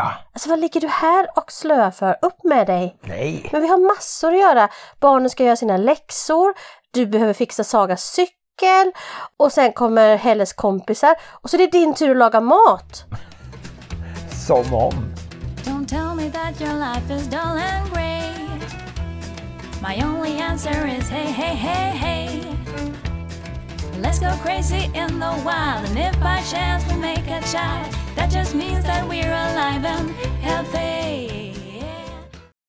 Ja. 0.00 0.12
Alltså 0.32 0.48
vad 0.48 0.60
ligger 0.60 0.80
du 0.80 0.88
här 0.88 1.28
och 1.36 1.52
slöar 1.52 1.90
för? 1.90 2.18
Upp 2.22 2.44
med 2.44 2.66
dig! 2.66 2.96
Nej. 3.00 3.48
Men 3.52 3.62
vi 3.62 3.68
har 3.68 3.78
massor 3.78 4.32
att 4.32 4.40
göra. 4.40 4.68
Barnen 5.00 5.30
ska 5.30 5.44
göra 5.44 5.56
sina 5.56 5.76
läxor, 5.76 6.54
du 6.90 7.06
behöver 7.06 7.32
fixa 7.32 7.64
Sagas 7.64 8.04
cykel 8.04 8.92
och 9.36 9.52
sen 9.52 9.72
kommer 9.72 10.16
Helles 10.16 10.52
kompisar 10.52 11.14
och 11.30 11.50
så 11.50 11.56
är 11.56 11.58
det 11.58 11.66
din 11.66 11.94
tur 11.94 12.10
att 12.10 12.16
laga 12.16 12.40
mat. 12.40 13.04
Som 14.46 14.74
om. 14.74 15.14
Don't 15.64 15.88
tell 15.88 16.14
me 16.14 16.30
that 16.30 16.60
your 16.60 16.74
life 16.74 17.14
is 17.14 17.26
dull 17.26 17.40
and 17.40 17.92
grey. 17.92 18.30
My 19.82 20.04
only 20.04 20.42
answer 20.42 20.96
is 20.98 21.10
hey, 21.10 21.24
hey, 21.24 21.54
hey, 21.54 21.96
hey. 21.96 22.49
Let's 24.02 24.18
go 24.18 24.30
crazy 24.42 24.84
in 24.84 25.20
the 25.20 25.32
wild, 25.44 25.84
and 25.88 25.98
if 25.98 26.20
by 26.20 26.40
chance 26.50 26.86
we 26.88 26.96
make 27.00 27.28
a 27.28 27.40
child, 27.42 27.94
that 28.16 28.30
just 28.32 28.54
means 28.54 28.84
that 28.84 29.08
we're 29.08 29.32
alive 29.32 29.84
and 29.84 30.10
healthy. 30.40 31.30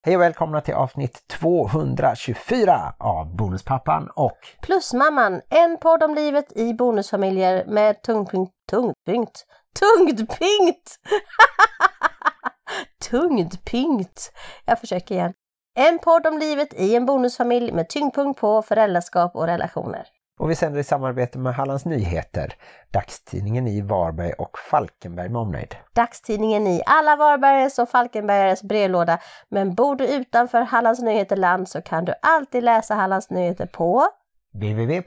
Hej 0.05 0.15
och 0.15 0.21
välkomna 0.21 0.61
till 0.61 0.73
avsnitt 0.73 1.27
224 1.27 2.93
av 2.99 3.35
Bonuspappan 3.35 4.09
och 4.15 4.37
Plusmamman, 4.61 5.41
en 5.49 5.77
podd 5.77 6.03
om 6.03 6.15
livet 6.15 6.57
i 6.57 6.73
bonusfamiljer 6.73 7.65
med 7.65 8.01
tungpunkt, 8.03 8.51
tungpunkt, 8.69 9.45
tungdpunkt! 9.79 10.99
tungdpunkt! 13.09 14.31
Jag 14.65 14.79
försöker 14.79 15.15
igen. 15.15 15.33
En 15.79 15.99
podd 15.99 16.27
om 16.27 16.37
livet 16.37 16.73
i 16.73 16.95
en 16.95 17.05
bonusfamilj 17.05 17.71
med 17.71 17.89
tyngdpunkt 17.89 18.39
på 18.39 18.61
föräldraskap 18.61 19.35
och 19.35 19.47
relationer. 19.47 20.07
Och 20.41 20.49
vi 20.49 20.55
sänder 20.55 20.79
i 20.79 20.83
samarbete 20.83 21.39
med 21.39 21.53
Hallands 21.53 21.85
Nyheter, 21.85 22.53
dagstidningen 22.91 23.67
i 23.67 23.81
Varberg 23.81 24.33
och 24.33 24.59
Falkenberg 24.59 25.29
med 25.29 25.41
omnejd. 25.41 25.75
Dagstidningen 25.93 26.67
i 26.67 26.81
alla 26.85 27.15
Varbergs 27.15 27.79
och 27.79 27.89
Falkenbergares 27.89 28.63
brevlåda. 28.63 29.19
Men 29.49 29.75
bor 29.75 29.95
du 29.95 30.07
utanför 30.07 30.61
Hallands 30.61 31.01
Nyheterland 31.01 31.69
så 31.69 31.81
kan 31.81 32.05
du 32.05 32.13
alltid 32.21 32.63
läsa 32.63 32.95
Hallands 32.95 33.29
Nyheter 33.29 33.65
på 33.65 34.07
www.hn.se 34.53 35.03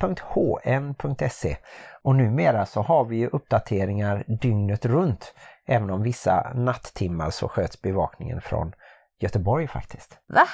och 2.03 2.15
numera 2.15 2.67
så 2.67 2.81
har 2.81 3.05
vi 3.05 3.17
ju 3.17 3.29
uppdateringar 3.29 4.25
dygnet 4.27 4.87
runt. 4.87 5.35
Även 5.67 5.91
om 5.91 6.03
vissa 6.03 6.53
natttimmar 6.55 7.31
så 7.31 7.49
sköts 7.49 7.83
bevakningen 7.83 8.41
från 8.41 8.73
Göteborg 9.21 9.69
faktiskt. 9.69 10.19
Va? 10.27 10.49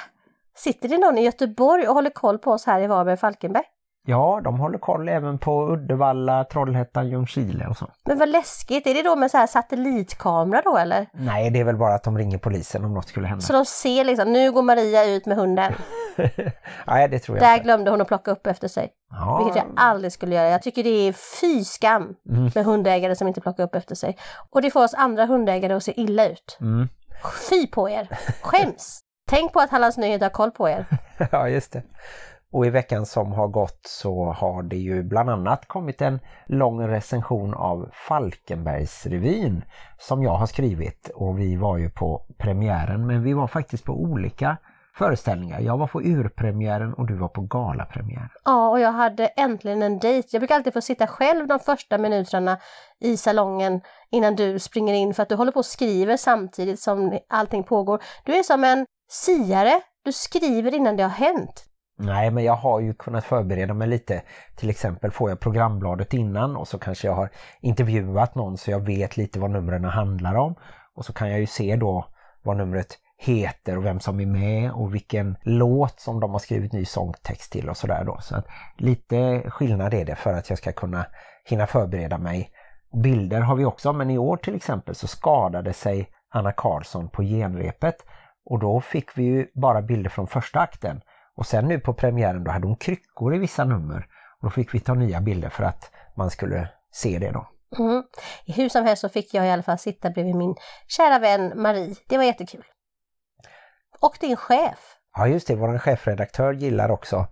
Sitter 0.55 0.89
det 0.89 0.97
någon 0.97 1.17
i 1.17 1.23
Göteborg 1.23 1.87
och 1.87 1.93
håller 1.93 2.09
koll 2.09 2.39
på 2.39 2.51
oss 2.51 2.65
här 2.65 2.81
i 2.81 2.87
Varberg 2.87 3.13
och 3.13 3.19
Falkenberg? 3.19 3.65
Ja, 4.07 4.41
de 4.43 4.59
håller 4.59 4.77
koll 4.77 5.09
även 5.09 5.37
på 5.37 5.67
Uddevalla, 5.73 6.43
Trollhättan, 6.43 7.09
Ljungskile 7.09 7.67
och 7.67 7.77
så. 7.77 7.87
Men 8.05 8.19
vad 8.19 8.29
läskigt, 8.29 8.87
är 8.87 8.93
det 8.93 9.01
då 9.03 9.15
med 9.15 9.31
så 9.31 9.37
här 9.37 9.47
satellitkamera 9.47 10.61
då 10.65 10.77
eller? 10.77 11.07
Nej, 11.13 11.49
det 11.49 11.59
är 11.59 11.63
väl 11.63 11.77
bara 11.77 11.93
att 11.95 12.03
de 12.03 12.17
ringer 12.17 12.37
polisen 12.37 12.85
om 12.85 12.93
något 12.93 13.07
skulle 13.07 13.27
hända. 13.27 13.41
Så 13.41 13.53
de 13.53 13.65
ser 13.65 14.03
liksom, 14.03 14.31
nu 14.33 14.51
går 14.51 14.61
Maria 14.61 15.05
ut 15.05 15.25
med 15.25 15.37
hunden. 15.37 15.73
Nej, 16.87 17.07
det 17.09 17.19
tror 17.19 17.37
jag 17.37 17.45
Där 17.47 17.53
inte. 17.53 17.63
glömde 17.63 17.91
hon 17.91 18.01
att 18.01 18.07
plocka 18.07 18.31
upp 18.31 18.47
efter 18.47 18.67
sig. 18.67 18.89
Ja, 19.11 19.37
Vilket 19.43 19.63
jag 19.63 19.73
aldrig 19.75 20.11
skulle 20.13 20.35
göra. 20.35 20.49
Jag 20.49 20.61
tycker 20.61 20.83
det 20.83 20.89
är 21.07 21.13
fy 21.41 21.63
skam 21.63 22.15
Mm. 22.29 22.51
med 22.55 22.65
hundägare 22.65 23.15
som 23.15 23.27
inte 23.27 23.41
plockar 23.41 23.63
upp 23.63 23.75
efter 23.75 23.95
sig. 23.95 24.17
Och 24.49 24.61
det 24.61 24.71
får 24.71 24.83
oss 24.83 24.93
andra 24.93 25.25
hundägare 25.25 25.73
att 25.73 25.83
se 25.83 26.01
illa 26.01 26.27
ut. 26.29 26.57
Mm. 26.61 26.87
Fy 27.49 27.67
på 27.67 27.89
er! 27.89 28.07
Skäms! 28.41 28.99
Tänk 29.29 29.53
på 29.53 29.59
att 29.59 29.69
Hallands 29.69 29.97
Nyheter 29.97 30.25
har 30.25 30.29
koll 30.31 30.51
på 30.51 30.69
er. 30.69 30.85
ja, 31.31 31.49
just 31.49 31.71
det. 31.73 31.83
Och 32.51 32.65
i 32.65 32.69
veckan 32.69 33.05
som 33.05 33.31
har 33.31 33.47
gått 33.47 33.81
så 33.83 34.31
har 34.31 34.63
det 34.63 34.77
ju 34.77 35.03
bland 35.03 35.29
annat 35.29 35.67
kommit 35.67 36.01
en 36.01 36.19
lång 36.45 36.87
recension 36.87 37.53
av 37.53 37.89
Falkenbergsrevyn 38.07 39.63
som 39.97 40.23
jag 40.23 40.35
har 40.35 40.45
skrivit 40.45 41.11
och 41.15 41.39
vi 41.39 41.55
var 41.55 41.77
ju 41.77 41.89
på 41.89 42.25
premiären 42.37 43.07
men 43.07 43.23
vi 43.23 43.33
var 43.33 43.47
faktiskt 43.47 43.85
på 43.85 43.93
olika 43.93 44.57
föreställningar. 44.97 45.59
Jag 45.59 45.77
var 45.77 45.87
på 45.87 46.01
urpremiären 46.01 46.93
och 46.93 47.07
du 47.07 47.15
var 47.15 47.27
på 47.27 47.41
galapremiären. 47.41 48.29
Ja, 48.45 48.69
och 48.69 48.79
jag 48.79 48.91
hade 48.91 49.27
äntligen 49.27 49.81
en 49.81 49.99
dejt. 49.99 50.27
Jag 50.31 50.39
brukar 50.39 50.55
alltid 50.55 50.73
få 50.73 50.81
sitta 50.81 51.07
själv 51.07 51.47
de 51.47 51.59
första 51.59 51.97
minuterna 51.97 52.57
i 52.99 53.17
salongen 53.17 53.81
innan 54.09 54.35
du 54.35 54.59
springer 54.59 54.93
in 54.93 55.13
för 55.13 55.23
att 55.23 55.29
du 55.29 55.35
håller 55.35 55.51
på 55.51 55.59
och 55.59 55.65
skriver 55.65 56.17
samtidigt 56.17 56.79
som 56.79 57.19
allting 57.29 57.63
pågår. 57.63 58.03
Du 58.25 58.35
är 58.35 58.43
som 58.43 58.63
en 58.63 58.85
siare. 59.09 59.81
Du 60.03 60.11
skriver 60.11 60.75
innan 60.75 60.95
det 60.95 61.03
har 61.03 61.09
hänt. 61.09 61.70
Nej, 62.03 62.31
men 62.31 62.43
jag 62.43 62.55
har 62.55 62.79
ju 62.79 62.93
kunnat 62.93 63.23
förbereda 63.23 63.73
mig 63.73 63.87
lite. 63.87 64.21
Till 64.55 64.69
exempel 64.69 65.11
får 65.11 65.29
jag 65.29 65.39
programbladet 65.39 66.13
innan 66.13 66.55
och 66.55 66.67
så 66.67 66.79
kanske 66.79 67.07
jag 67.07 67.15
har 67.15 67.29
intervjuat 67.61 68.35
någon 68.35 68.57
så 68.57 68.71
jag 68.71 68.79
vet 68.79 69.17
lite 69.17 69.39
vad 69.39 69.51
numren 69.51 69.83
handlar 69.83 70.35
om. 70.35 70.55
Och 70.95 71.05
så 71.05 71.13
kan 71.13 71.29
jag 71.29 71.39
ju 71.39 71.45
se 71.45 71.75
då 71.75 72.05
vad 72.43 72.57
numret 72.57 72.97
heter 73.17 73.77
och 73.77 73.85
vem 73.85 73.99
som 73.99 74.19
är 74.19 74.25
med 74.25 74.71
och 74.71 74.95
vilken 74.95 75.37
låt 75.43 75.99
som 75.99 76.19
de 76.19 76.31
har 76.31 76.39
skrivit 76.39 76.73
ny 76.73 76.85
sångtext 76.85 77.51
till 77.51 77.69
och 77.69 77.77
sådär 77.77 78.03
då. 78.03 78.17
Så 78.21 78.35
att 78.35 78.47
lite 78.77 79.43
skillnad 79.49 79.93
är 79.93 80.05
det 80.05 80.15
för 80.15 80.33
att 80.33 80.49
jag 80.49 80.57
ska 80.57 80.71
kunna 80.71 81.05
hinna 81.49 81.67
förbereda 81.67 82.17
mig. 82.17 82.51
Bilder 83.03 83.41
har 83.41 83.55
vi 83.55 83.65
också, 83.65 83.93
men 83.93 84.09
i 84.09 84.17
år 84.17 84.37
till 84.37 84.55
exempel 84.55 84.95
så 84.95 85.07
skadade 85.07 85.73
sig 85.73 86.09
Anna 86.29 86.51
Karlsson 86.51 87.09
på 87.09 87.23
genrepet 87.23 87.95
och 88.45 88.59
då 88.59 88.81
fick 88.81 89.17
vi 89.17 89.23
ju 89.23 89.47
bara 89.53 89.81
bilder 89.81 90.09
från 90.09 90.27
första 90.27 90.59
akten. 90.59 91.01
Och 91.37 91.45
sen 91.45 91.67
nu 91.67 91.79
på 91.79 91.93
premiären 91.93 92.43
då 92.43 92.51
hade 92.51 92.67
hon 92.67 92.75
kryckor 92.75 93.35
i 93.35 93.37
vissa 93.37 93.65
nummer. 93.65 94.07
Och 94.39 94.47
då 94.47 94.49
fick 94.49 94.73
vi 94.73 94.79
ta 94.79 94.93
nya 94.93 95.21
bilder 95.21 95.49
för 95.49 95.63
att 95.63 95.91
man 96.15 96.29
skulle 96.29 96.69
se 96.91 97.19
det 97.19 97.31
då. 97.31 97.47
Mm. 97.79 98.03
I 98.45 98.51
hur 98.51 98.69
som 98.69 98.85
helst 98.85 99.01
så 99.01 99.09
fick 99.09 99.33
jag 99.33 99.45
i 99.45 99.49
alla 99.49 99.63
fall 99.63 99.77
sitta 99.77 100.09
bredvid 100.09 100.35
min 100.35 100.55
kära 100.87 101.19
vän 101.19 101.61
Marie. 101.61 101.95
Det 102.07 102.17
var 102.17 102.23
jättekul. 102.23 102.63
Och 103.99 104.17
din 104.19 104.35
chef. 104.35 104.97
Ja 105.17 105.27
just 105.27 105.47
det, 105.47 105.55
vår 105.55 105.77
chefredaktör 105.77 106.53
gillar 106.53 106.91
också 106.91 107.27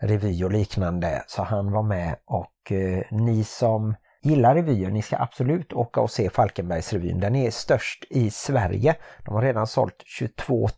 revy 0.00 0.44
och 0.44 0.52
liknande 0.52 1.24
så 1.26 1.42
han 1.42 1.72
var 1.72 1.82
med 1.82 2.16
och 2.24 2.72
eh, 2.72 3.04
ni 3.10 3.44
som 3.44 3.94
gillar 4.22 4.54
revyer, 4.54 4.90
ni 4.90 5.02
ska 5.02 5.16
absolut 5.16 5.72
åka 5.72 6.00
och 6.00 6.10
se 6.10 6.30
Falkenbergsrevyn. 6.30 7.20
Den 7.20 7.36
är 7.36 7.50
störst 7.50 8.04
i 8.10 8.30
Sverige. 8.30 8.96
De 9.24 9.34
har 9.34 9.42
redan 9.42 9.66
sålt 9.66 10.02
22 10.06 10.68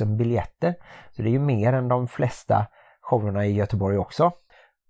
000 0.00 0.16
biljetter. 0.16 0.74
Så 1.10 1.22
det 1.22 1.28
är 1.28 1.32
ju 1.32 1.38
mer 1.38 1.72
än 1.72 1.88
de 1.88 2.08
flesta 2.08 2.66
showerna 3.00 3.46
i 3.46 3.52
Göteborg 3.52 3.98
också. 3.98 4.32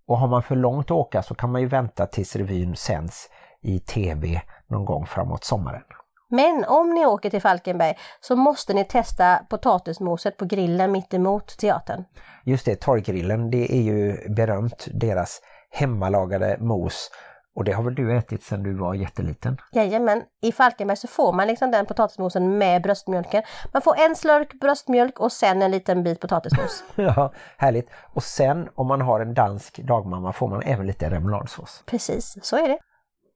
Och 0.06 0.18
har 0.18 0.28
man 0.28 0.42
för 0.42 0.56
långt 0.56 0.86
att 0.86 0.90
åka 0.90 1.22
så 1.22 1.34
kan 1.34 1.52
man 1.52 1.60
ju 1.60 1.66
vänta 1.66 2.06
tills 2.06 2.36
revyn 2.36 2.76
sänds 2.76 3.28
i 3.62 3.78
tv 3.78 4.42
någon 4.66 4.84
gång 4.84 5.06
framåt 5.06 5.44
sommaren. 5.44 5.82
Men 6.30 6.64
om 6.64 6.90
ni 6.90 7.06
åker 7.06 7.30
till 7.30 7.40
Falkenberg 7.40 7.94
så 8.20 8.36
måste 8.36 8.74
ni 8.74 8.84
testa 8.84 9.36
potatismoset 9.50 10.36
på 10.36 10.44
grillen 10.44 10.92
mitt 10.92 11.14
emot 11.14 11.58
teatern. 11.58 12.04
Just 12.44 12.64
det, 12.64 12.80
torggrillen, 12.80 13.50
det 13.50 13.74
är 13.74 13.82
ju 13.82 14.28
berömt, 14.28 14.88
deras 14.92 15.40
hemmalagade 15.70 16.56
mos. 16.60 17.10
Och 17.54 17.64
det 17.64 17.72
har 17.72 17.82
väl 17.82 17.94
du 17.94 18.16
ätit 18.16 18.42
sedan 18.42 18.62
du 18.62 18.74
var 18.74 18.94
jätteliten? 18.94 19.56
Jajamän, 19.72 20.22
i 20.42 20.52
Falkenberg 20.52 20.96
så 20.96 21.08
får 21.08 21.32
man 21.32 21.46
liksom 21.46 21.70
den 21.70 21.86
potatismosen 21.86 22.58
med 22.58 22.82
bröstmjölken. 22.82 23.42
Man 23.72 23.82
får 23.82 24.00
en 24.00 24.16
slurk 24.16 24.60
bröstmjölk 24.60 25.20
och 25.20 25.32
sen 25.32 25.62
en 25.62 25.70
liten 25.70 26.02
bit 26.02 26.20
potatismos. 26.20 26.84
ja, 26.94 27.32
härligt. 27.56 27.90
Och 28.14 28.22
sen 28.22 28.68
om 28.74 28.86
man 28.86 29.00
har 29.00 29.20
en 29.20 29.34
dansk 29.34 29.78
dagmamma 29.78 30.32
får 30.32 30.48
man 30.48 30.62
även 30.62 30.86
lite 30.86 31.10
remouladsås. 31.10 31.82
Precis, 31.86 32.38
så 32.42 32.56
är 32.56 32.68
det. 32.68 32.78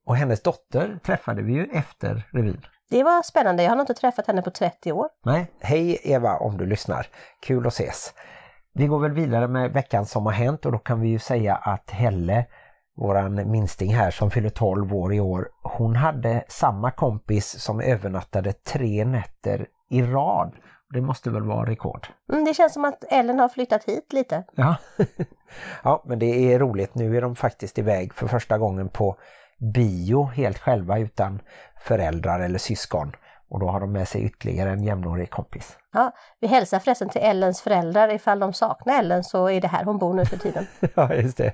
Och 0.06 0.16
hennes 0.16 0.42
dotter 0.42 0.98
träffade 1.04 1.42
vi 1.42 1.52
ju 1.52 1.64
efter 1.64 2.28
revyn. 2.32 2.66
Det 2.90 3.02
var 3.02 3.22
spännande, 3.22 3.62
jag 3.62 3.70
har 3.70 3.76
nog 3.76 3.82
inte 3.82 3.94
träffat 3.94 4.26
henne 4.26 4.42
på 4.42 4.50
30 4.50 4.92
år. 4.92 5.08
Nej, 5.24 5.50
hej 5.60 6.00
Eva 6.02 6.36
om 6.36 6.58
du 6.58 6.66
lyssnar. 6.66 7.06
Kul 7.42 7.66
att 7.66 7.72
ses. 7.72 8.14
Vi 8.74 8.86
går 8.86 8.98
väl 8.98 9.12
vidare 9.12 9.48
med 9.48 9.72
veckan 9.72 10.06
som 10.06 10.26
har 10.26 10.32
hänt 10.32 10.66
och 10.66 10.72
då 10.72 10.78
kan 10.78 11.00
vi 11.00 11.08
ju 11.08 11.18
säga 11.18 11.54
att 11.54 11.90
Helle, 11.90 12.46
våran 12.96 13.50
minsting 13.50 13.94
här 13.94 14.10
som 14.10 14.30
fyller 14.30 14.48
12 14.48 14.94
år 14.94 15.14
i 15.14 15.20
år, 15.20 15.48
hon 15.62 15.96
hade 15.96 16.44
samma 16.48 16.90
kompis 16.90 17.62
som 17.62 17.80
övernattade 17.80 18.52
tre 18.52 19.04
nätter 19.04 19.66
i 19.90 20.02
rad. 20.02 20.52
Det 20.90 21.00
måste 21.00 21.30
väl 21.30 21.42
vara 21.42 21.70
rekord. 21.70 22.06
Mm, 22.32 22.44
det 22.44 22.54
känns 22.54 22.72
som 22.72 22.84
att 22.84 23.04
Ellen 23.10 23.38
har 23.38 23.48
flyttat 23.48 23.84
hit 23.84 24.12
lite. 24.12 24.44
Ja. 24.54 24.76
ja, 25.82 26.04
men 26.06 26.18
det 26.18 26.54
är 26.54 26.58
roligt. 26.58 26.94
Nu 26.94 27.16
är 27.16 27.22
de 27.22 27.36
faktiskt 27.36 27.78
iväg 27.78 28.14
för 28.14 28.26
första 28.26 28.58
gången 28.58 28.88
på 28.88 29.16
bio 29.58 30.24
helt 30.24 30.58
själva 30.58 30.98
utan 30.98 31.40
föräldrar 31.80 32.40
eller 32.40 32.58
syskon. 32.58 33.12
Och 33.48 33.60
då 33.60 33.68
har 33.68 33.80
de 33.80 33.92
med 33.92 34.08
sig 34.08 34.22
ytterligare 34.24 34.70
en 34.70 34.84
jämnårig 34.84 35.30
kompis. 35.30 35.78
Ja, 35.92 36.12
vi 36.40 36.46
hälsar 36.46 36.78
förresten 36.78 37.08
till 37.08 37.20
Ellens 37.20 37.60
föräldrar 37.60 38.14
ifall 38.14 38.38
de 38.38 38.52
saknar 38.52 38.98
Ellen 38.98 39.24
så 39.24 39.50
är 39.50 39.60
det 39.60 39.68
här 39.68 39.84
hon 39.84 39.98
bor 39.98 40.14
nu 40.14 40.24
för 40.24 40.36
tiden. 40.36 40.66
ja, 40.94 41.14
just 41.14 41.36
det. 41.36 41.52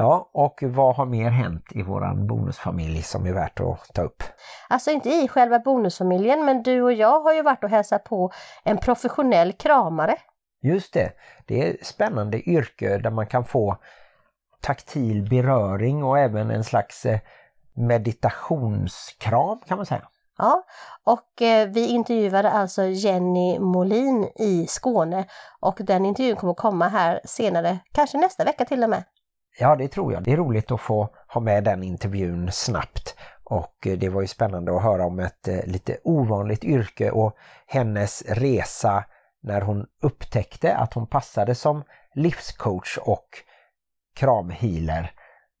Ja, 0.00 0.30
och 0.32 0.62
vad 0.62 0.96
har 0.96 1.06
mer 1.06 1.30
hänt 1.30 1.64
i 1.70 1.82
våran 1.82 2.26
bonusfamilj 2.26 3.02
som 3.02 3.26
är 3.26 3.32
värt 3.32 3.60
att 3.60 3.94
ta 3.94 4.02
upp? 4.02 4.22
Alltså 4.68 4.90
inte 4.90 5.08
i 5.08 5.28
själva 5.28 5.58
bonusfamiljen 5.58 6.44
men 6.44 6.62
du 6.62 6.82
och 6.82 6.92
jag 6.92 7.20
har 7.20 7.32
ju 7.32 7.42
varit 7.42 7.64
och 7.64 7.70
hälsat 7.70 8.04
på 8.04 8.32
en 8.64 8.78
professionell 8.78 9.52
kramare. 9.52 10.16
Just 10.62 10.94
det, 10.94 11.12
det 11.46 11.66
är 11.66 11.74
ett 11.74 11.86
spännande 11.86 12.48
yrke 12.50 12.98
där 12.98 13.10
man 13.10 13.26
kan 13.26 13.44
få 13.44 13.76
taktil 14.60 15.28
beröring 15.30 16.04
och 16.04 16.18
även 16.18 16.50
en 16.50 16.64
slags 16.64 17.06
eh, 17.06 17.18
meditationskram 17.74 19.60
kan 19.66 19.76
man 19.76 19.86
säga. 19.86 20.08
Ja, 20.38 20.64
och 21.04 21.42
eh, 21.42 21.68
vi 21.68 21.86
intervjuade 21.86 22.50
alltså 22.50 22.82
Jenny 22.84 23.58
Molin 23.58 24.28
i 24.38 24.66
Skåne 24.66 25.24
och 25.60 25.78
den 25.80 26.06
intervjun 26.06 26.36
kommer 26.36 26.54
komma 26.54 26.88
här 26.88 27.20
senare, 27.24 27.78
kanske 27.92 28.18
nästa 28.18 28.44
vecka 28.44 28.64
till 28.64 28.82
och 28.82 28.90
med. 28.90 29.04
Ja, 29.60 29.76
det 29.76 29.88
tror 29.88 30.12
jag. 30.12 30.22
Det 30.22 30.32
är 30.32 30.36
roligt 30.36 30.70
att 30.70 30.80
få 30.80 31.08
ha 31.28 31.40
med 31.40 31.64
den 31.64 31.82
intervjun 31.82 32.52
snabbt. 32.52 33.16
Och 33.44 33.86
eh, 33.86 33.98
det 33.98 34.08
var 34.08 34.20
ju 34.20 34.26
spännande 34.26 34.76
att 34.76 34.82
höra 34.82 35.06
om 35.06 35.18
ett 35.18 35.48
eh, 35.48 35.66
lite 35.66 35.98
ovanligt 36.04 36.64
yrke 36.64 37.10
och 37.10 37.36
hennes 37.66 38.22
resa 38.22 39.04
när 39.42 39.60
hon 39.60 39.86
upptäckte 40.02 40.76
att 40.76 40.94
hon 40.94 41.06
passade 41.06 41.54
som 41.54 41.82
livscoach 42.14 42.98
och 42.98 43.28
kramhealer 44.14 45.12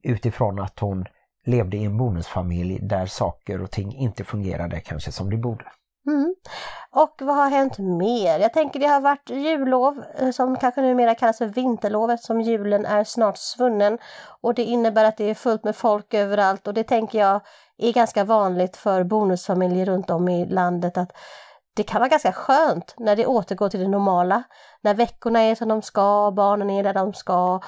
utifrån 0.02 0.58
att 0.58 0.78
hon 0.78 1.06
levde 1.44 1.76
i 1.76 1.84
en 1.84 1.98
bonusfamilj 1.98 2.78
där 2.82 3.06
saker 3.06 3.62
och 3.62 3.70
ting 3.70 3.94
inte 3.94 4.24
fungerade 4.24 4.80
kanske 4.80 5.12
som 5.12 5.30
det 5.30 5.36
borde. 5.36 5.64
Mm. 6.06 6.34
Och 6.90 7.14
vad 7.20 7.36
har 7.36 7.50
hänt 7.50 7.78
mer? 7.78 8.38
Jag 8.38 8.52
tänker 8.52 8.80
det 8.80 8.86
har 8.86 9.00
varit 9.00 9.30
jullov 9.30 10.04
eh, 10.18 10.30
som 10.30 10.56
kanske 10.56 10.80
numera 10.80 11.14
kallas 11.14 11.38
för 11.38 11.46
vinterlovet 11.46 12.22
som 12.22 12.40
julen 12.40 12.86
är 12.86 13.04
snart 13.04 13.38
svunnen 13.38 13.98
och 14.40 14.54
det 14.54 14.64
innebär 14.64 15.04
att 15.04 15.16
det 15.16 15.30
är 15.30 15.34
fullt 15.34 15.64
med 15.64 15.76
folk 15.76 16.14
överallt 16.14 16.66
och 16.66 16.74
det 16.74 16.84
tänker 16.84 17.18
jag 17.18 17.40
är 17.78 17.92
ganska 17.92 18.24
vanligt 18.24 18.76
för 18.76 19.04
bonusfamiljer 19.04 19.86
runt 19.86 20.10
om 20.10 20.28
i 20.28 20.46
landet 20.46 20.98
att 20.98 21.12
det 21.76 21.82
kan 21.82 22.00
vara 22.00 22.08
ganska 22.08 22.32
skönt 22.32 22.94
när 22.98 23.16
det 23.16 23.26
återgår 23.26 23.68
till 23.68 23.80
det 23.80 23.88
normala. 23.88 24.42
När 24.82 24.94
veckorna 24.94 25.40
är 25.40 25.54
som 25.54 25.68
de 25.68 25.82
ska, 25.82 26.32
barnen 26.36 26.70
är 26.70 26.82
där 26.82 26.94
de 26.94 27.14
ska 27.14 27.60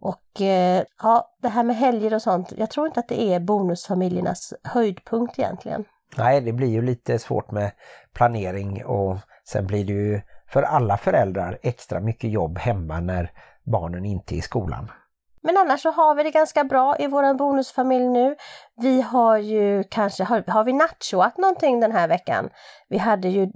och 0.00 0.40
eh, 0.40 0.84
ja, 1.02 1.34
det 1.42 1.48
här 1.48 1.62
med 1.62 1.76
helger 1.76 2.14
och 2.14 2.22
sånt, 2.22 2.52
jag 2.56 2.70
tror 2.70 2.86
inte 2.86 3.00
att 3.00 3.08
det 3.08 3.22
är 3.22 3.40
bonusfamiljernas 3.40 4.52
höjdpunkt 4.62 5.38
egentligen. 5.38 5.84
Nej, 6.16 6.40
det 6.40 6.52
blir 6.52 6.68
ju 6.68 6.82
lite 6.82 7.18
svårt 7.18 7.50
med 7.50 7.70
planering 8.14 8.84
och 8.84 9.16
sen 9.44 9.66
blir 9.66 9.84
det 9.84 9.92
ju 9.92 10.20
för 10.48 10.62
alla 10.62 10.96
föräldrar 10.96 11.58
extra 11.62 12.00
mycket 12.00 12.30
jobb 12.30 12.58
hemma 12.58 13.00
när 13.00 13.30
barnen 13.64 14.04
inte 14.04 14.34
är 14.34 14.36
i 14.36 14.42
skolan. 14.42 14.90
Men 15.42 15.56
annars 15.56 15.82
så 15.82 15.90
har 15.90 16.14
vi 16.14 16.22
det 16.22 16.30
ganska 16.30 16.64
bra 16.64 16.96
i 16.98 17.06
våran 17.06 17.36
bonusfamilj 17.36 18.08
nu. 18.08 18.36
Vi 18.76 19.02
har 19.02 19.38
ju 19.38 19.84
kanske, 19.90 20.24
har, 20.24 20.44
har 20.46 20.64
vi 20.64 20.72
nachoat 20.72 21.38
någonting 21.38 21.80
den 21.80 21.92
här 21.92 22.08
veckan? 22.08 22.50
Vi 22.88 22.98
hade 22.98 23.28
ju 23.28 23.48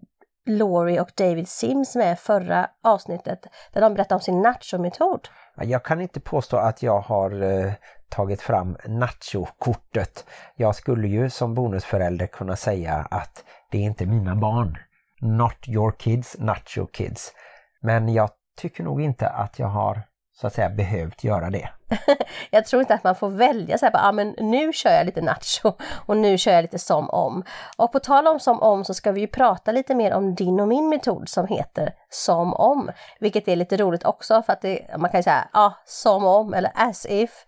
Laurie 0.46 1.00
och 1.00 1.10
David 1.14 1.48
Sims 1.48 1.96
med 1.96 2.18
förra 2.18 2.70
avsnittet 2.82 3.46
där 3.72 3.80
de 3.80 3.94
berättade 3.94 4.14
om 4.14 4.20
sin 4.20 4.42
nachometod. 4.42 5.28
Jag 5.56 5.84
kan 5.84 6.00
inte 6.00 6.20
påstå 6.20 6.56
att 6.56 6.82
jag 6.82 7.00
har 7.00 7.42
eh, 7.42 7.72
tagit 8.08 8.42
fram 8.42 8.76
nachokortet. 8.84 10.26
Jag 10.56 10.74
skulle 10.74 11.08
ju 11.08 11.30
som 11.30 11.54
bonusförälder 11.54 12.26
kunna 12.26 12.56
säga 12.56 13.06
att 13.10 13.44
det 13.70 13.78
är 13.78 13.82
inte 13.82 14.06
mina 14.06 14.36
barn. 14.36 14.78
Not 15.20 15.68
your 15.68 15.92
kids, 15.92 16.36
nacho 16.38 16.86
kids. 16.86 17.32
Men 17.80 18.08
jag 18.08 18.30
tycker 18.56 18.84
nog 18.84 19.02
inte 19.02 19.28
att 19.28 19.58
jag 19.58 19.68
har 19.68 20.02
så 20.40 20.46
att 20.46 20.54
säga 20.54 20.70
behövt 20.70 21.24
göra 21.24 21.50
det. 21.50 21.68
jag 22.50 22.66
tror 22.66 22.82
inte 22.82 22.94
att 22.94 23.04
man 23.04 23.14
får 23.14 23.30
välja 23.30 23.78
så 23.78 23.86
här, 23.86 23.92
ah, 23.94 24.12
men 24.12 24.34
nu 24.38 24.72
kör 24.72 24.90
jag 24.90 25.06
lite 25.06 25.20
nacho 25.20 25.72
och 26.06 26.16
nu 26.16 26.38
kör 26.38 26.52
jag 26.52 26.62
lite 26.62 26.78
som 26.78 27.10
om. 27.10 27.44
Och 27.76 27.92
på 27.92 28.00
tal 28.00 28.26
om 28.26 28.40
som 28.40 28.62
om 28.62 28.84
så 28.84 28.94
ska 28.94 29.12
vi 29.12 29.20
ju 29.20 29.26
prata 29.26 29.72
lite 29.72 29.94
mer 29.94 30.14
om 30.14 30.34
din 30.34 30.60
och 30.60 30.68
min 30.68 30.88
metod 30.88 31.28
som 31.28 31.46
heter 31.46 31.92
som 32.10 32.54
om. 32.54 32.90
Vilket 33.20 33.48
är 33.48 33.56
lite 33.56 33.76
roligt 33.76 34.04
också 34.04 34.42
för 34.42 34.52
att 34.52 34.60
det, 34.60 34.86
man 34.98 35.10
kan 35.10 35.18
ju 35.18 35.22
säga 35.22 35.48
ja, 35.52 35.60
ah, 35.60 35.72
som 35.84 36.24
om 36.24 36.54
eller 36.54 36.70
as 36.74 37.06
if. 37.08 37.46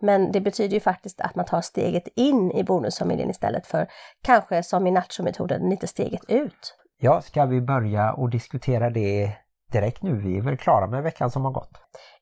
Men 0.00 0.32
det 0.32 0.40
betyder 0.40 0.74
ju 0.74 0.80
faktiskt 0.80 1.20
att 1.20 1.34
man 1.34 1.44
tar 1.44 1.60
steget 1.60 2.08
in 2.16 2.52
i 2.52 2.64
bonusfamiljen 2.64 3.30
istället 3.30 3.66
för 3.66 3.86
kanske 4.22 4.62
som 4.62 4.86
i 4.86 4.90
nacho-metoden 4.90 5.70
lite 5.70 5.86
steget 5.86 6.24
ut. 6.28 6.76
Ja, 6.98 7.20
ska 7.20 7.46
vi 7.46 7.60
börja 7.60 8.12
och 8.12 8.30
diskutera 8.30 8.90
det 8.90 9.32
direkt 9.72 10.02
nu? 10.02 10.16
Vi 10.16 10.38
är 10.38 10.42
väl 10.42 10.56
klara 10.56 10.86
med 10.86 11.02
veckan 11.02 11.30
som 11.30 11.44
har 11.44 11.52
gått. 11.52 11.72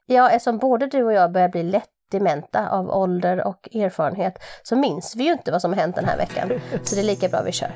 Ja, 0.06 0.30
eftersom 0.30 0.58
både 0.58 0.86
du 0.86 1.04
och 1.04 1.12
jag 1.12 1.32
börjar 1.32 1.48
bli 1.48 1.62
lätt 1.62 1.90
dementa 2.10 2.68
av 2.70 2.90
ålder 2.90 3.46
och 3.46 3.68
erfarenhet 3.74 4.42
så 4.62 4.76
minns 4.76 5.16
vi 5.16 5.24
ju 5.24 5.32
inte 5.32 5.52
vad 5.52 5.62
som 5.62 5.72
har 5.72 5.80
hänt 5.80 5.96
den 5.96 6.04
här 6.04 6.16
veckan. 6.16 6.48
Så 6.82 6.94
det 6.94 7.00
är 7.00 7.06
lika 7.06 7.28
bra 7.28 7.42
vi 7.42 7.52
kör. 7.52 7.72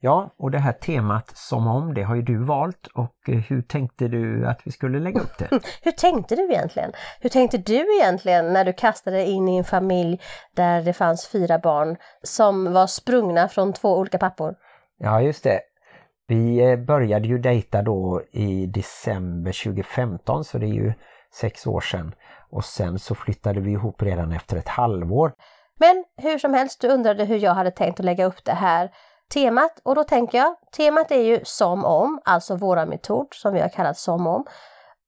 Ja, 0.00 0.34
och 0.38 0.50
det 0.50 0.58
här 0.58 0.72
temat 0.72 1.36
som 1.36 1.66
om, 1.66 1.94
det 1.94 2.02
har 2.02 2.14
ju 2.14 2.22
du 2.22 2.44
valt 2.44 2.86
och 2.86 3.28
eh, 3.28 3.34
hur 3.34 3.62
tänkte 3.62 4.08
du 4.08 4.46
att 4.46 4.60
vi 4.64 4.70
skulle 4.70 4.98
lägga 4.98 5.20
upp 5.20 5.38
det? 5.38 5.48
hur 5.82 5.92
tänkte 5.92 6.36
du 6.36 6.42
egentligen? 6.52 6.92
Hur 7.20 7.30
tänkte 7.30 7.58
du 7.58 8.00
egentligen 8.00 8.52
när 8.52 8.64
du 8.64 8.72
kastade 8.72 9.24
in 9.24 9.48
i 9.48 9.56
en 9.56 9.64
familj 9.64 10.20
där 10.56 10.82
det 10.82 10.92
fanns 10.92 11.28
fyra 11.28 11.58
barn 11.58 11.96
som 12.22 12.72
var 12.72 12.86
sprungna 12.86 13.48
från 13.48 13.72
två 13.72 13.98
olika 13.98 14.18
pappor? 14.18 14.54
Ja, 14.98 15.20
just 15.20 15.44
det. 15.44 15.60
Vi 16.26 16.70
eh, 16.70 16.76
började 16.76 17.28
ju 17.28 17.38
dejta 17.38 17.82
då 17.82 18.22
i 18.32 18.66
december 18.66 19.64
2015 19.64 20.44
så 20.44 20.58
det 20.58 20.66
är 20.66 20.74
ju 20.74 20.92
sex 21.34 21.66
år 21.66 21.80
sedan. 21.80 22.14
Och 22.50 22.64
sen 22.64 22.98
så 22.98 23.14
flyttade 23.14 23.60
vi 23.60 23.70
ihop 23.70 24.02
redan 24.02 24.32
efter 24.32 24.56
ett 24.56 24.68
halvår. 24.68 25.32
Men 25.80 26.04
hur 26.16 26.38
som 26.38 26.54
helst, 26.54 26.80
du 26.80 26.88
undrade 26.88 27.24
hur 27.24 27.38
jag 27.38 27.54
hade 27.54 27.70
tänkt 27.70 28.00
att 28.00 28.06
lägga 28.06 28.24
upp 28.24 28.44
det 28.44 28.52
här 28.52 28.90
temat 29.28 29.80
och 29.82 29.94
då 29.94 30.04
tänker 30.04 30.38
jag, 30.38 30.54
temat 30.76 31.10
är 31.10 31.22
ju 31.22 31.40
som 31.44 31.84
om, 31.84 32.20
alltså 32.24 32.56
våra 32.56 32.86
metod 32.86 33.26
som 33.34 33.54
vi 33.54 33.60
har 33.60 33.68
kallat 33.68 33.98
som 33.98 34.26
om. 34.26 34.44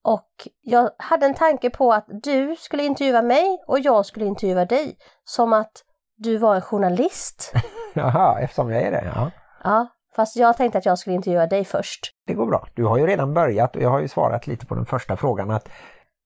Och 0.04 0.48
jag 0.60 0.90
hade 0.98 1.26
en 1.26 1.34
tanke 1.34 1.70
på 1.70 1.92
att 1.92 2.04
du 2.08 2.56
skulle 2.58 2.84
intervjua 2.84 3.22
mig 3.22 3.62
och 3.66 3.78
jag 3.80 4.06
skulle 4.06 4.26
intervjua 4.26 4.64
dig. 4.64 4.96
Som 5.24 5.52
att 5.52 5.72
du 6.16 6.36
var 6.36 6.54
en 6.54 6.60
journalist. 6.60 7.52
Jaha, 7.94 8.40
eftersom 8.40 8.70
jag 8.70 8.82
är 8.82 8.90
det, 8.90 9.12
ja. 9.14 9.30
Ja, 9.64 9.86
fast 10.16 10.36
jag 10.36 10.56
tänkte 10.56 10.78
att 10.78 10.86
jag 10.86 10.98
skulle 10.98 11.16
intervjua 11.16 11.46
dig 11.46 11.64
först. 11.64 12.00
Det 12.26 12.34
går 12.34 12.46
bra. 12.46 12.68
Du 12.74 12.84
har 12.84 12.98
ju 12.98 13.06
redan 13.06 13.34
börjat 13.34 13.76
och 13.76 13.82
jag 13.82 13.90
har 13.90 14.00
ju 14.00 14.08
svarat 14.08 14.46
lite 14.46 14.66
på 14.66 14.74
den 14.74 14.86
första 14.86 15.16
frågan 15.16 15.50
att 15.50 15.68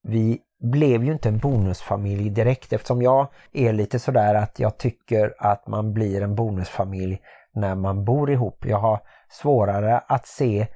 vi 0.07 0.41
blev 0.59 1.03
ju 1.03 1.11
inte 1.11 1.29
en 1.29 1.37
bonusfamilj 1.37 2.29
direkt 2.29 2.73
eftersom 2.73 3.01
jag 3.01 3.27
är 3.53 3.73
lite 3.73 3.99
sådär 3.99 4.35
att 4.35 4.59
jag 4.59 4.77
tycker 4.77 5.33
att 5.37 5.67
man 5.67 5.93
blir 5.93 6.21
en 6.21 6.35
bonusfamilj 6.35 7.21
när 7.55 7.75
man 7.75 8.05
bor 8.05 8.31
ihop. 8.31 8.65
Jag 8.65 8.79
har 8.79 8.99
svårare 9.29 9.99
att 9.99 10.27
se 10.27 10.67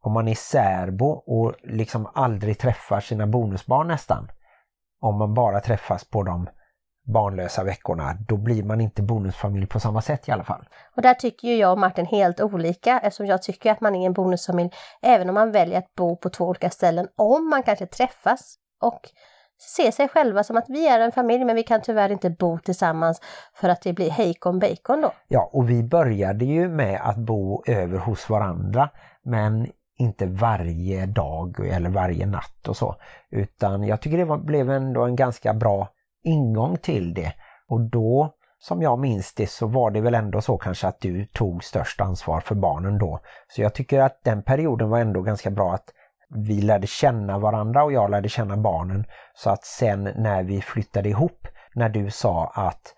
om 0.00 0.12
man 0.12 0.28
är 0.28 0.34
särbo 0.34 1.06
och 1.06 1.54
liksom 1.62 2.10
aldrig 2.14 2.58
träffar 2.58 3.00
sina 3.00 3.26
bonusbarn 3.26 3.88
nästan. 3.88 4.30
Om 5.00 5.18
man 5.18 5.34
bara 5.34 5.60
träffas 5.60 6.04
på 6.04 6.22
de 6.22 6.48
barnlösa 7.12 7.64
veckorna, 7.64 8.16
då 8.28 8.36
blir 8.36 8.62
man 8.62 8.80
inte 8.80 9.02
bonusfamilj 9.02 9.66
på 9.66 9.80
samma 9.80 10.02
sätt 10.02 10.28
i 10.28 10.32
alla 10.32 10.44
fall. 10.44 10.68
Och 10.96 11.02
där 11.02 11.14
tycker 11.14 11.48
ju 11.48 11.54
jag 11.54 11.72
och 11.72 11.78
Martin 11.78 12.06
helt 12.06 12.40
olika 12.40 13.00
eftersom 13.00 13.26
jag 13.26 13.42
tycker 13.42 13.72
att 13.72 13.80
man 13.80 13.94
är 13.94 14.06
en 14.06 14.12
bonusfamilj 14.12 14.70
även 15.02 15.28
om 15.28 15.34
man 15.34 15.52
väljer 15.52 15.78
att 15.78 15.94
bo 15.94 16.16
på 16.16 16.30
två 16.30 16.44
olika 16.44 16.70
ställen, 16.70 17.08
om 17.16 17.50
man 17.50 17.62
kanske 17.62 17.86
träffas 17.86 18.56
och 18.82 19.00
se 19.58 19.92
sig 19.92 20.08
själva 20.08 20.44
som 20.44 20.56
att 20.56 20.68
vi 20.68 20.88
är 20.88 21.00
en 21.00 21.12
familj 21.12 21.44
men 21.44 21.56
vi 21.56 21.62
kan 21.62 21.82
tyvärr 21.82 22.12
inte 22.12 22.30
bo 22.30 22.58
tillsammans 22.58 23.20
för 23.54 23.68
att 23.68 23.82
det 23.82 23.92
blir 23.92 24.10
hejkon 24.10 24.58
bacon 24.58 25.00
då. 25.00 25.12
Ja, 25.28 25.50
och 25.52 25.70
vi 25.70 25.82
började 25.82 26.44
ju 26.44 26.68
med 26.68 27.00
att 27.02 27.16
bo 27.16 27.62
över 27.66 27.98
hos 27.98 28.30
varandra 28.30 28.90
men 29.22 29.66
inte 29.98 30.26
varje 30.26 31.06
dag 31.06 31.66
eller 31.70 31.90
varje 31.90 32.26
natt 32.26 32.68
och 32.68 32.76
så. 32.76 32.96
Utan 33.30 33.84
jag 33.84 34.00
tycker 34.00 34.18
det 34.18 34.24
var, 34.24 34.38
blev 34.38 34.70
ändå 34.70 35.04
en 35.04 35.16
ganska 35.16 35.54
bra 35.54 35.88
ingång 36.24 36.76
till 36.76 37.14
det. 37.14 37.32
Och 37.68 37.80
då, 37.80 38.34
som 38.58 38.82
jag 38.82 38.98
minns 38.98 39.34
det, 39.34 39.50
så 39.50 39.66
var 39.66 39.90
det 39.90 40.00
väl 40.00 40.14
ändå 40.14 40.40
så 40.40 40.58
kanske 40.58 40.88
att 40.88 41.00
du 41.00 41.26
tog 41.26 41.64
störst 41.64 42.00
ansvar 42.00 42.40
för 42.40 42.54
barnen 42.54 42.98
då. 42.98 43.20
Så 43.48 43.62
jag 43.62 43.74
tycker 43.74 44.00
att 44.00 44.20
den 44.24 44.42
perioden 44.42 44.90
var 44.90 44.98
ändå 44.98 45.22
ganska 45.22 45.50
bra 45.50 45.74
att 45.74 45.92
vi 46.34 46.60
lärde 46.60 46.86
känna 46.86 47.38
varandra 47.38 47.84
och 47.84 47.92
jag 47.92 48.10
lärde 48.10 48.28
känna 48.28 48.56
barnen. 48.56 49.04
Så 49.34 49.50
att 49.50 49.64
sen 49.64 50.12
när 50.16 50.42
vi 50.42 50.60
flyttade 50.60 51.08
ihop, 51.08 51.46
när 51.74 51.88
du 51.88 52.10
sa 52.10 52.52
att 52.54 52.94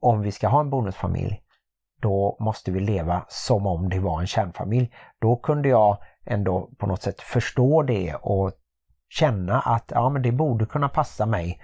om 0.00 0.22
vi 0.22 0.32
ska 0.32 0.48
ha 0.48 0.60
en 0.60 0.70
bonusfamilj, 0.70 1.42
då 2.02 2.36
måste 2.40 2.70
vi 2.70 2.80
leva 2.80 3.24
som 3.28 3.66
om 3.66 3.88
det 3.88 3.98
var 3.98 4.20
en 4.20 4.26
kärnfamilj. 4.26 4.92
Då 5.20 5.36
kunde 5.36 5.68
jag 5.68 5.98
ändå 6.26 6.70
på 6.78 6.86
något 6.86 7.02
sätt 7.02 7.20
förstå 7.20 7.82
det 7.82 8.14
och 8.14 8.52
känna 9.08 9.60
att 9.60 9.84
ja, 9.94 10.08
men 10.08 10.22
det 10.22 10.32
borde 10.32 10.66
kunna 10.66 10.88
passa 10.88 11.26
mig. 11.26 11.60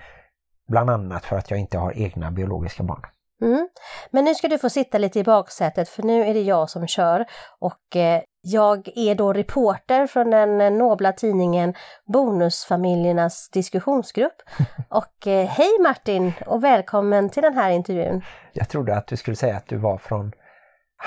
Bland 0.69 0.91
annat 0.91 1.25
för 1.25 1.37
att 1.37 1.51
jag 1.51 1.61
inte 1.61 1.79
har 1.79 1.99
egna 1.99 2.31
biologiska 2.31 2.83
barn. 2.83 3.03
Mm. 3.43 3.69
Men 4.11 4.25
nu 4.25 4.35
ska 4.35 4.49
du 4.49 4.59
få 4.59 4.71
sitta 4.71 4.99
lite 4.99 5.19
i 5.19 5.25
baksätet 5.25 5.89
för 5.89 6.03
nu 6.03 6.25
är 6.25 6.35
det 6.35 6.43
jag 6.43 6.71
som 6.71 6.87
kör 6.87 7.25
och 7.59 7.97
eh, 7.97 8.23
jag 8.49 8.89
är 8.95 9.15
då 9.15 9.33
reporter 9.33 10.07
från 10.07 10.31
den 10.31 10.79
nobla 10.79 11.13
tidningen 11.13 11.75
Bonusfamiljernas 12.13 13.51
diskussionsgrupp. 13.51 14.43
Och 14.89 15.27
eh, 15.27 15.47
hej 15.47 15.79
Martin 15.83 16.33
och 16.47 16.65
välkommen 16.65 17.31
till 17.31 17.43
den 17.43 17.55
här 17.55 17.71
intervjun. 17.71 18.23
Jag 18.53 18.69
trodde 18.69 18.97
att 18.97 19.07
du 19.07 19.17
skulle 19.17 19.37
säga 19.37 19.57
att 19.57 19.69
du 19.69 19.77
var 19.77 19.99
från 19.99 20.33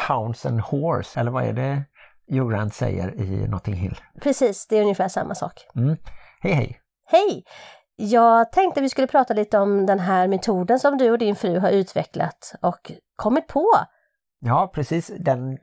Hounds 0.07 0.45
and 0.45 0.61
Horse, 0.61 1.19
eller 1.19 1.31
vad 1.31 1.43
är 1.43 1.53
det 1.53 1.83
Hugh 2.29 2.67
säger 2.67 3.21
i 3.21 3.47
Notting 3.47 3.75
Hill? 3.75 3.97
Precis, 4.21 4.67
det 4.67 4.77
är 4.77 4.81
ungefär 4.81 5.07
samma 5.07 5.35
sak. 5.35 5.67
Mm. 5.75 5.97
Hej 6.41 6.53
hej! 6.53 6.79
Hej! 7.07 7.43
Jag 7.95 8.51
tänkte 8.51 8.81
vi 8.81 8.89
skulle 8.89 9.07
prata 9.07 9.33
lite 9.33 9.57
om 9.57 9.85
den 9.85 9.99
här 9.99 10.27
metoden 10.27 10.79
som 10.79 10.97
du 10.97 11.11
och 11.11 11.17
din 11.17 11.35
fru 11.35 11.59
har 11.59 11.69
utvecklat 11.69 12.55
och 12.61 12.91
kommit 13.15 13.47
på. 13.47 13.65
Ja, 14.39 14.71
precis. 14.73 15.11
Den 15.19 15.57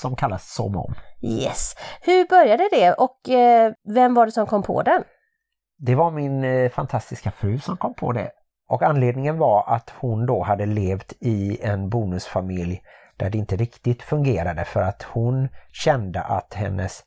som 0.00 0.16
kallas 0.16 0.54
som 0.54 0.76
om. 0.76 0.94
Yes. 1.22 1.76
Hur 2.00 2.28
började 2.28 2.68
det 2.72 2.92
och 2.92 3.28
eh, 3.28 3.72
vem 3.94 4.14
var 4.14 4.26
det 4.26 4.32
som 4.32 4.46
kom 4.46 4.62
på 4.62 4.82
den? 4.82 5.04
Det 5.78 5.94
var 5.94 6.10
min 6.10 6.44
eh, 6.44 6.70
fantastiska 6.70 7.30
fru 7.30 7.58
som 7.58 7.76
kom 7.76 7.94
på 7.94 8.12
det. 8.12 8.30
Och 8.68 8.82
anledningen 8.82 9.38
var 9.38 9.64
att 9.74 9.90
hon 10.00 10.26
då 10.26 10.42
hade 10.42 10.66
levt 10.66 11.12
i 11.20 11.58
en 11.62 11.88
bonusfamilj 11.88 12.82
där 13.16 13.30
det 13.30 13.38
inte 13.38 13.56
riktigt 13.56 14.02
fungerade 14.02 14.64
för 14.64 14.82
att 14.82 15.02
hon 15.02 15.48
kände 15.72 16.20
att 16.20 16.54
hennes 16.54 17.02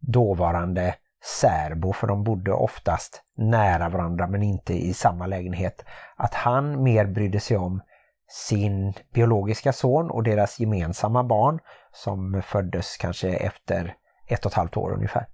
dåvarande 0.00 0.94
särbo, 1.40 1.92
för 1.92 2.06
de 2.06 2.24
bodde 2.24 2.52
oftast 2.52 3.22
nära 3.36 3.88
varandra 3.88 4.26
men 4.26 4.42
inte 4.42 4.72
i 4.74 4.94
samma 4.94 5.26
lägenhet, 5.26 5.84
att 6.16 6.34
han 6.34 6.82
mer 6.82 7.06
brydde 7.06 7.40
sig 7.40 7.56
om 7.56 7.82
sin 8.28 8.94
biologiska 9.14 9.72
son 9.72 10.10
och 10.10 10.22
deras 10.22 10.60
gemensamma 10.60 11.24
barn 11.24 11.60
som 11.92 12.42
föddes 12.42 12.96
kanske 12.96 13.28
efter 13.28 13.94
ett 14.26 14.46
och 14.46 14.52
ett 14.52 14.56
halvt 14.56 14.76
år 14.76 14.92
ungefär. 14.92 15.26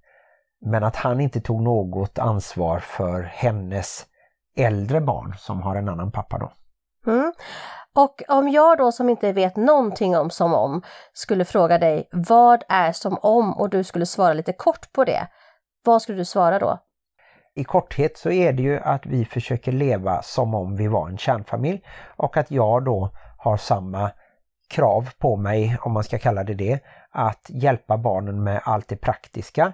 Men 0.61 0.83
att 0.83 0.95
han 0.95 1.19
inte 1.19 1.41
tog 1.41 1.61
något 1.61 2.19
ansvar 2.19 2.79
för 2.79 3.21
hennes 3.21 4.05
äldre 4.57 5.01
barn 5.01 5.35
som 5.37 5.61
har 5.61 5.75
en 5.75 5.89
annan 5.89 6.11
pappa 6.11 6.37
då. 6.37 6.51
Mm. 7.11 7.33
Och 7.95 8.21
om 8.27 8.49
jag 8.49 8.77
då 8.77 8.91
som 8.91 9.09
inte 9.09 9.31
vet 9.31 9.55
någonting 9.55 10.17
om 10.17 10.29
som 10.29 10.53
om 10.53 10.81
skulle 11.13 11.45
fråga 11.45 11.77
dig 11.77 12.09
vad 12.11 12.63
är 12.69 12.91
som 12.91 13.17
om 13.21 13.57
och 13.57 13.69
du 13.69 13.83
skulle 13.83 14.05
svara 14.05 14.33
lite 14.33 14.53
kort 14.53 14.93
på 14.93 15.03
det. 15.03 15.27
Vad 15.83 16.01
skulle 16.01 16.17
du 16.17 16.25
svara 16.25 16.59
då? 16.59 16.79
I 17.57 17.63
korthet 17.63 18.17
så 18.17 18.31
är 18.31 18.53
det 18.53 18.63
ju 18.63 18.79
att 18.79 19.05
vi 19.05 19.25
försöker 19.25 19.71
leva 19.71 20.21
som 20.21 20.55
om 20.55 20.75
vi 20.75 20.87
var 20.87 21.09
en 21.09 21.17
kärnfamilj 21.17 21.81
och 22.15 22.37
att 22.37 22.51
jag 22.51 22.85
då 22.85 23.09
har 23.37 23.57
samma 23.57 24.11
krav 24.69 25.09
på 25.17 25.35
mig, 25.35 25.77
om 25.81 25.91
man 25.91 26.03
ska 26.03 26.17
kalla 26.17 26.43
det 26.43 26.53
det, 26.53 26.79
att 27.11 27.45
hjälpa 27.49 27.97
barnen 27.97 28.43
med 28.43 28.61
allt 28.63 28.87
det 28.87 28.95
praktiska 28.95 29.73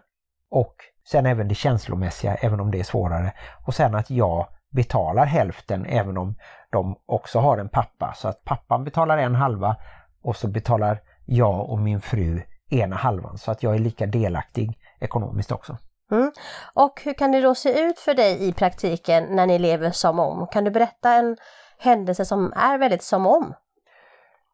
och 0.50 0.76
sen 1.08 1.26
även 1.26 1.48
det 1.48 1.56
känslomässiga, 1.56 2.36
även 2.36 2.60
om 2.60 2.72
det 2.72 2.80
är 2.80 2.84
svårare. 2.84 3.34
Och 3.66 3.76
sen 3.76 3.96
att 3.96 4.10
jag 4.10 4.48
betalar 4.70 5.26
hälften 5.26 5.86
även 5.86 6.18
om 6.18 6.36
de 6.72 6.96
också 7.06 7.40
har 7.40 7.58
en 7.58 7.70
pappa. 7.70 8.14
Så 8.16 8.28
att 8.28 8.44
pappan 8.44 8.84
betalar 8.84 9.18
en 9.18 9.36
halva 9.36 9.76
och 10.22 10.36
så 10.36 10.48
betalar 10.48 11.02
jag 11.26 11.70
och 11.70 11.80
min 11.80 12.02
fru 12.02 12.42
ena 12.70 12.96
halvan 12.96 13.38
så 13.38 13.52
att 13.52 13.64
jag 13.64 13.76
är 13.76 13.80
lika 13.80 14.06
delaktig 14.06 14.80
ekonomiskt 15.00 15.52
också. 15.52 15.78
Mm. 16.12 16.32
Och 16.74 17.02
hur 17.04 17.14
kan 17.14 17.32
det 17.32 17.42
då 17.42 17.56
se 17.56 17.82
ut 17.82 18.00
för 18.00 18.14
dig 18.14 18.48
i 18.48 18.54
praktiken 18.54 19.24
när 19.24 19.48
ni 19.48 19.60
lever 19.60 19.92
som 19.92 20.20
om? 20.20 20.48
Kan 20.48 20.64
du 20.64 20.72
berätta 20.72 21.14
en 21.14 21.38
händelse 21.78 22.26
som 22.26 22.54
är 22.56 22.78
väldigt 22.78 23.04
som 23.04 23.28
om? 23.28 23.54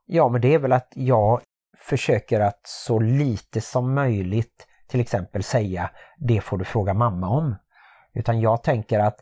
Ja, 0.05 0.29
men 0.29 0.41
det 0.41 0.53
är 0.53 0.59
väl 0.59 0.73
att 0.73 0.91
jag 0.95 1.41
försöker 1.77 2.39
att 2.39 2.61
så 2.63 2.99
lite 2.99 3.61
som 3.61 3.93
möjligt 3.93 4.67
till 4.87 4.99
exempel 4.99 5.43
säga 5.43 5.89
det 6.17 6.41
får 6.41 6.57
du 6.57 6.65
fråga 6.65 6.93
mamma 6.93 7.29
om. 7.29 7.55
Utan 8.13 8.39
jag 8.41 8.63
tänker 8.63 8.99
att 8.99 9.19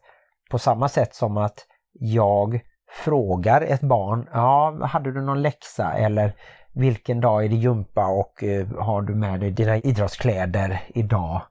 på 0.51 0.59
samma 0.59 0.89
sätt 0.89 1.15
som 1.15 1.37
att 1.37 1.65
jag 1.93 2.59
frågar 3.03 3.61
ett 3.61 3.81
barn, 3.81 4.29
ja, 4.33 4.85
hade 4.85 5.11
du 5.11 5.21
någon 5.21 5.41
läxa 5.41 5.93
eller 5.93 6.35
vilken 6.73 7.21
dag 7.21 7.45
är 7.45 7.49
det 7.49 7.55
jumpa 7.55 8.07
och 8.07 8.43
eh, 8.43 8.67
har 8.79 9.01
du 9.01 9.15
med 9.15 9.39
dig 9.39 9.51
dina 9.51 9.77
idrottskläder 9.77 10.81
idag? 10.87 11.41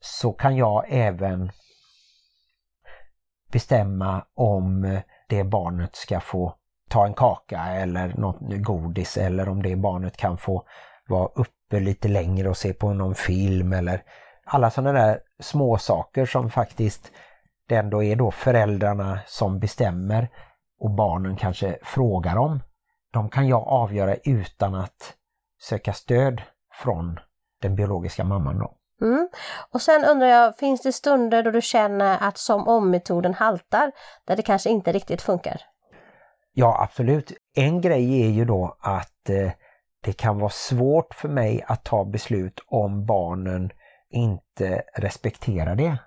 Så 0.00 0.32
kan 0.32 0.56
jag 0.56 0.84
även 0.88 1.52
bestämma 3.52 4.24
om 4.34 5.00
det 5.28 5.44
barnet 5.44 5.96
ska 5.96 6.20
få 6.20 6.54
ta 6.88 7.06
en 7.06 7.14
kaka 7.14 7.60
eller 7.60 8.08
något 8.08 8.38
godis 8.40 9.16
eller 9.16 9.48
om 9.48 9.62
det 9.62 9.76
barnet 9.76 10.16
kan 10.16 10.38
få 10.38 10.64
vara 11.08 11.28
uppe 11.34 11.80
lite 11.80 12.08
längre 12.08 12.48
och 12.48 12.56
se 12.56 12.72
på 12.72 12.92
någon 12.92 13.14
film 13.14 13.72
eller 13.72 14.02
alla 14.44 14.70
sådana 14.70 14.92
där 14.92 15.20
små 15.40 15.78
saker 15.78 16.26
som 16.26 16.50
faktiskt 16.50 17.12
det 17.68 17.76
ändå 17.76 18.02
är 18.02 18.16
då 18.16 18.30
föräldrarna 18.30 19.20
som 19.26 19.58
bestämmer 19.58 20.28
och 20.80 20.90
barnen 20.90 21.36
kanske 21.36 21.78
frågar 21.82 22.36
om. 22.36 22.60
De 23.12 23.28
kan 23.28 23.48
jag 23.48 23.68
avgöra 23.68 24.14
utan 24.14 24.74
att 24.74 25.14
söka 25.60 25.92
stöd 25.92 26.42
från 26.82 27.18
den 27.60 27.76
biologiska 27.76 28.24
mamman 28.24 28.58
då. 28.58 28.77
Mm. 29.00 29.28
Och 29.72 29.82
sen 29.82 30.04
undrar 30.04 30.26
jag, 30.26 30.56
finns 30.56 30.82
det 30.82 30.92
stunder 30.92 31.42
då 31.42 31.50
du 31.50 31.62
känner 31.62 32.18
att 32.20 32.38
som 32.38 32.68
om-metoden 32.68 33.34
haltar, 33.34 33.92
där 34.24 34.36
det 34.36 34.42
kanske 34.42 34.70
inte 34.70 34.92
riktigt 34.92 35.22
funkar? 35.22 35.62
Ja, 36.52 36.82
absolut. 36.82 37.32
En 37.54 37.80
grej 37.80 38.22
är 38.22 38.30
ju 38.30 38.44
då 38.44 38.76
att 38.80 39.30
eh, 39.30 39.50
det 40.04 40.12
kan 40.12 40.38
vara 40.38 40.50
svårt 40.50 41.14
för 41.14 41.28
mig 41.28 41.64
att 41.66 41.84
ta 41.84 42.04
beslut 42.04 42.60
om 42.66 43.06
barnen 43.06 43.70
inte 44.10 44.82
respekterar 44.94 45.74
det. 45.74 45.98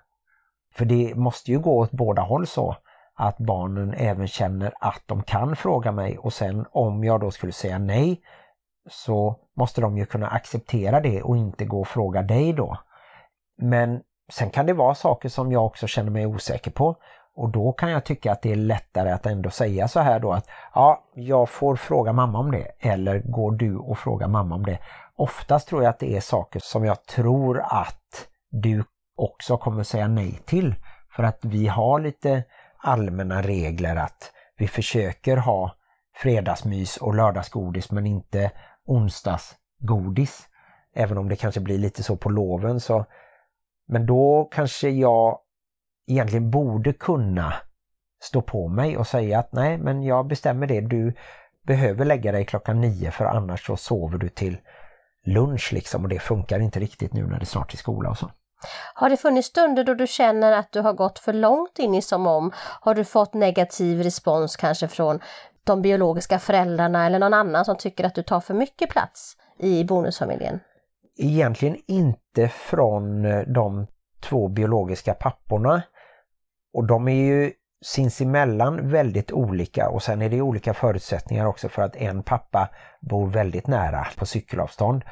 För 0.74 0.84
det 0.84 1.14
måste 1.14 1.50
ju 1.50 1.58
gå 1.58 1.78
åt 1.78 1.90
båda 1.90 2.22
håll 2.22 2.46
så 2.46 2.76
att 3.14 3.38
barnen 3.38 3.94
även 3.94 4.28
känner 4.28 4.72
att 4.80 5.02
de 5.06 5.22
kan 5.22 5.56
fråga 5.56 5.92
mig 5.92 6.18
och 6.18 6.32
sen 6.32 6.66
om 6.70 7.04
jag 7.04 7.20
då 7.20 7.30
skulle 7.30 7.52
säga 7.52 7.78
nej 7.78 8.20
så 8.90 9.36
måste 9.56 9.80
de 9.80 9.98
ju 9.98 10.06
kunna 10.06 10.28
acceptera 10.28 11.00
det 11.00 11.22
och 11.22 11.36
inte 11.36 11.64
gå 11.64 11.80
och 11.80 11.88
fråga 11.88 12.22
dig 12.22 12.52
då. 12.52 12.76
Men 13.58 14.02
sen 14.32 14.50
kan 14.50 14.66
det 14.66 14.72
vara 14.72 14.94
saker 14.94 15.28
som 15.28 15.52
jag 15.52 15.66
också 15.66 15.86
känner 15.86 16.10
mig 16.10 16.26
osäker 16.26 16.70
på 16.70 16.96
och 17.34 17.48
då 17.48 17.72
kan 17.72 17.90
jag 17.90 18.04
tycka 18.04 18.32
att 18.32 18.42
det 18.42 18.52
är 18.52 18.56
lättare 18.56 19.10
att 19.10 19.26
ändå 19.26 19.50
säga 19.50 19.88
så 19.88 20.00
här 20.00 20.20
då 20.20 20.32
att 20.32 20.48
ja, 20.74 21.04
jag 21.14 21.48
får 21.48 21.76
fråga 21.76 22.12
mamma 22.12 22.38
om 22.38 22.50
det 22.50 22.72
eller 22.78 23.18
går 23.18 23.52
du 23.52 23.76
och 23.76 23.98
frågar 23.98 24.28
mamma 24.28 24.54
om 24.54 24.66
det. 24.66 24.78
Oftast 25.16 25.68
tror 25.68 25.82
jag 25.82 25.90
att 25.90 25.98
det 25.98 26.16
är 26.16 26.20
saker 26.20 26.60
som 26.64 26.84
jag 26.84 27.06
tror 27.06 27.60
att 27.60 28.28
du 28.50 28.84
också 29.16 29.56
kommer 29.56 29.82
säga 29.82 30.08
nej 30.08 30.40
till. 30.44 30.74
För 31.16 31.22
att 31.22 31.38
vi 31.42 31.66
har 31.66 32.00
lite 32.00 32.44
allmänna 32.78 33.42
regler 33.42 33.96
att 33.96 34.32
vi 34.58 34.68
försöker 34.68 35.36
ha 35.36 35.74
fredagsmys 36.14 36.96
och 36.96 37.14
lördagsgodis 37.14 37.90
men 37.90 38.06
inte 38.06 38.50
onsdagsgodis. 38.86 40.48
Även 40.94 41.18
om 41.18 41.28
det 41.28 41.36
kanske 41.36 41.60
blir 41.60 41.78
lite 41.78 42.02
så 42.02 42.16
på 42.16 42.28
loven 42.28 42.80
så 42.80 43.06
men 43.88 44.06
då 44.06 44.48
kanske 44.52 44.88
jag 44.88 45.38
egentligen 46.06 46.50
borde 46.50 46.92
kunna 46.92 47.54
stå 48.22 48.42
på 48.42 48.68
mig 48.68 48.96
och 48.96 49.06
säga 49.06 49.38
att 49.38 49.52
nej 49.52 49.78
men 49.78 50.02
jag 50.02 50.26
bestämmer 50.26 50.66
det, 50.66 50.80
du 50.80 51.14
behöver 51.66 52.04
lägga 52.04 52.32
dig 52.32 52.44
klockan 52.44 52.80
nio 52.80 53.10
för 53.10 53.24
annars 53.24 53.66
så 53.66 53.76
sover 53.76 54.18
du 54.18 54.28
till 54.28 54.56
lunch 55.26 55.72
liksom 55.72 56.02
och 56.02 56.08
det 56.08 56.18
funkar 56.18 56.60
inte 56.60 56.80
riktigt 56.80 57.12
nu 57.12 57.26
när 57.26 57.40
det 57.40 57.46
snart 57.46 57.72
är 57.72 57.76
skola 57.76 58.10
och 58.10 58.18
så. 58.18 58.30
Har 58.94 59.10
det 59.10 59.16
funnits 59.16 59.48
stunder 59.48 59.84
då 59.84 59.94
du 59.94 60.06
känner 60.06 60.52
att 60.52 60.72
du 60.72 60.80
har 60.80 60.92
gått 60.92 61.18
för 61.18 61.32
långt 61.32 61.78
in 61.78 61.94
i 61.94 62.02
som 62.02 62.26
om? 62.26 62.52
Har 62.80 62.94
du 62.94 63.04
fått 63.04 63.34
negativ 63.34 64.02
respons 64.02 64.56
kanske 64.56 64.88
från 64.88 65.20
de 65.64 65.82
biologiska 65.82 66.38
föräldrarna 66.38 67.06
eller 67.06 67.18
någon 67.18 67.34
annan 67.34 67.64
som 67.64 67.76
tycker 67.76 68.04
att 68.04 68.14
du 68.14 68.22
tar 68.22 68.40
för 68.40 68.54
mycket 68.54 68.90
plats 68.90 69.36
i 69.58 69.84
bonusfamiljen? 69.84 70.60
Egentligen 71.16 71.76
inte 71.86 72.48
från 72.48 73.24
eh, 73.24 73.40
de 73.40 73.86
två 74.20 74.48
biologiska 74.48 75.14
papporna. 75.14 75.82
Och 76.74 76.86
de 76.86 77.08
är 77.08 77.24
ju 77.24 77.52
sinsemellan 77.84 78.88
väldigt 78.88 79.32
olika 79.32 79.88
och 79.88 80.02
sen 80.02 80.22
är 80.22 80.28
det 80.28 80.40
olika 80.40 80.74
förutsättningar 80.74 81.46
också 81.46 81.68
för 81.68 81.82
att 81.82 81.96
en 81.96 82.22
pappa 82.22 82.68
bor 83.00 83.26
väldigt 83.26 83.66
nära 83.66 84.06
på 84.16 84.26
cykelavstånd 84.26 85.04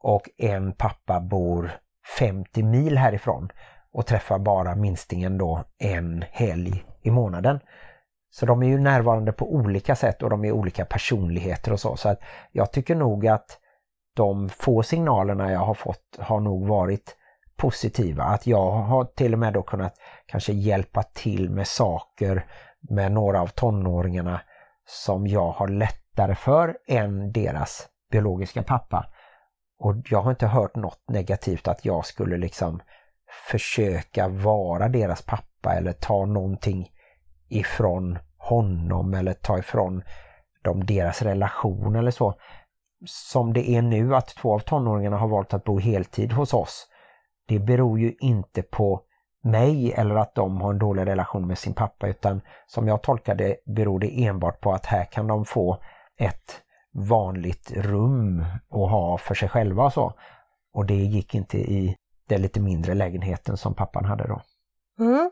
och 0.00 0.30
en 0.38 0.72
pappa 0.72 1.20
bor 1.20 1.70
50 2.18 2.62
mil 2.62 2.98
härifrån 2.98 3.48
och 3.92 4.06
träffar 4.06 4.38
bara 4.38 4.74
minstingen 4.74 5.38
då 5.38 5.64
en 5.78 6.24
helg 6.30 6.84
i 7.02 7.10
månaden. 7.10 7.60
Så 8.34 8.46
de 8.46 8.62
är 8.62 8.66
ju 8.66 8.78
närvarande 8.78 9.32
på 9.32 9.54
olika 9.54 9.96
sätt 9.96 10.22
och 10.22 10.30
de 10.30 10.44
är 10.44 10.52
olika 10.52 10.84
personligheter 10.84 11.72
och 11.72 11.80
så. 11.80 11.96
Så 11.96 12.08
att 12.08 12.20
jag 12.52 12.72
tycker 12.72 12.94
nog 12.94 13.26
att 13.26 13.58
de 14.16 14.48
få 14.48 14.82
signalerna 14.82 15.52
jag 15.52 15.60
har 15.60 15.74
fått 15.74 16.18
har 16.18 16.40
nog 16.40 16.66
varit 16.66 17.16
positiva. 17.56 18.24
Att 18.24 18.46
jag 18.46 18.70
har 18.70 19.04
till 19.04 19.32
och 19.32 19.38
med 19.38 19.52
då 19.52 19.62
kunnat 19.62 19.94
kanske 20.26 20.52
hjälpa 20.52 21.02
till 21.02 21.50
med 21.50 21.66
saker 21.66 22.46
med 22.80 23.12
några 23.12 23.40
av 23.40 23.46
tonåringarna 23.46 24.40
som 24.84 25.26
jag 25.26 25.50
har 25.50 25.68
lättare 25.68 26.34
för 26.34 26.76
än 26.88 27.32
deras 27.32 27.88
biologiska 28.10 28.62
pappa. 28.62 29.06
Och 29.78 29.94
jag 30.10 30.22
har 30.22 30.30
inte 30.30 30.46
hört 30.46 30.76
något 30.76 31.04
negativt 31.08 31.68
att 31.68 31.84
jag 31.84 32.06
skulle 32.06 32.36
liksom 32.36 32.80
försöka 33.50 34.28
vara 34.28 34.88
deras 34.88 35.22
pappa 35.22 35.74
eller 35.74 35.92
ta 35.92 36.26
någonting 36.26 36.91
ifrån 37.56 38.18
honom 38.38 39.14
eller 39.14 39.32
ta 39.32 39.58
ifrån 39.58 40.02
dem 40.62 40.86
deras 40.86 41.22
relation 41.22 41.96
eller 41.96 42.10
så. 42.10 42.34
Som 43.06 43.52
det 43.52 43.70
är 43.70 43.82
nu 43.82 44.14
att 44.14 44.28
två 44.28 44.54
av 44.54 44.58
tonåringarna 44.58 45.16
har 45.16 45.28
valt 45.28 45.54
att 45.54 45.64
bo 45.64 45.78
heltid 45.78 46.32
hos 46.32 46.54
oss. 46.54 46.88
Det 47.48 47.58
beror 47.58 48.00
ju 48.00 48.14
inte 48.20 48.62
på 48.62 49.02
mig 49.44 49.92
eller 49.92 50.14
att 50.14 50.34
de 50.34 50.60
har 50.60 50.70
en 50.70 50.78
dålig 50.78 51.06
relation 51.06 51.46
med 51.46 51.58
sin 51.58 51.74
pappa 51.74 52.08
utan 52.08 52.40
som 52.66 52.88
jag 52.88 53.02
tolkar 53.02 53.34
det 53.34 53.56
beror 53.66 53.98
det 53.98 54.24
enbart 54.26 54.60
på 54.60 54.72
att 54.72 54.86
här 54.86 55.04
kan 55.04 55.26
de 55.26 55.44
få 55.44 55.78
ett 56.18 56.62
vanligt 56.92 57.72
rum 57.76 58.44
att 58.70 58.90
ha 58.90 59.18
för 59.18 59.34
sig 59.34 59.48
själva 59.48 59.84
och 59.84 59.92
så. 59.92 60.12
Och 60.74 60.86
det 60.86 60.94
gick 60.94 61.34
inte 61.34 61.58
i 61.58 61.96
den 62.28 62.42
lite 62.42 62.60
mindre 62.60 62.94
lägenheten 62.94 63.56
som 63.56 63.74
pappan 63.74 64.04
hade 64.04 64.26
då. 64.28 64.40
Mm. 64.98 65.30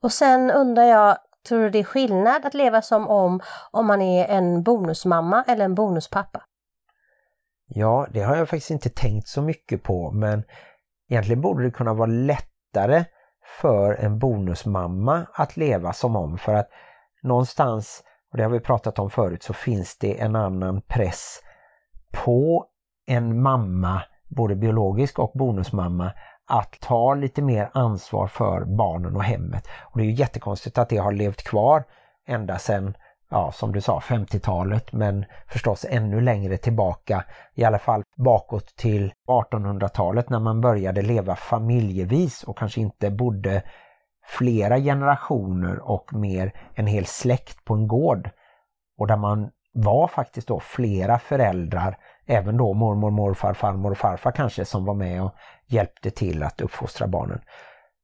Och 0.00 0.12
sen 0.12 0.50
undrar 0.50 0.82
jag, 0.82 1.16
tror 1.48 1.62
du 1.62 1.70
det 1.70 1.78
är 1.78 1.84
skillnad 1.84 2.46
att 2.46 2.54
leva 2.54 2.82
som 2.82 3.08
om, 3.08 3.40
om 3.70 3.86
man 3.86 4.02
är 4.02 4.26
en 4.26 4.62
bonusmamma 4.62 5.44
eller 5.48 5.64
en 5.64 5.74
bonuspappa? 5.74 6.42
Ja, 7.66 8.06
det 8.10 8.22
har 8.22 8.36
jag 8.36 8.48
faktiskt 8.48 8.70
inte 8.70 8.88
tänkt 8.88 9.28
så 9.28 9.42
mycket 9.42 9.82
på 9.82 10.10
men 10.10 10.44
egentligen 11.08 11.40
borde 11.40 11.64
det 11.64 11.70
kunna 11.70 11.94
vara 11.94 12.10
lättare 12.10 13.04
för 13.60 13.94
en 13.94 14.18
bonusmamma 14.18 15.26
att 15.34 15.56
leva 15.56 15.92
som 15.92 16.16
om 16.16 16.38
för 16.38 16.54
att 16.54 16.68
någonstans, 17.22 18.02
och 18.32 18.36
det 18.36 18.42
har 18.42 18.50
vi 18.50 18.60
pratat 18.60 18.98
om 18.98 19.10
förut, 19.10 19.42
så 19.42 19.52
finns 19.52 19.98
det 19.98 20.20
en 20.20 20.36
annan 20.36 20.82
press 20.82 21.40
på 22.12 22.66
en 23.06 23.42
mamma, 23.42 24.02
både 24.28 24.54
biologisk 24.54 25.18
och 25.18 25.32
bonusmamma, 25.34 26.12
att 26.48 26.80
ta 26.80 27.14
lite 27.14 27.42
mer 27.42 27.70
ansvar 27.74 28.26
för 28.26 28.64
barnen 28.64 29.16
och 29.16 29.24
hemmet. 29.24 29.68
Och 29.82 29.98
det 29.98 30.04
är 30.04 30.06
ju 30.06 30.12
jättekonstigt 30.12 30.78
att 30.78 30.88
det 30.88 30.96
har 30.96 31.12
levt 31.12 31.42
kvar 31.42 31.84
ända 32.26 32.58
sedan, 32.58 32.96
ja 33.30 33.52
som 33.52 33.72
du 33.72 33.80
sa, 33.80 34.00
50-talet 34.00 34.92
men 34.92 35.24
förstås 35.46 35.86
ännu 35.88 36.20
längre 36.20 36.56
tillbaka, 36.56 37.24
i 37.54 37.64
alla 37.64 37.78
fall 37.78 38.02
bakåt 38.16 38.76
till 38.76 39.12
1800-talet 39.28 40.30
när 40.30 40.40
man 40.40 40.60
började 40.60 41.02
leva 41.02 41.36
familjevis 41.36 42.42
och 42.44 42.58
kanske 42.58 42.80
inte 42.80 43.10
bodde 43.10 43.62
flera 44.26 44.78
generationer 44.78 45.78
och 45.90 46.14
mer 46.14 46.52
en 46.74 46.86
hel 46.86 47.06
släkt 47.06 47.64
på 47.64 47.74
en 47.74 47.88
gård. 47.88 48.30
Och 48.98 49.06
där 49.06 49.16
man 49.16 49.50
var 49.72 50.08
faktiskt 50.08 50.48
då 50.48 50.60
flera 50.60 51.18
föräldrar, 51.18 51.98
även 52.26 52.56
då 52.56 52.74
mormor, 52.74 53.10
morfar, 53.10 53.54
farmor 53.54 53.90
och 53.90 53.98
farfar 53.98 54.30
kanske 54.30 54.64
som 54.64 54.84
var 54.84 54.94
med 54.94 55.22
och 55.22 55.34
hjälpte 55.72 56.10
till 56.10 56.42
att 56.42 56.60
uppfostra 56.60 57.06
barnen. 57.06 57.40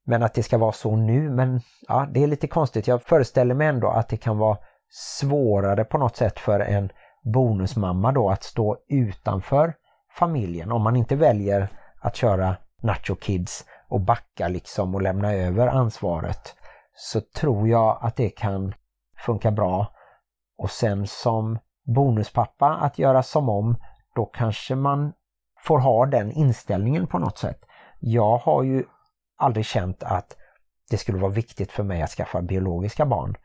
Men 0.07 0.23
att 0.23 0.35
det 0.35 0.43
ska 0.43 0.59
vara 0.59 0.73
så 0.73 0.97
nu, 0.97 1.31
men 1.31 1.61
ja, 1.89 2.09
det 2.13 2.23
är 2.23 2.27
lite 2.27 2.47
konstigt. 2.47 2.87
Jag 2.87 3.03
föreställer 3.03 3.55
mig 3.55 3.67
ändå 3.67 3.89
att 3.89 4.09
det 4.09 4.17
kan 4.17 4.39
vara 4.39 4.59
svårare 4.91 5.85
på 5.85 5.99
något 5.99 6.17
sätt 6.17 6.39
för 6.39 6.61
en 6.61 6.91
bonusmamma 7.35 8.13
då 8.13 8.31
att 8.31 8.43
stå 8.43 8.77
utanför 8.89 9.75
familjen 10.19 10.73
om 10.73 10.83
man 10.83 10.97
inte 10.97 11.17
väljer 11.17 11.69
att 12.01 12.17
köra 12.17 12.57
Nacho 12.83 13.15
Kids 13.15 13.65
och 13.89 14.01
backa 14.01 14.49
liksom 14.49 14.95
och 14.95 15.03
lämna 15.03 15.33
över 15.33 15.67
ansvaret 15.67 16.55
så 16.95 17.21
tror 17.21 17.69
jag 17.69 17.99
att 18.03 18.17
det 18.17 18.31
kan 18.31 18.75
funka 19.27 19.51
bra. 19.51 19.87
Och 20.59 20.71
sen 20.71 21.07
som 21.07 21.59
bonuspappa 21.95 22.67
att 22.75 22.99
göra 22.99 23.23
som 23.23 23.49
om, 23.49 23.77
då 24.15 24.27
kanske 24.27 24.75
man 24.75 25.13
får 25.59 25.79
ha 25.79 26.07
den 26.07 26.33
inställningen 26.33 27.07
på 27.07 27.19
något 27.19 27.39
sätt. 27.39 27.65
Jag 28.01 28.39
har 28.39 28.63
ju 28.63 28.85
aldrig 29.37 29.67
känt 29.67 30.03
att 30.03 30.37
det 30.91 30.97
skulle 30.97 31.19
vara 31.19 31.33
viktigt 31.33 31.73
för 31.73 31.83
mig 31.83 32.03
att 32.03 32.11
skaffa 32.11 32.43
biologiska 32.43 33.07
barn. 33.07 33.37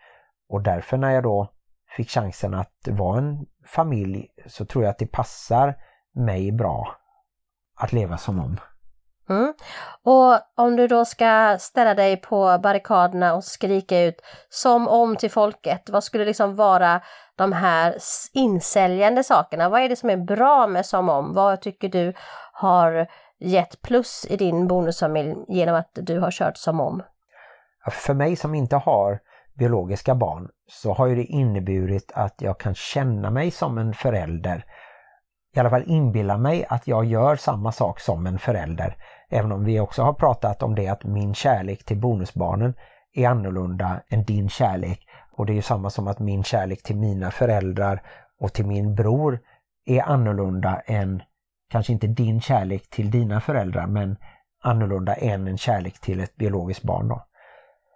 Och 0.50 0.62
därför 0.62 0.98
när 0.98 1.12
jag 1.12 1.24
då 1.24 1.54
fick 1.98 2.10
chansen 2.10 2.54
att 2.54 2.88
vara 2.88 3.18
en 3.18 3.46
familj 3.66 4.28
så 4.48 4.66
tror 4.66 4.84
jag 4.84 4.92
att 4.92 5.00
det 5.00 5.08
passar 5.08 5.76
mig 6.16 6.52
bra 6.52 6.96
att 7.76 7.94
leva 7.94 8.18
som 8.18 8.40
om. 8.40 8.60
Mm. 9.30 9.54
Och 10.04 10.40
om 10.56 10.76
du 10.76 10.88
då 10.88 11.06
ska 11.06 11.58
ställa 11.60 11.94
dig 11.94 12.18
på 12.18 12.60
barrikaderna 12.64 13.34
och 13.34 13.44
skrika 13.44 14.02
ut 14.02 14.22
som 14.50 14.88
om 14.88 15.16
till 15.16 15.32
folket, 15.32 15.90
vad 15.90 16.04
skulle 16.04 16.26
liksom 16.26 16.56
vara 16.56 17.02
de 17.36 17.52
här 17.52 17.96
insäljande 18.34 19.24
sakerna? 19.24 19.70
Vad 19.70 19.82
är 19.82 19.90
det 19.90 19.96
som 19.96 20.10
är 20.10 20.18
bra 20.18 20.68
med 20.68 20.86
som 20.86 21.10
om? 21.10 21.34
Vad 21.34 21.62
tycker 21.62 21.90
du 21.90 22.14
har 22.54 23.08
gett 23.40 23.82
plus 23.82 24.26
i 24.30 24.38
din 24.38 24.68
bonusfamilj 24.68 25.36
genom 25.48 25.76
att 25.76 25.92
du 25.94 26.20
har 26.20 26.32
kört 26.32 26.58
som 26.58 26.80
om? 26.80 27.04
För 27.92 28.14
mig 28.14 28.36
som 28.36 28.56
inte 28.56 28.76
har 28.76 29.20
biologiska 29.54 30.16
barn 30.16 30.48
så 30.68 30.94
har 30.94 31.08
ju 31.08 31.16
det 31.16 31.24
inneburit 31.24 32.12
att 32.16 32.42
jag 32.42 32.60
kan 32.60 32.76
känna 32.76 33.30
mig 33.30 33.52
som 33.52 33.78
en 33.78 33.94
förälder. 33.94 34.66
I 35.56 35.60
alla 35.60 35.70
fall 35.70 35.84
inbilla 35.86 36.38
mig 36.38 36.66
att 36.70 36.88
jag 36.88 37.06
gör 37.06 37.36
samma 37.36 37.72
sak 37.72 38.00
som 38.00 38.28
en 38.28 38.40
förälder. 38.40 38.96
Även 39.30 39.52
om 39.52 39.64
vi 39.66 39.80
också 39.80 40.02
har 40.02 40.14
pratat 40.14 40.64
om 40.64 40.76
det 40.76 40.88
att 40.88 41.04
min 41.04 41.34
kärlek 41.34 41.84
till 41.84 41.98
bonusbarnen 41.98 42.74
är 43.14 43.28
annorlunda 43.28 44.02
än 44.10 44.24
din 44.24 44.50
kärlek. 44.50 45.08
Och 45.32 45.46
det 45.46 45.54
är 45.54 45.56
ju 45.56 45.62
samma 45.62 45.90
som 45.90 46.08
att 46.08 46.20
min 46.20 46.44
kärlek 46.44 46.84
till 46.84 46.96
mina 46.96 47.32
föräldrar 47.32 48.02
och 48.40 48.54
till 48.54 48.66
min 48.66 48.96
bror 48.96 49.40
är 49.86 50.02
annorlunda 50.02 50.82
än, 50.86 51.22
kanske 51.70 51.94
inte 51.94 52.08
din 52.08 52.42
kärlek 52.42 52.90
till 52.90 53.12
dina 53.12 53.42
föräldrar, 53.42 53.88
men 53.88 54.18
annorlunda 54.64 55.14
än 55.14 55.48
en 55.48 55.58
kärlek 55.58 56.00
till 56.00 56.20
ett 56.20 56.36
biologiskt 56.36 56.84
barn. 56.84 57.08
Då. 57.08 57.26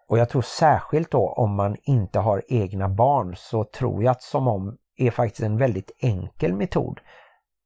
Och 0.07 0.17
jag 0.17 0.29
tror 0.29 0.41
särskilt 0.41 1.11
då 1.11 1.29
om 1.29 1.55
man 1.55 1.75
inte 1.83 2.19
har 2.19 2.43
egna 2.47 2.89
barn 2.89 3.35
så 3.37 3.63
tror 3.63 4.03
jag 4.03 4.11
att 4.11 4.21
som 4.21 4.47
om 4.47 4.77
är 4.97 5.11
faktiskt 5.11 5.43
en 5.43 5.57
väldigt 5.57 5.91
enkel 5.99 6.53
metod. 6.53 6.99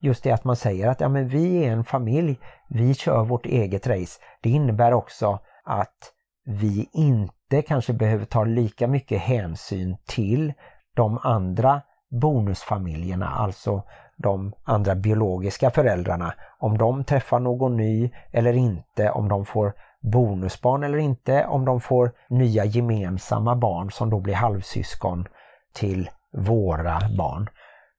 Just 0.04 0.24
det 0.24 0.32
att 0.32 0.44
man 0.44 0.56
säger 0.56 0.88
att 0.88 1.02
ja, 1.02 1.10
men 1.10 1.28
vi 1.28 1.66
är 1.66 1.72
en 1.72 1.84
familj, 1.84 2.40
vi 2.68 2.94
kör 2.94 3.24
vårt 3.24 3.46
eget 3.46 3.88
race. 3.88 4.20
Det 4.42 4.50
innebär 4.50 4.94
också 4.94 5.40
att 5.64 6.14
vi 6.46 6.90
inte 6.94 7.62
kanske 7.62 7.94
behöver 7.94 8.26
ta 8.26 8.44
lika 8.44 8.88
mycket 8.88 9.22
hänsyn 9.22 9.98
till 10.06 10.54
de 10.96 11.18
andra 11.18 11.82
bonusfamiljerna, 12.22 13.30
alltså 13.30 13.84
de 14.18 14.54
andra 14.64 14.96
biologiska 14.96 15.72
föräldrarna. 15.72 16.34
Om 16.60 16.78
de 16.78 17.04
träffar 17.04 17.40
någon 17.40 17.78
ny 17.78 18.12
eller 18.32 18.54
inte, 18.54 19.12
om 19.12 19.30
de 19.30 19.46
får 19.46 19.74
bonusbarn 20.02 20.84
eller 20.84 20.98
inte, 20.98 21.46
om 21.46 21.66
de 21.66 21.82
får 21.82 22.12
nya 22.30 22.66
gemensamma 22.66 23.56
barn 23.56 23.92
som 23.92 24.10
då 24.10 24.20
blir 24.20 24.36
halvsyskon 24.36 25.28
till 25.74 26.10
våra 26.34 27.00
barn. 27.18 27.50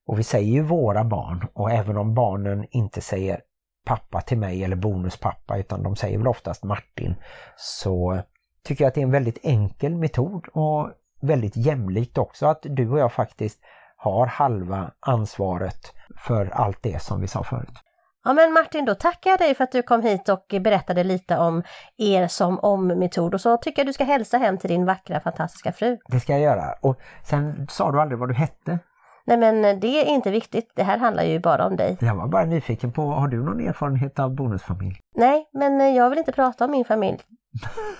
Och 0.06 0.18
vi 0.18 0.22
säger 0.22 0.52
ju 0.52 0.62
våra 0.62 1.04
barn 1.04 1.48
och 1.54 1.70
även 1.70 1.96
om 1.96 2.14
barnen 2.14 2.66
inte 2.70 3.00
säger 3.00 3.40
pappa 3.84 4.20
till 4.20 4.38
mig 4.38 4.64
eller 4.64 4.76
bonuspappa 4.76 5.58
utan 5.58 5.82
de 5.82 5.96
säger 5.96 6.18
väl 6.18 6.28
oftast 6.28 6.64
Martin 6.64 7.14
så 7.56 8.22
tycker 8.64 8.84
jag 8.84 8.88
att 8.88 8.94
det 8.94 9.00
är 9.00 9.04
en 9.04 9.10
väldigt 9.10 9.38
enkel 9.42 9.96
metod 9.96 10.46
och 10.52 10.90
väldigt 11.20 11.56
jämlikt 11.56 12.18
också 12.18 12.46
att 12.46 12.60
du 12.62 12.90
och 12.90 12.98
jag 12.98 13.12
faktiskt 13.12 13.60
har 13.96 14.26
halva 14.26 14.90
ansvaret 15.00 15.92
för 16.16 16.46
allt 16.46 16.82
det 16.82 17.02
som 17.02 17.20
vi 17.20 17.28
sa 17.28 17.42
förut. 17.42 17.78
Ja 18.24 18.32
men 18.32 18.52
Martin, 18.52 18.84
då 18.84 18.94
tackar 18.94 19.30
jag 19.30 19.38
dig 19.38 19.54
för 19.54 19.64
att 19.64 19.72
du 19.72 19.82
kom 19.82 20.02
hit 20.02 20.28
och 20.28 20.54
berättade 20.60 21.04
lite 21.04 21.38
om 21.38 21.62
er 21.96 22.26
som 22.26 22.58
om-metod 22.58 23.34
och 23.34 23.40
så 23.40 23.56
tycker 23.56 23.82
jag 23.82 23.86
du 23.86 23.92
ska 23.92 24.04
hälsa 24.04 24.38
hem 24.38 24.58
till 24.58 24.70
din 24.70 24.84
vackra 24.84 25.20
fantastiska 25.20 25.72
fru. 25.72 25.98
Det 26.08 26.20
ska 26.20 26.32
jag 26.32 26.40
göra. 26.40 26.74
Och 26.80 26.96
sen 27.24 27.66
sa 27.70 27.92
du 27.92 28.00
aldrig 28.00 28.18
vad 28.18 28.28
du 28.28 28.34
hette? 28.34 28.78
Nej 29.24 29.36
men 29.36 29.80
det 29.80 30.00
är 30.00 30.04
inte 30.04 30.30
viktigt, 30.30 30.72
det 30.76 30.82
här 30.82 30.98
handlar 30.98 31.22
ju 31.22 31.38
bara 31.38 31.66
om 31.66 31.76
dig. 31.76 31.96
Jag 32.00 32.14
var 32.14 32.28
bara 32.28 32.44
nyfiken 32.44 32.92
på, 32.92 33.02
har 33.02 33.28
du 33.28 33.44
någon 33.44 33.60
erfarenhet 33.60 34.18
av 34.18 34.34
bonusfamilj? 34.34 34.96
Nej, 35.16 35.48
men 35.52 35.94
jag 35.94 36.10
vill 36.10 36.18
inte 36.18 36.32
prata 36.32 36.64
om 36.64 36.70
min 36.70 36.84
familj. 36.84 37.18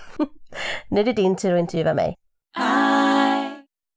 nu 0.89 0.99
är 0.99 1.03
det 1.03 1.13
din 1.13 1.35
tur 1.35 1.53
att 1.53 1.59
intervjua 1.59 1.93
mig. 1.93 2.15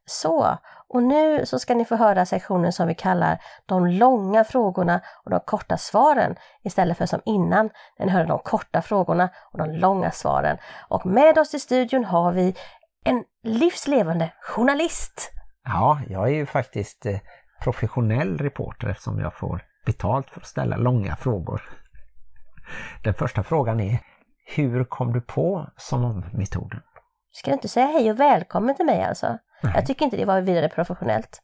Så, 0.09 0.59
och 0.89 1.03
nu 1.03 1.47
så 1.47 1.59
ska 1.59 1.75
ni 1.75 1.85
få 1.85 1.97
höra 1.97 2.27
sektionen 2.27 2.73
som 2.73 2.89
vi 2.89 2.95
kallar 2.95 3.39
de 3.67 3.87
långa 3.87 4.45
frågorna 4.45 5.01
och 5.25 5.31
de 5.31 5.41
korta 5.41 5.77
svaren 5.77 6.37
istället 6.65 6.99
för 6.99 7.07
som 7.07 7.21
innan, 7.25 7.71
när 7.99 8.07
ni 8.07 8.12
hörde 8.12 8.29
de 8.29 8.39
korta 8.39 8.83
frågorna 8.83 9.29
och 9.53 9.59
de 9.59 9.71
långa 9.71 10.11
svaren. 10.11 10.59
Och 10.89 11.07
med 11.07 11.39
oss 11.39 11.55
i 11.55 11.61
studion 11.61 12.05
har 12.05 12.33
vi 12.33 12.55
en 13.05 13.25
livslevande 13.43 14.33
journalist. 14.41 15.33
Ja, 15.66 16.00
jag 16.09 16.29
är 16.29 16.35
ju 16.35 16.46
faktiskt 16.46 17.07
eh, 17.07 17.18
professionell 17.62 18.38
reporter 18.38 18.88
eftersom 18.88 19.18
jag 19.18 19.35
får 19.35 19.64
betalt 19.87 20.31
för 20.31 20.40
att 20.40 20.46
ställa 20.46 20.76
långa 20.76 21.16
frågor. 21.16 21.62
Den 23.05 23.14
första 23.14 23.42
frågan 23.42 23.81
är, 23.81 23.98
hur 24.55 24.85
kom 24.85 25.12
du 25.12 25.20
på 25.20 25.70
som 25.76 26.05
om-metoden? 26.05 26.81
Ska 27.33 27.50
du 27.50 27.55
inte 27.55 27.68
säga 27.68 27.87
hej 27.87 28.11
och 28.11 28.20
välkommen 28.20 28.74
till 28.74 28.87
mig 28.87 29.02
alltså? 29.05 29.38
Nej. 29.62 29.72
Jag 29.74 29.87
tycker 29.87 30.05
inte 30.05 30.16
det 30.16 30.24
var 30.24 30.40
vidare 30.40 30.68
professionellt. 30.68 31.42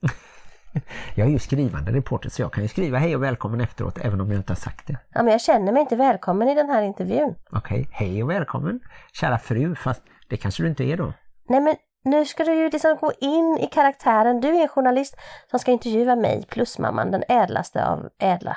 jag 1.14 1.26
är 1.26 1.30
ju 1.30 1.38
skrivande 1.38 1.92
reporter 1.92 2.30
så 2.30 2.42
jag 2.42 2.52
kan 2.52 2.62
ju 2.62 2.68
skriva 2.68 2.98
hej 2.98 3.16
och 3.16 3.22
välkommen 3.22 3.60
efteråt 3.60 3.98
även 3.98 4.20
om 4.20 4.30
jag 4.30 4.36
inte 4.36 4.50
har 4.50 4.56
sagt 4.56 4.86
det. 4.86 4.98
Ja, 5.14 5.22
men 5.22 5.32
jag 5.32 5.40
känner 5.40 5.72
mig 5.72 5.80
inte 5.80 5.96
välkommen 5.96 6.48
i 6.48 6.54
den 6.54 6.68
här 6.68 6.82
intervjun. 6.82 7.34
Okej, 7.50 7.80
okay. 7.80 7.86
hej 7.90 8.22
och 8.22 8.30
välkommen 8.30 8.80
kära 9.12 9.38
fru, 9.38 9.74
fast 9.74 10.02
det 10.28 10.36
kanske 10.36 10.62
du 10.62 10.68
inte 10.68 10.84
är 10.84 10.96
då. 10.96 11.12
Nej, 11.48 11.60
men 11.60 11.76
nu 12.04 12.24
ska 12.24 12.44
du 12.44 12.54
ju 12.54 12.70
liksom 12.70 12.96
gå 13.00 13.12
in 13.20 13.58
i 13.60 13.66
karaktären. 13.66 14.40
Du 14.40 14.48
är 14.48 14.62
en 14.62 14.68
journalist 14.68 15.16
som 15.50 15.58
ska 15.58 15.70
intervjua 15.70 16.16
mig, 16.16 16.46
plusmamman, 16.48 17.10
den 17.10 17.24
ädlaste 17.28 17.86
av 17.86 18.08
ädla. 18.18 18.56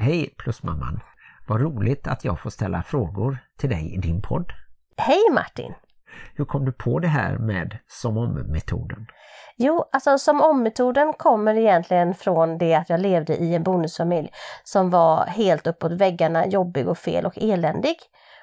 Hej 0.00 0.34
plusmamman! 0.38 1.00
Vad 1.48 1.60
roligt 1.60 2.06
att 2.06 2.24
jag 2.24 2.40
får 2.40 2.50
ställa 2.50 2.82
frågor 2.82 3.38
till 3.58 3.70
dig 3.70 3.94
i 3.94 3.98
din 3.98 4.22
podd. 4.22 4.52
Hej 4.96 5.30
Martin! 5.32 5.74
Hur 6.34 6.44
kom 6.44 6.64
du 6.64 6.72
på 6.72 6.98
det 6.98 7.08
här 7.08 7.38
med 7.38 7.78
som 7.86 8.16
om-metoden? 8.18 9.06
Jo, 9.56 9.84
alltså 9.92 10.18
som 10.18 10.40
om-metoden 10.40 11.12
kommer 11.12 11.54
egentligen 11.54 12.14
från 12.14 12.58
det 12.58 12.74
att 12.74 12.90
jag 12.90 13.00
levde 13.00 13.36
i 13.36 13.54
en 13.54 13.62
bonusfamilj 13.62 14.30
som 14.64 14.90
var 14.90 15.26
helt 15.26 15.66
uppåt 15.66 15.92
väggarna, 15.92 16.46
jobbig 16.46 16.88
och 16.88 16.98
fel 16.98 17.26
och 17.26 17.38
eländig. 17.38 17.96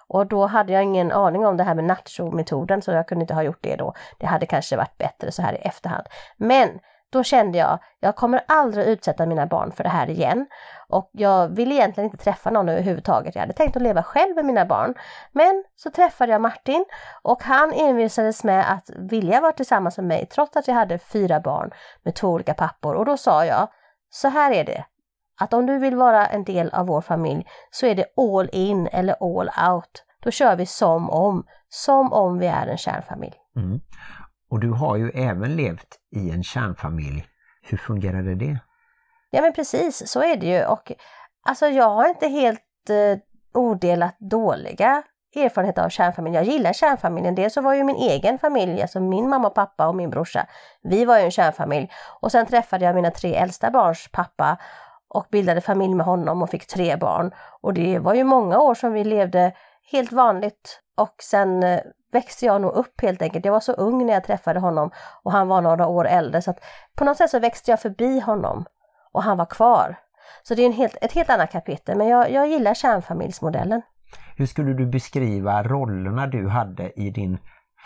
Och 0.07 0.27
då 0.27 0.45
hade 0.45 0.73
jag 0.73 0.83
ingen 0.83 1.11
aning 1.11 1.45
om 1.45 1.57
det 1.57 1.63
här 1.63 1.75
med 1.75 1.85
nacho-metoden 1.85 2.81
så 2.81 2.91
jag 2.91 3.07
kunde 3.07 3.23
inte 3.23 3.33
ha 3.33 3.43
gjort 3.43 3.61
det 3.61 3.75
då. 3.75 3.93
Det 4.19 4.25
hade 4.25 4.45
kanske 4.45 4.77
varit 4.77 4.97
bättre 4.97 5.31
så 5.31 5.41
här 5.41 5.53
i 5.53 5.57
efterhand. 5.57 6.03
Men 6.37 6.79
då 7.13 7.23
kände 7.23 7.57
jag, 7.57 7.79
jag 7.99 8.15
kommer 8.15 8.43
aldrig 8.47 8.87
utsätta 8.87 9.25
mina 9.25 9.45
barn 9.45 9.71
för 9.71 9.83
det 9.83 9.89
här 9.89 10.09
igen. 10.09 10.45
Och 10.89 11.09
jag 11.11 11.47
ville 11.47 11.75
egentligen 11.75 12.09
inte 12.09 12.23
träffa 12.23 12.49
någon 12.49 12.69
överhuvudtaget. 12.69 13.35
Jag 13.35 13.41
hade 13.41 13.53
tänkt 13.53 13.75
att 13.75 13.81
leva 13.81 14.03
själv 14.03 14.35
med 14.35 14.45
mina 14.45 14.65
barn. 14.65 14.93
Men 15.31 15.63
så 15.75 15.89
träffade 15.89 16.31
jag 16.31 16.41
Martin 16.41 16.85
och 17.21 17.43
han 17.43 17.73
envisades 17.73 18.43
med 18.43 18.71
att 18.71 18.89
vilja 18.95 19.41
vara 19.41 19.51
tillsammans 19.51 19.97
med 19.97 20.05
mig 20.05 20.25
trots 20.25 20.57
att 20.57 20.67
jag 20.67 20.75
hade 20.75 20.99
fyra 20.99 21.39
barn 21.39 21.71
med 22.03 22.15
två 22.15 22.27
olika 22.29 22.53
pappor. 22.53 22.95
Och 22.95 23.05
då 23.05 23.17
sa 23.17 23.45
jag, 23.45 23.67
så 24.09 24.27
här 24.27 24.51
är 24.51 24.63
det. 24.63 24.83
Att 25.41 25.53
om 25.53 25.65
du 25.65 25.79
vill 25.79 25.95
vara 25.95 26.25
en 26.25 26.43
del 26.43 26.69
av 26.69 26.87
vår 26.87 27.01
familj 27.01 27.45
så 27.71 27.85
är 27.85 27.95
det 27.95 28.05
all 28.17 28.49
in 28.51 28.87
eller 28.87 29.39
all 29.39 29.73
out. 29.73 30.03
Då 30.23 30.31
kör 30.31 30.55
vi 30.55 30.65
som 30.65 31.09
om, 31.09 31.45
som 31.69 32.13
om 32.13 32.39
vi 32.39 32.47
är 32.47 32.67
en 32.67 32.77
kärnfamilj. 32.77 33.35
Mm. 33.55 33.79
Och 34.49 34.59
du 34.59 34.71
har 34.71 34.97
ju 34.97 35.09
även 35.09 35.55
levt 35.55 35.97
i 36.15 36.31
en 36.31 36.43
kärnfamilj. 36.43 37.25
Hur 37.61 37.77
fungerade 37.77 38.35
det? 38.35 38.59
Ja 39.31 39.41
men 39.41 39.53
precis, 39.53 40.07
så 40.07 40.23
är 40.23 40.37
det 40.37 40.45
ju. 40.47 40.65
Och 40.65 40.91
alltså 41.45 41.67
jag 41.67 41.89
har 41.89 42.09
inte 42.09 42.27
helt 42.27 42.89
eh, 42.89 43.19
odelat 43.53 44.15
dåliga 44.19 45.03
erfarenheter 45.35 45.83
av 45.83 45.89
kärnfamiljen. 45.89 46.43
Jag 46.43 46.53
gillar 46.53 46.73
kärnfamiljen. 46.73 47.35
Dels 47.35 47.53
så 47.53 47.61
var 47.61 47.73
ju 47.73 47.83
min 47.83 47.95
egen 47.95 48.39
familj, 48.39 48.81
alltså 48.81 48.99
min 48.99 49.29
mamma 49.29 49.47
och 49.47 49.55
pappa 49.55 49.87
och 49.87 49.95
min 49.95 50.09
brorsa. 50.09 50.47
Vi 50.83 51.05
var 51.05 51.17
ju 51.17 51.23
en 51.23 51.31
kärnfamilj. 51.31 51.91
Och 52.21 52.31
sen 52.31 52.45
träffade 52.45 52.85
jag 52.85 52.95
mina 52.95 53.11
tre 53.11 53.35
äldsta 53.35 53.71
barns 53.71 54.09
pappa 54.11 54.57
och 55.13 55.27
bildade 55.31 55.61
familj 55.61 55.95
med 55.95 56.05
honom 56.05 56.41
och 56.41 56.49
fick 56.49 56.67
tre 56.67 56.95
barn. 56.95 57.31
Och 57.61 57.73
det 57.73 57.99
var 57.99 58.13
ju 58.13 58.23
många 58.23 58.59
år 58.59 58.75
som 58.75 58.93
vi 58.93 59.03
levde 59.03 59.53
helt 59.91 60.11
vanligt 60.11 60.79
och 60.97 61.15
sen 61.19 61.63
eh, 61.63 61.79
växte 62.11 62.45
jag 62.45 62.61
nog 62.61 62.71
upp 62.71 63.01
helt 63.01 63.21
enkelt. 63.21 63.45
Jag 63.45 63.53
var 63.53 63.59
så 63.59 63.73
ung 63.73 64.05
när 64.05 64.13
jag 64.13 64.23
träffade 64.23 64.59
honom 64.59 64.91
och 65.23 65.31
han 65.31 65.47
var 65.47 65.61
några 65.61 65.87
år 65.87 66.07
äldre 66.07 66.41
så 66.41 66.51
att 66.51 66.59
på 66.95 67.03
något 67.05 67.17
sätt 67.17 67.29
så 67.29 67.39
växte 67.39 67.71
jag 67.71 67.81
förbi 67.81 68.19
honom 68.19 68.65
och 69.11 69.23
han 69.23 69.37
var 69.37 69.45
kvar. 69.45 69.95
Så 70.43 70.55
det 70.55 70.61
är 70.61 70.65
en 70.65 70.73
helt, 70.73 70.97
ett 71.01 71.11
helt 71.11 71.29
annat 71.29 71.51
kapitel 71.51 71.97
men 71.97 72.07
jag, 72.07 72.31
jag 72.31 72.47
gillar 72.47 72.73
kärnfamiljsmodellen. 72.73 73.81
Hur 74.37 74.45
skulle 74.45 74.73
du 74.73 74.85
beskriva 74.85 75.63
rollerna 75.63 76.27
du 76.27 76.47
hade 76.47 76.91
i 77.01 77.09
din 77.09 77.37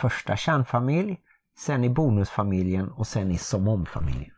första 0.02 0.36
kärnfamilj, 0.36 1.18
sen 1.60 1.84
i 1.84 1.90
bonusfamiljen 1.90 2.92
och 2.92 3.08
sen 3.08 3.32
i 3.32 3.38
som 3.38 3.68
om-familjen? 3.68 4.32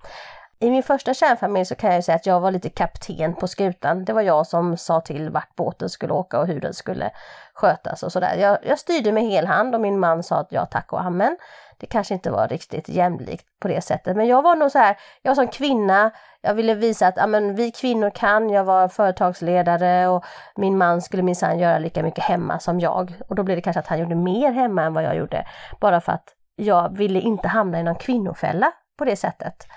I 0.62 0.69
min 0.72 0.84
första 0.84 1.13
kärnfamilj 1.13 1.65
så 1.65 1.76
kan 1.76 1.93
jag 1.93 2.04
säga 2.04 2.15
att 2.15 2.26
jag 2.26 2.39
var 2.39 2.52
lite 2.52 2.69
kapten 2.69 3.36
på 3.36 3.48
skutan. 3.48 4.06
Det 4.06 4.13
var 4.13 4.22
jag 4.22 4.48
som 4.48 4.78
sa 4.78 5.02
till 5.02 5.30
vart 5.30 5.56
båten 5.56 5.89
skulle 5.89 6.13
åka 6.13 6.39
och 6.39 6.48
hur 6.48 6.62
den 6.62 6.74
skulle 6.74 7.12
skötas 7.54 8.04
och 8.04 8.12
sådär. 8.12 8.36
Jag, 8.36 8.58
jag 8.63 8.80
styrde 8.80 9.12
med 9.12 9.24
hel 9.24 9.48
hand 9.48 9.76
och 9.76 9.82
min 9.82 10.00
man 10.00 10.24
sa 10.24 10.36
att 10.36 10.52
ja 10.52 10.65
tack 10.65 10.93
och 10.93 11.02
amen. 11.02 11.38
Det 11.78 11.86
kanske 11.86 12.13
inte 12.13 12.32
var 12.32 12.48
riktigt 12.48 12.89
jämlikt 12.89 13.45
på 13.60 13.67
det 13.67 13.82
sättet, 13.82 14.17
men 14.17 14.28
jag 14.28 14.41
var 14.41 14.56
nog 14.56 14.72
så 14.72 14.80
här, 14.80 14.98
jag 15.22 15.36
som 15.36 15.48
kvinna, 15.48 16.12
jag 16.41 16.54
ville 16.54 16.74
visa 16.74 17.08
att 17.08 17.17
amen, 17.17 17.56
vi 17.56 17.72
kvinnor 17.72 18.10
kan, 18.10 18.50
jag 18.50 18.63
var 18.63 18.88
företagsledare 18.88 20.08
och 20.08 20.26
min 20.56 20.78
man 20.78 21.02
skulle 21.02 21.24
minsann 21.24 21.60
göra 21.60 21.80
lika 21.80 22.04
mycket 22.04 22.24
hemma 22.24 22.60
som 22.60 22.80
jag. 22.80 23.13
Och 23.28 23.36
då 23.36 23.43
blev 23.43 23.58
det 23.58 23.62
kanske 23.62 23.80
att 23.80 23.88
han 23.88 24.00
gjorde 24.00 24.15
mer 24.15 24.52
hemma 24.52 24.84
än 24.84 24.93
vad 24.93 25.04
jag 25.04 25.15
gjorde, 25.15 25.45
bara 25.80 26.02
för 26.02 26.12
att 26.12 26.36
jag 26.56 26.98
ville 26.98 27.19
inte 27.19 27.48
hamna 27.48 27.80
i 27.80 27.84
någon 27.84 27.95
kvinnofälla 27.95 28.72
på 28.98 29.06
det 29.06 29.15
sättet. 29.15 29.67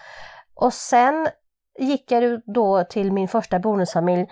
Och 0.54 0.72
sen 0.72 1.28
gick 1.78 2.12
jag 2.12 2.40
då 2.46 2.84
till 2.84 3.12
min 3.12 3.28
första 3.28 3.58
bonusfamilj 3.58 4.26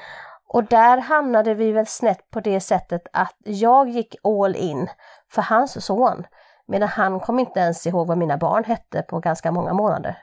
och 0.53 0.65
där 0.65 0.99
hamnade 0.99 1.55
vi 1.55 1.73
väl 1.73 1.87
snett 1.87 2.31
på 2.31 2.41
det 2.41 2.61
sättet 2.61 3.03
att 3.13 3.37
jag 3.45 3.89
gick 3.89 4.17
all 4.25 4.57
in 4.57 4.89
för 5.31 5.43
hans 5.43 5.85
son. 5.85 6.25
Medan 6.67 6.89
han 6.89 7.21
kom 7.21 7.39
inte 7.39 7.61
ens 7.61 7.87
ihåg 7.87 8.07
vad 8.07 8.19
mina 8.19 8.37
barn 8.37 8.65
hette 8.65 9.03
på 9.03 9.19
ganska 9.19 9.53
många 9.53 9.73
månader. 9.73 10.19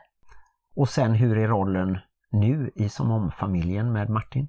Och 0.75 0.89
sen 0.89 1.13
hur 1.13 1.37
är 1.37 1.47
rollen 1.47 1.97
nu 2.31 2.71
i 2.75 2.89
Som 2.89 3.11
om-familjen 3.11 3.93
med 3.93 4.09
Martin? 4.09 4.47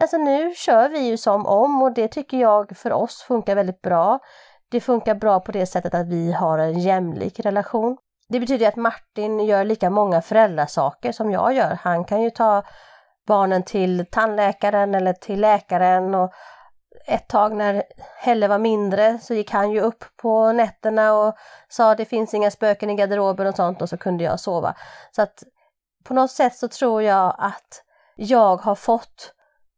Alltså 0.00 0.16
nu 0.16 0.54
kör 0.54 0.88
vi 0.88 0.98
ju 0.98 1.16
som 1.16 1.46
om 1.46 1.82
och 1.82 1.94
det 1.94 2.08
tycker 2.08 2.40
jag 2.40 2.76
för 2.76 2.92
oss 2.92 3.22
funkar 3.28 3.54
väldigt 3.54 3.82
bra. 3.82 4.18
Det 4.70 4.80
funkar 4.80 5.14
bra 5.14 5.40
på 5.40 5.52
det 5.52 5.66
sättet 5.66 5.94
att 5.94 6.08
vi 6.08 6.32
har 6.32 6.58
en 6.58 6.80
jämlik 6.80 7.40
relation. 7.40 7.96
Det 8.28 8.40
betyder 8.40 8.68
att 8.68 8.76
Martin 8.76 9.40
gör 9.40 9.64
lika 9.64 9.90
många 9.90 10.22
föräldrasaker 10.22 11.12
som 11.12 11.30
jag 11.30 11.54
gör. 11.54 11.78
Han 11.82 12.04
kan 12.04 12.22
ju 12.22 12.30
ta 12.30 12.62
barnen 13.26 13.62
till 13.62 14.06
tandläkaren 14.10 14.94
eller 14.94 15.12
till 15.12 15.40
läkaren 15.40 16.14
och 16.14 16.32
ett 17.06 17.28
tag 17.28 17.56
när 17.56 17.82
Helle 18.18 18.48
var 18.48 18.58
mindre 18.58 19.18
så 19.18 19.34
gick 19.34 19.50
han 19.50 19.70
ju 19.70 19.80
upp 19.80 20.04
på 20.16 20.52
nätterna 20.52 21.14
och 21.14 21.34
sa 21.68 21.94
det 21.94 22.04
finns 22.04 22.34
inga 22.34 22.50
spöken 22.50 22.90
i 22.90 22.94
garderoben 22.94 23.46
och 23.46 23.54
sånt 23.54 23.82
och 23.82 23.88
så 23.88 23.96
kunde 23.96 24.24
jag 24.24 24.40
sova. 24.40 24.74
Så 25.10 25.22
att 25.22 25.42
på 26.04 26.14
något 26.14 26.30
sätt 26.30 26.56
så 26.56 26.68
tror 26.68 27.02
jag 27.02 27.34
att 27.38 27.82
jag 28.16 28.56
har 28.56 28.74
fått 28.74 29.34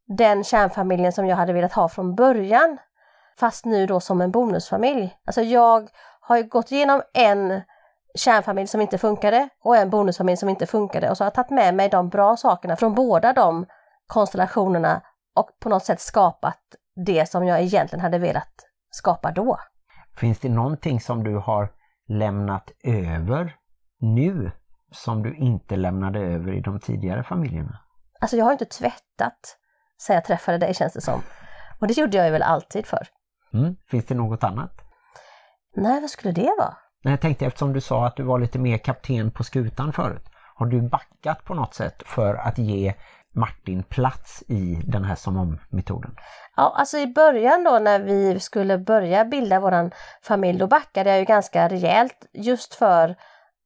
den 0.07 0.45
kärnfamiljen 0.45 1.13
som 1.13 1.27
jag 1.27 1.37
hade 1.37 1.53
velat 1.53 1.73
ha 1.73 1.89
från 1.89 2.15
början. 2.15 2.79
Fast 3.39 3.65
nu 3.65 3.87
då 3.87 4.01
som 4.01 4.21
en 4.21 4.31
bonusfamilj. 4.31 5.17
Alltså 5.27 5.43
jag 5.43 5.89
har 6.21 6.37
ju 6.37 6.43
gått 6.43 6.73
igenom 6.73 7.03
en 7.15 7.63
kärnfamilj 8.17 8.67
som 8.67 8.81
inte 8.81 8.99
funkade 8.99 9.49
och 9.65 9.77
en 9.77 9.91
bonusfamilj 9.91 10.37
som 10.37 10.49
inte 10.49 10.67
funkade 10.67 11.11
och 11.11 11.17
så 11.17 11.25
har 11.25 11.27
jag 11.27 11.35
tagit 11.35 11.51
med 11.51 11.75
mig 11.75 11.89
de 11.89 12.09
bra 12.09 12.37
sakerna 12.37 12.77
från 12.77 12.95
båda 12.95 13.33
de 13.33 13.67
konstellationerna 14.07 15.03
och 15.37 15.49
på 15.61 15.69
något 15.69 15.85
sätt 15.85 16.01
skapat 16.01 16.61
det 17.07 17.31
som 17.31 17.47
jag 17.47 17.63
egentligen 17.63 18.01
hade 18.01 18.19
velat 18.19 18.55
skapa 18.91 19.33
då. 19.33 19.59
Finns 20.17 20.39
det 20.39 20.49
någonting 20.49 21.01
som 21.01 21.25
du 21.25 21.37
har 21.37 21.73
lämnat 22.09 22.71
över 22.85 23.57
nu 24.01 24.51
som 24.93 25.23
du 25.23 25.37
inte 25.37 25.77
lämnade 25.77 26.21
över 26.21 26.53
i 26.53 26.61
de 26.61 26.81
tidigare 26.81 27.25
familjerna? 27.25 27.79
Alltså 28.21 28.37
jag 28.37 28.45
har 28.45 28.53
inte 28.53 28.65
tvättat 28.65 29.57
sen 29.99 30.15
jag 30.15 30.25
träffade 30.25 30.59
dig 30.59 30.75
känns 30.75 30.93
det 30.93 31.01
som. 31.01 31.23
Och 31.81 31.87
det 31.87 31.97
gjorde 31.97 32.17
jag 32.17 32.31
väl 32.31 32.43
alltid 32.43 32.87
för. 32.87 33.09
Mm. 33.53 33.77
Finns 33.91 34.05
det 34.05 34.15
något 34.15 34.45
annat? 34.45 34.81
Nej, 35.77 36.01
vad 36.01 36.11
skulle 36.11 36.33
det 36.33 36.55
vara? 36.59 36.77
Men 37.07 37.11
jag 37.11 37.21
tänkte 37.21 37.47
eftersom 37.47 37.73
du 37.73 37.81
sa 37.81 38.07
att 38.07 38.17
du 38.17 38.23
var 38.23 38.39
lite 38.39 38.59
mer 38.59 38.79
kapten 38.79 39.31
på 39.31 39.45
skutan 39.45 39.93
förut. 39.93 40.23
Har 40.55 40.67
du 40.67 40.83
backat 40.83 41.45
på 41.45 41.55
något 41.55 41.75
sätt 41.75 42.03
för 42.07 42.35
att 42.35 42.59
ge 42.59 42.95
Martin 43.33 43.83
plats 43.83 44.45
i 44.49 44.81
den 44.85 45.05
här 45.05 45.15
som 45.15 45.37
om-metoden? 45.37 46.17
Ja, 46.57 46.75
alltså 46.79 46.99
i 46.99 47.07
början 47.07 47.65
då 47.65 47.79
när 47.79 48.01
vi 48.01 48.41
skulle 48.41 48.79
börja 48.79 49.25
bilda 49.25 49.61
våran 49.61 49.91
familj, 50.23 50.59
då 50.59 50.67
backade 50.67 51.11
jag 51.11 51.19
ju 51.19 51.25
ganska 51.25 51.69
rejält 51.69 52.27
just 52.33 52.75
för 52.75 53.17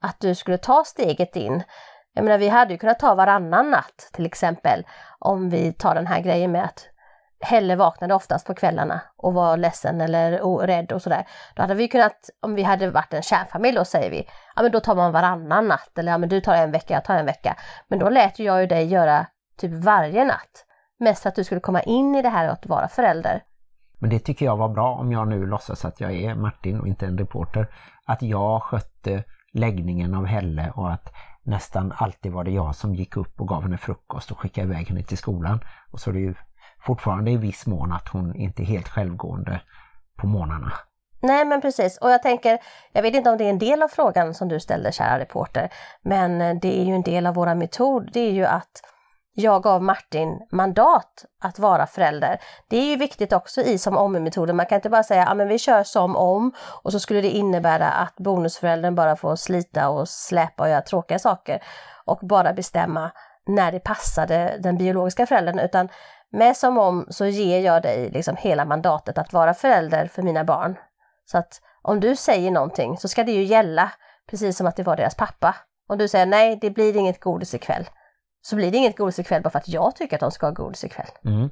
att 0.03 0.17
du 0.21 0.35
skulle 0.35 0.59
ta 0.59 0.85
steget 0.87 1.37
in. 1.37 1.63
Jag 2.13 2.25
menar, 2.25 2.39
vi 2.39 2.49
hade 2.49 2.73
ju 2.73 2.79
kunnat 2.79 2.99
ta 2.99 3.15
varannan 3.15 3.71
natt 3.71 4.11
till 4.13 4.27
exempel 4.27 4.87
om 5.19 5.51
vi 5.51 5.73
tar 5.73 5.95
den 5.95 6.07
här 6.07 6.21
grejen 6.21 6.53
med 6.53 6.65
att 6.65 6.90
Helle 7.41 7.77
vaknade 7.77 8.15
oftast 8.15 8.47
på 8.47 8.55
kvällarna 8.55 9.01
och 9.17 9.35
var 9.35 9.57
ledsen 9.57 10.01
eller 10.01 10.67
rädd 10.67 10.93
och 10.93 11.03
sådär. 11.03 11.27
Då 11.55 11.63
hade 11.63 11.75
vi 11.75 11.89
kunnat, 11.89 12.31
om 12.41 12.55
vi 12.55 12.63
hade 12.63 12.91
varit 12.91 13.15
en 13.15 13.23
kärnfamilj 13.23 13.77
då 13.77 13.85
säger 13.85 14.11
vi, 14.11 14.29
ja 14.57 14.63
men 14.63 14.73
då 14.73 14.81
tar 14.81 14.95
man 14.95 15.13
varannan 15.13 15.69
natt 15.69 15.99
eller 15.99 16.13
ja 16.13 16.19
men 16.19 16.29
du 16.29 16.41
tar 16.41 16.55
en 16.55 16.71
vecka, 16.71 16.95
jag 16.95 17.05
tar 17.05 17.15
en 17.15 17.27
vecka. 17.27 17.57
Men 17.89 17.99
då 17.99 18.09
lät 18.09 18.39
jag 18.39 18.61
ju 18.61 18.67
dig 18.67 18.87
göra 18.87 19.27
typ 19.59 19.85
varje 19.85 20.25
natt. 20.25 20.67
Mest 20.99 21.23
för 21.23 21.29
att 21.29 21.35
du 21.35 21.45
skulle 21.45 21.61
komma 21.61 21.83
in 21.83 22.15
i 22.15 22.23
det 22.23 22.29
här 22.29 22.49
att 22.49 22.67
vara 22.67 22.89
förälder. 22.89 23.43
Men 23.99 24.11
det 24.11 24.19
tycker 24.19 24.47
jag 24.47 24.57
var 24.57 24.69
bra 24.69 24.95
om 24.95 25.13
jag 25.13 25.29
nu 25.29 25.47
låtsas 25.47 25.85
att 25.85 26.01
jag 26.01 26.13
är 26.13 26.35
Martin 26.35 26.81
och 26.81 26.89
inte 26.89 27.07
en 27.07 27.19
reporter. 27.19 27.67
Att 28.07 28.23
jag 28.23 28.63
skötte 28.63 29.25
läggningen 29.53 30.15
av 30.15 30.27
Helle 30.27 30.73
och 30.75 30.93
att 30.93 31.13
nästan 31.43 31.93
alltid 31.97 32.33
var 32.33 32.45
det 32.45 32.51
jag 32.51 32.77
som 32.77 32.95
gick 32.95 33.17
upp 33.17 33.41
och 33.41 33.49
gav 33.49 33.63
henne 33.63 33.79
frukost 33.79 34.31
och 34.31 34.39
skickade 34.39 34.67
iväg 34.67 34.89
henne 34.89 35.03
till 35.03 35.19
skolan. 35.19 35.61
Och 35.91 36.01
så 36.01 36.11
är 36.11 36.15
det 36.15 36.21
ju 36.21 36.35
fortfarande 36.83 37.31
i 37.31 37.37
viss 37.37 37.67
mån 37.67 37.93
att 37.93 38.09
hon 38.09 38.37
inte 38.37 38.63
är 38.63 38.65
helt 38.65 38.89
självgående 38.89 39.61
på 40.17 40.27
morgnarna. 40.27 40.73
Nej 41.23 41.45
men 41.45 41.61
precis 41.61 41.99
och 41.99 42.11
jag 42.11 42.23
tänker, 42.23 42.59
jag 42.93 43.03
vet 43.03 43.15
inte 43.15 43.31
om 43.31 43.39
det 43.39 43.45
är 43.45 43.51
en 43.51 43.59
del 43.59 43.83
av 43.83 43.89
frågan 43.89 44.35
som 44.35 44.49
du 44.49 44.61
ställde 44.61 44.93
kära 44.93 45.19
reporter, 45.19 45.73
men 46.03 46.59
det 46.61 46.81
är 46.81 46.85
ju 46.85 46.95
en 46.95 47.03
del 47.03 47.27
av 47.27 47.35
våra 47.35 47.55
metod, 47.55 48.11
det 48.13 48.21
är 48.21 48.33
ju 48.33 48.45
att 48.45 48.83
jag 49.35 49.63
gav 49.63 49.83
Martin 49.83 50.47
mandat 50.53 51.25
att 51.43 51.59
vara 51.59 51.87
förälder. 51.87 52.41
Det 52.69 52.77
är 52.77 52.85
ju 52.85 52.97
viktigt 52.97 53.33
också 53.33 53.61
i 53.61 53.79
som 53.79 53.97
om-metoden. 53.97 54.57
Man 54.57 54.67
kan 54.67 54.77
inte 54.77 54.91
bara 54.91 55.03
säga 55.03 55.27
att 55.27 55.49
vi 55.49 55.59
kör 55.59 55.83
som 55.83 56.17
om 56.17 56.53
och 56.83 56.93
så 56.93 57.01
skulle 57.01 57.21
det 57.21 57.31
innebära 57.31 57.89
att 57.89 58.17
bonusföräldern 58.17 58.95
bara 58.95 59.17
får 59.17 59.37
slita 59.37 59.89
och 59.89 60.09
släpa 60.09 60.63
och 60.63 60.69
göra 60.69 60.83
tråkiga 60.83 61.19
saker 61.19 61.63
och 62.05 62.19
bara 62.23 62.53
bestämma 62.53 63.11
när 63.47 63.73
det 63.73 63.81
passade 63.81 64.57
den 64.61 64.77
biologiska 64.77 65.27
föräldern 65.27 65.59
utan 65.59 65.89
med 66.31 66.57
som 66.57 66.79
om 66.79 67.07
så 67.11 67.27
ger 67.27 67.61
jag 67.61 67.83
dig 67.83 68.11
liksom 68.11 68.37
hela 68.37 68.65
mandatet 68.65 69.19
att 69.19 69.33
vara 69.33 69.55
förälder 69.55 70.07
för 70.07 70.23
mina 70.23 70.45
barn. 70.45 70.77
Så 71.25 71.39
att 71.39 71.61
om 71.83 72.01
du 72.01 72.17
säger 72.17 72.51
någonting 72.51 72.97
så 72.97 73.09
ska 73.09 73.25
det 73.25 73.33
ju 73.33 73.43
gälla 73.43 73.93
precis 74.31 74.57
som 74.57 74.67
att 74.67 74.77
det 74.77 74.83
var 74.83 74.97
deras 74.97 75.15
pappa. 75.15 75.57
Om 75.89 75.99
du 75.99 76.09
säger 76.09 76.27
nej, 76.27 76.59
det 76.61 76.71
blir 76.71 76.97
inget 76.97 77.21
godis 77.21 77.55
ikväll. 77.55 77.89
Så 78.43 78.57
blir 78.57 78.71
det 78.71 78.77
inget 78.77 78.97
godis 78.97 79.19
ikväll 79.19 79.43
bara 79.43 79.51
för 79.51 79.59
att 79.59 79.69
jag 79.69 79.97
tycker 79.97 80.17
att 80.17 80.21
de 80.21 80.31
ska 80.31 80.47
ha 80.47 80.53
godis 80.53 80.85
ikväll. 80.85 81.11
Mm. 81.25 81.51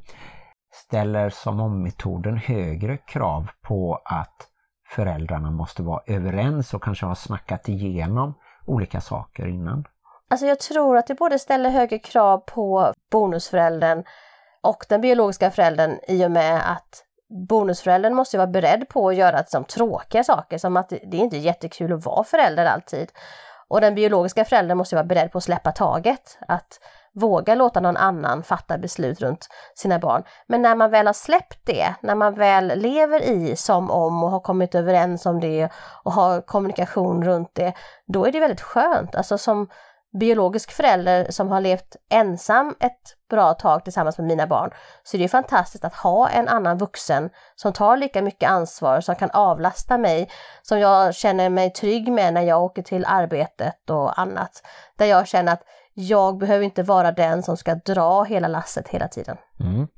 Ställer 0.73 1.31
som 1.31 1.61
om 1.61 1.83
metoden 1.83 2.37
högre 2.37 2.97
krav 2.97 3.51
på 3.63 4.01
att 4.05 4.49
föräldrarna 4.89 5.51
måste 5.51 5.83
vara 5.83 6.03
överens 6.07 6.75
och 6.75 6.83
kanske 6.83 7.07
ha 7.07 7.15
snackat 7.15 7.69
igenom 7.69 8.35
olika 8.67 9.01
saker 9.01 9.47
innan? 9.47 9.85
Alltså 10.31 10.47
jag 10.47 10.61
tror 10.61 10.97
att 10.97 11.07
det 11.07 11.15
både 11.15 11.39
ställer 11.39 11.71
högre 11.71 11.99
krav 11.99 12.39
på 12.39 12.93
bonusföräldern 13.11 14.05
och 14.63 14.87
den 14.89 15.01
biologiska 15.01 15.51
föräldern 15.51 15.99
i 16.09 16.25
och 16.27 16.31
med 16.31 16.71
att 16.73 17.05
bonusföräldern 17.49 18.15
måste 18.15 18.37
vara 18.37 18.47
beredd 18.47 18.89
på 18.89 19.09
att 19.09 19.17
göra 19.17 19.45
som 19.45 19.65
tråkiga 19.65 20.25
saker, 20.25 20.59
som 20.59 20.77
att 20.77 20.89
det 20.89 21.17
är 21.17 21.21
inte 21.21 21.37
jättekul 21.37 21.93
att 21.93 22.05
vara 22.05 22.25
förälder 22.25 22.65
alltid. 22.67 23.13
Och 23.69 23.81
den 23.81 23.95
biologiska 23.95 24.45
föräldern 24.45 24.79
måste 24.79 24.97
vara 24.97 25.05
beredd 25.05 25.33
på 25.33 25.39
att 25.39 25.45
släppa 25.45 25.73
taget, 25.73 26.39
att 26.49 26.81
våga 27.15 27.55
låta 27.55 27.81
någon 27.81 27.97
annan 27.97 28.43
fatta 28.43 28.79
beslut 28.79 29.21
runt 29.21 29.49
sina 29.75 29.99
barn. 29.99 30.23
Men 30.47 30.63
när 30.63 30.75
man 30.75 30.91
väl 30.91 31.07
har 31.07 31.13
släppt 31.13 31.67
det, 31.67 31.95
när 32.01 32.15
man 32.15 32.35
väl 32.35 32.73
lever 32.81 33.23
i 33.23 33.57
som 33.57 33.91
om 33.91 34.25
och 34.25 34.31
har 34.31 34.41
kommit 34.41 34.75
överens 34.75 35.27
om 35.27 35.41
det 35.41 35.69
och 36.05 36.13
har 36.13 36.41
kommunikation 36.41 37.25
runt 37.25 37.55
det, 37.55 37.73
då 38.07 38.27
är 38.27 38.33
det 38.33 38.41
väldigt 38.41 38.61
skönt. 38.61 39.15
Alltså 39.15 39.39
som 39.39 39.69
biologisk 40.13 40.71
förälder 40.71 41.31
som 41.31 41.49
har 41.49 41.61
levt 41.61 41.97
ensam 42.11 42.75
ett 42.81 43.17
bra 43.31 43.55
tag 43.55 43.85
tillsammans 43.85 44.19
med 44.19 44.27
mina 44.27 44.47
barn 44.47 44.71
så 45.03 45.17
är 45.17 45.19
det 45.19 45.29
fantastiskt 45.29 45.85
att 45.85 45.95
ha 45.95 46.29
en 46.29 46.49
annan 46.49 46.79
vuxen 46.79 47.31
som 47.55 47.73
tar 47.73 47.97
lika 47.97 48.23
mycket 48.23 48.51
ansvar, 48.51 49.01
som 49.01 49.15
kan 49.15 49.31
avlasta 49.31 49.99
mig, 49.99 50.31
som 50.63 50.79
jag 50.79 51.15
känner 51.15 51.51
mig 51.51 51.73
trygg 51.73 52.13
med 52.13 52.35
när 52.35 52.43
jag 52.43 52.63
åker 52.63 52.83
till 52.83 53.05
arbetet 53.05 53.91
och 53.91 54.21
annat. 54.21 54.63
Där 54.97 55.07
jag 55.07 55.29
känner 55.29 55.53
att 55.53 55.63
jag 55.95 56.39
behöver 56.39 56.65
inte 56.65 56.83
vara 56.83 57.13
den 57.13 57.43
som 57.43 57.57
ska 57.57 57.75
dra 57.75 58.25
hela 58.25 58.49
lasset 58.49 58.89
hela 58.89 59.09
tiden. 59.09 59.37
Mm. 59.61 59.89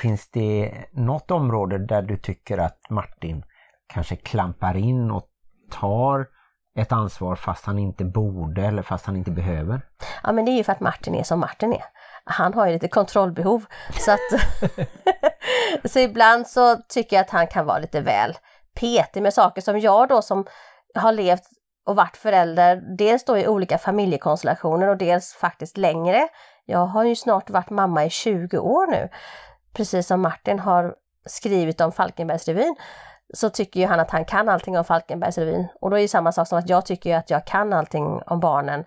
Finns 0.00 0.30
det 0.30 0.72
något 0.92 1.30
område 1.30 1.86
där 1.86 2.02
du 2.02 2.16
tycker 2.16 2.58
att 2.58 2.90
Martin 2.90 3.44
kanske 3.86 4.16
klampar 4.16 4.76
in 4.76 5.10
och 5.10 5.28
tar 5.70 6.26
ett 6.74 6.92
ansvar 6.92 7.36
fast 7.36 7.66
han 7.66 7.78
inte 7.78 8.04
borde 8.04 8.62
eller 8.62 8.82
fast 8.82 9.06
han 9.06 9.16
inte 9.16 9.30
behöver? 9.30 9.80
Ja 10.22 10.32
men 10.32 10.44
det 10.44 10.50
är 10.50 10.56
ju 10.56 10.64
för 10.64 10.72
att 10.72 10.80
Martin 10.80 11.14
är 11.14 11.22
som 11.22 11.40
Martin 11.40 11.72
är. 11.72 11.84
Han 12.24 12.54
har 12.54 12.66
ju 12.66 12.72
lite 12.72 12.88
kontrollbehov. 12.88 13.64
Så, 13.92 14.12
att 14.12 14.20
så 15.90 15.98
ibland 15.98 16.46
så 16.46 16.76
tycker 16.76 17.16
jag 17.16 17.24
att 17.24 17.30
han 17.30 17.46
kan 17.46 17.66
vara 17.66 17.78
lite 17.78 18.00
väl 18.00 18.36
petig 18.74 19.22
med 19.22 19.34
saker 19.34 19.62
som 19.62 19.80
jag 19.80 20.08
då 20.08 20.22
som 20.22 20.46
har 20.94 21.12
levt 21.12 21.42
och 21.86 21.96
varit 21.96 22.16
förälder, 22.16 22.96
dels 22.98 23.24
då 23.24 23.38
i 23.38 23.48
olika 23.48 23.78
familjekonstellationer 23.78 24.88
och 24.88 24.96
dels 24.96 25.34
faktiskt 25.34 25.76
längre. 25.76 26.28
Jag 26.64 26.86
har 26.86 27.04
ju 27.04 27.16
snart 27.16 27.50
varit 27.50 27.70
mamma 27.70 28.04
i 28.04 28.10
20 28.10 28.58
år 28.58 28.86
nu. 28.86 29.08
Precis 29.72 30.06
som 30.06 30.20
Martin 30.20 30.58
har 30.58 30.94
skrivit 31.26 31.80
om 31.80 31.92
Falkenbergsrevyn 31.92 32.76
så 33.34 33.50
tycker 33.50 33.80
ju 33.80 33.86
han 33.86 34.00
att 34.00 34.10
han 34.10 34.24
kan 34.24 34.48
allting 34.48 34.78
om 34.78 34.84
Falkenbergsrevyn. 34.84 35.66
Och 35.80 35.90
då 35.90 35.98
är 35.98 36.02
det 36.02 36.08
samma 36.08 36.32
sak 36.32 36.48
som 36.48 36.58
att 36.58 36.68
jag 36.68 36.86
tycker 36.86 37.16
att 37.16 37.30
jag 37.30 37.46
kan 37.46 37.72
allting 37.72 38.22
om 38.26 38.40
barnen. 38.40 38.84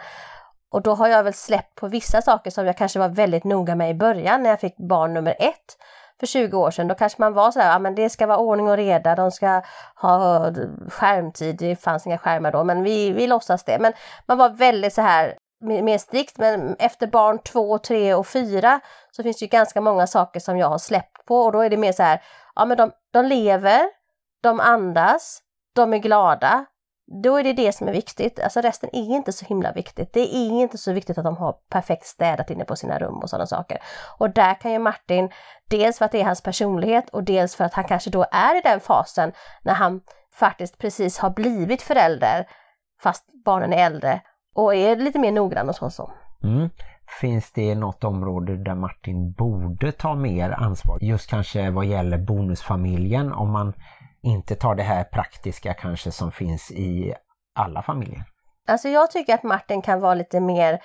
Och 0.72 0.82
då 0.82 0.94
har 0.94 1.08
jag 1.08 1.24
väl 1.24 1.34
släppt 1.34 1.76
på 1.76 1.88
vissa 1.88 2.22
saker 2.22 2.52
som 2.52 2.66
jag 2.66 2.78
kanske 2.78 3.00
var 3.00 3.10
väldigt 3.10 3.44
noga 3.44 3.76
med 3.76 3.90
i 3.90 3.94
början 3.94 4.44
när 4.44 4.50
jag 4.50 4.60
fick 4.60 4.78
barn 4.78 5.14
nummer 5.14 5.36
ett 5.40 5.78
för 6.20 6.28
20 6.28 6.58
år 6.58 6.72
sedan. 6.72 6.88
Då 6.88 6.96
kanske 6.96 7.22
man 7.22 7.34
var 7.34 7.52
så 7.52 7.60
här, 7.60 7.72
ja 7.72 7.80
men 7.80 7.96
det 7.96 8.10
ska 8.10 8.28
vara 8.28 8.38
ordning 8.38 8.70
och 8.70 8.78
reda, 8.78 9.16
de 9.16 9.32
ska 9.32 9.62
ha 9.96 10.52
skärmtid, 10.90 11.56
det 11.58 11.76
fanns 11.76 12.08
inga 12.08 12.18
skärmar 12.18 12.52
då, 12.52 12.64
men 12.64 12.84
vi, 12.84 13.12
vi 13.12 13.28
låtsas 13.28 13.64
det. 13.64 13.80
Men 13.80 13.94
man 14.26 14.38
var 14.38 14.50
väldigt 14.50 14.94
så 14.94 15.02
här 15.02 15.38
mer 15.62 15.98
strikt, 15.98 16.38
men 16.38 16.76
efter 16.80 17.08
barn 17.08 17.40
två, 17.40 17.78
tre 17.78 18.14
och 18.14 18.28
fyra 18.28 18.80
så 19.12 19.24
finns 19.24 19.38
det 19.38 19.46
ju 19.46 19.50
ganska 19.50 19.82
många 19.82 20.08
saker 20.08 20.40
som 20.40 20.58
jag 20.58 20.70
har 20.70 20.78
släppt 20.78 21.26
på 21.26 21.42
och 21.42 21.52
då 21.52 21.60
är 21.60 21.70
det 21.70 21.78
mer 21.78 21.92
så 21.92 22.04
här, 22.04 22.22
ja 22.56 22.66
men 22.66 22.78
de, 22.78 22.92
de 23.12 23.26
lever, 23.26 23.82
de 24.44 24.60
andas, 24.60 25.42
de 25.76 25.94
är 25.94 25.98
glada. 25.98 26.66
Då 27.24 27.36
är 27.38 27.44
det 27.44 27.54
det 27.54 27.72
som 27.72 27.88
är 27.88 27.92
viktigt. 27.92 28.40
Alltså 28.40 28.62
resten 28.62 28.90
är 28.94 29.16
inte 29.16 29.32
så 29.32 29.46
himla 29.46 29.72
viktigt. 29.72 30.14
Det 30.14 30.36
är 30.36 30.62
inte 30.62 30.78
så 30.78 30.94
viktigt 30.94 31.18
att 31.18 31.24
de 31.24 31.38
har 31.38 31.56
perfekt 31.70 32.06
städat 32.06 32.50
inne 32.50 32.66
på 32.66 32.76
sina 32.76 33.00
rum 33.00 33.16
och 33.16 33.30
sådana 33.30 33.48
saker. 33.48 33.78
Och 34.18 34.30
där 34.30 34.54
kan 34.54 34.72
ju 34.72 34.80
Martin, 34.80 35.30
dels 35.70 35.98
för 35.98 36.06
att 36.06 36.12
det 36.12 36.22
är 36.22 36.26
hans 36.26 36.42
personlighet 36.42 37.10
och 37.10 37.24
dels 37.24 37.56
för 37.56 37.64
att 37.64 37.74
han 37.74 37.86
kanske 37.86 38.10
då 38.10 38.26
är 38.32 38.58
i 38.58 38.62
den 38.62 38.80
fasen 38.80 39.32
när 39.62 39.74
han 39.74 40.02
faktiskt 40.34 40.78
precis 40.78 41.20
har 41.20 41.30
blivit 41.30 41.82
förälder 41.82 42.48
fast 43.02 43.26
barnen 43.46 43.74
är 43.74 43.86
äldre 43.86 44.22
och 44.56 44.76
är 44.76 44.96
lite 44.96 45.20
mer 45.20 45.32
noggrann 45.32 45.70
och 45.70 45.76
så. 45.76 45.90
så. 45.90 46.12
Mm. 46.44 46.70
Finns 47.22 47.52
det 47.52 47.76
något 47.76 48.04
område 48.04 48.58
där 48.58 48.76
Martin 48.76 49.32
borde 49.32 49.92
ta 49.92 50.16
mer 50.16 50.52
ansvar? 50.52 50.98
Just 51.02 51.30
kanske 51.30 51.70
vad 51.70 51.86
gäller 51.86 52.18
bonusfamiljen 52.18 53.34
om 53.34 53.52
man 53.52 53.74
inte 54.22 54.56
tar 54.56 54.76
det 54.76 54.84
här 54.84 55.04
praktiska 55.04 55.74
kanske 55.74 56.12
som 56.12 56.32
finns 56.32 56.72
i 56.72 57.14
alla 57.56 57.82
familjer. 57.82 58.24
Alltså 58.68 58.90
jag 58.90 59.12
tycker 59.12 59.34
att 59.34 59.44
Martin 59.44 59.82
kan 59.82 60.00
vara 60.00 60.14
lite 60.14 60.40
mer 60.40 60.80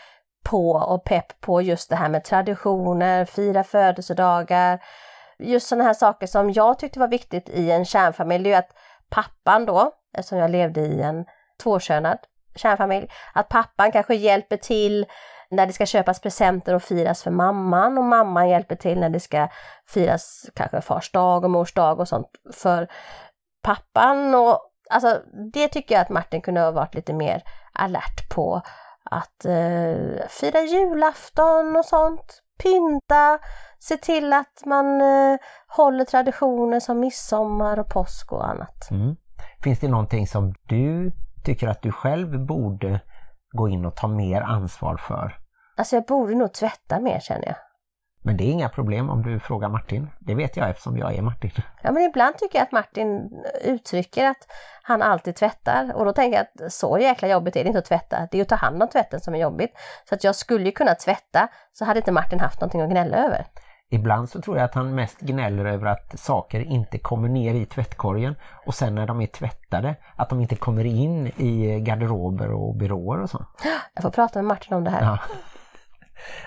på 0.45 0.71
och 0.71 1.05
pepp 1.05 1.41
på 1.41 1.63
just 1.63 1.91
det 1.91 1.97
här 1.97 2.09
med 2.09 2.25
traditioner, 2.25 3.25
fira 3.25 3.65
födelsedagar. 3.65 4.83
Just 5.39 5.69
sådana 5.69 5.85
här 5.85 5.95
saker 5.95 6.27
som 6.27 6.51
jag 6.51 6.79
tyckte 6.79 7.01
var 7.01 7.09
viktigt 7.09 7.49
i 7.49 7.71
en 7.71 7.85
kärnfamilj, 7.85 8.45
det 8.45 8.53
är 8.53 8.59
att 8.59 8.77
pappan 9.11 9.67
då, 9.67 9.93
eftersom 10.19 10.39
jag 10.39 10.51
levde 10.51 10.81
i 10.81 11.03
en 11.03 11.25
tvåkönad 11.63 12.19
kärnfamilj, 12.55 13.09
att 13.35 13.49
pappan 13.49 13.93
kanske 13.93 14.15
hjälper 14.15 14.57
till 14.57 15.07
när 15.53 15.67
det 15.67 15.73
ska 15.73 15.87
köpas 15.87 16.21
presenter 16.21 16.75
och 16.75 16.83
firas 16.83 17.23
för 17.23 17.31
mamman 17.31 17.99
och 17.99 18.05
mamman 18.05 18.49
hjälper 18.49 18.77
till 18.77 19.01
när 19.01 19.09
det 19.09 19.21
ska 19.21 19.49
firas 19.87 20.51
kanske 20.55 20.81
fars 20.81 21.13
dag 21.13 21.45
och 21.45 21.51
mors 21.51 21.75
dag 21.75 22.01
och 22.01 22.09
sånt 22.09 22.29
för 22.53 22.89
pappan 23.63 24.35
och 24.35 24.59
alltså 24.91 25.21
det 25.53 25.69
tycker 25.69 25.95
jag 25.95 26.03
att 26.03 26.09
Martin 26.09 26.41
kunde 26.41 26.61
ha 26.61 26.71
varit 26.71 26.95
lite 26.95 27.13
mer 27.13 27.43
alert 27.73 28.29
på. 28.35 28.63
Att 29.05 29.45
eh, 29.45 30.27
fira 30.29 30.61
julafton 30.61 31.77
och 31.77 31.85
sånt, 31.85 32.43
pynta, 32.63 33.39
se 33.79 33.97
till 33.97 34.33
att 34.33 34.63
man 34.67 35.01
eh, 35.01 35.39
håller 35.69 36.05
traditioner 36.05 36.81
som 36.81 37.01
midsommar 37.01 37.79
och 37.79 37.89
påsk 37.89 38.33
och 38.33 38.49
annat. 38.49 38.91
Mm. 38.91 39.17
Finns 39.63 39.81
det 39.81 39.89
någonting 39.89 40.27
som 40.27 40.55
du 40.69 41.13
tycker 41.45 41.69
att 41.69 41.83
du 41.83 41.93
själv 41.93 42.47
borde 42.47 43.01
gå 43.53 43.69
in 43.69 43.87
och 43.87 43.97
ta 43.97 44.09
mer 44.09 44.41
ansvar 44.41 44.97
för? 44.97 45.42
Alltså 45.83 45.97
jag 45.97 46.05
borde 46.05 46.35
nog 46.35 46.53
tvätta 46.53 47.01
mer 47.01 47.21
känner 47.21 47.47
jag. 47.47 47.57
Men 48.25 48.37
det 48.37 48.45
är 48.45 48.53
inga 48.53 48.69
problem 48.69 49.11
om 49.11 49.23
du 49.23 49.41
frågar 49.41 49.69
Martin. 49.69 50.11
Det 50.21 50.35
vet 50.35 50.57
jag 50.57 50.71
eftersom 50.71 50.99
jag 50.99 51.15
är 51.15 51.23
Martin. 51.23 51.51
Ja 51.83 51.93
men 51.93 52.03
ibland 52.03 52.39
tycker 52.39 52.59
jag 52.59 52.65
att 52.65 52.73
Martin 52.73 53.31
uttrycker 53.65 54.27
att 54.27 54.47
han 54.83 55.03
alltid 55.03 55.37
tvättar 55.37 55.93
och 55.95 56.05
då 56.05 56.13
tänker 56.13 56.39
jag 56.39 56.47
att 56.67 56.73
så 56.73 56.99
jäkla 56.99 57.29
jobbigt 57.29 57.57
är 57.57 57.65
det 57.65 57.69
inte 57.69 57.79
att 57.79 57.85
tvätta. 57.85 58.29
Det 58.31 58.39
är 58.39 58.43
att 58.43 58.49
ta 58.49 58.55
hand 58.55 58.83
om 58.83 58.89
tvätten 58.89 59.21
som 59.21 59.35
är 59.35 59.39
jobbigt. 59.39 59.73
Så 60.09 60.15
att 60.15 60.25
jag 60.25 60.35
skulle 60.35 60.65
ju 60.65 60.73
kunna 60.73 60.95
tvätta 60.95 61.49
så 61.73 61.85
hade 61.85 62.01
inte 62.01 62.13
Martin 62.13 62.41
haft 62.41 62.61
någonting 62.61 62.81
att 62.81 62.91
gnälla 62.91 63.17
över. 63.17 63.47
Ibland 63.91 64.29
så 64.29 64.41
tror 64.41 64.57
jag 64.57 64.65
att 64.65 64.75
han 64.75 64.95
mest 64.95 65.21
gnäller 65.21 65.65
över 65.65 65.87
att 65.87 66.19
saker 66.21 66.61
inte 66.61 66.99
kommer 66.99 67.29
ner 67.29 67.55
i 67.55 67.67
tvättkorgen 67.67 68.35
och 68.67 68.75
sen 68.75 68.95
när 68.95 69.07
de 69.07 69.21
är 69.21 69.27
tvättade 69.27 69.97
att 70.17 70.29
de 70.29 70.41
inte 70.41 70.57
kommer 70.57 70.85
in 70.85 71.27
i 71.27 71.81
garderober 71.81 72.53
och 72.53 72.77
byråer 72.77 73.23
och 73.23 73.31
så. 73.31 73.47
Jag 73.95 74.03
får 74.03 74.11
prata 74.11 74.39
med 74.39 74.49
Martin 74.49 74.77
om 74.77 74.85
det 74.85 74.91
här. 74.91 75.03
Ja. 75.03 75.19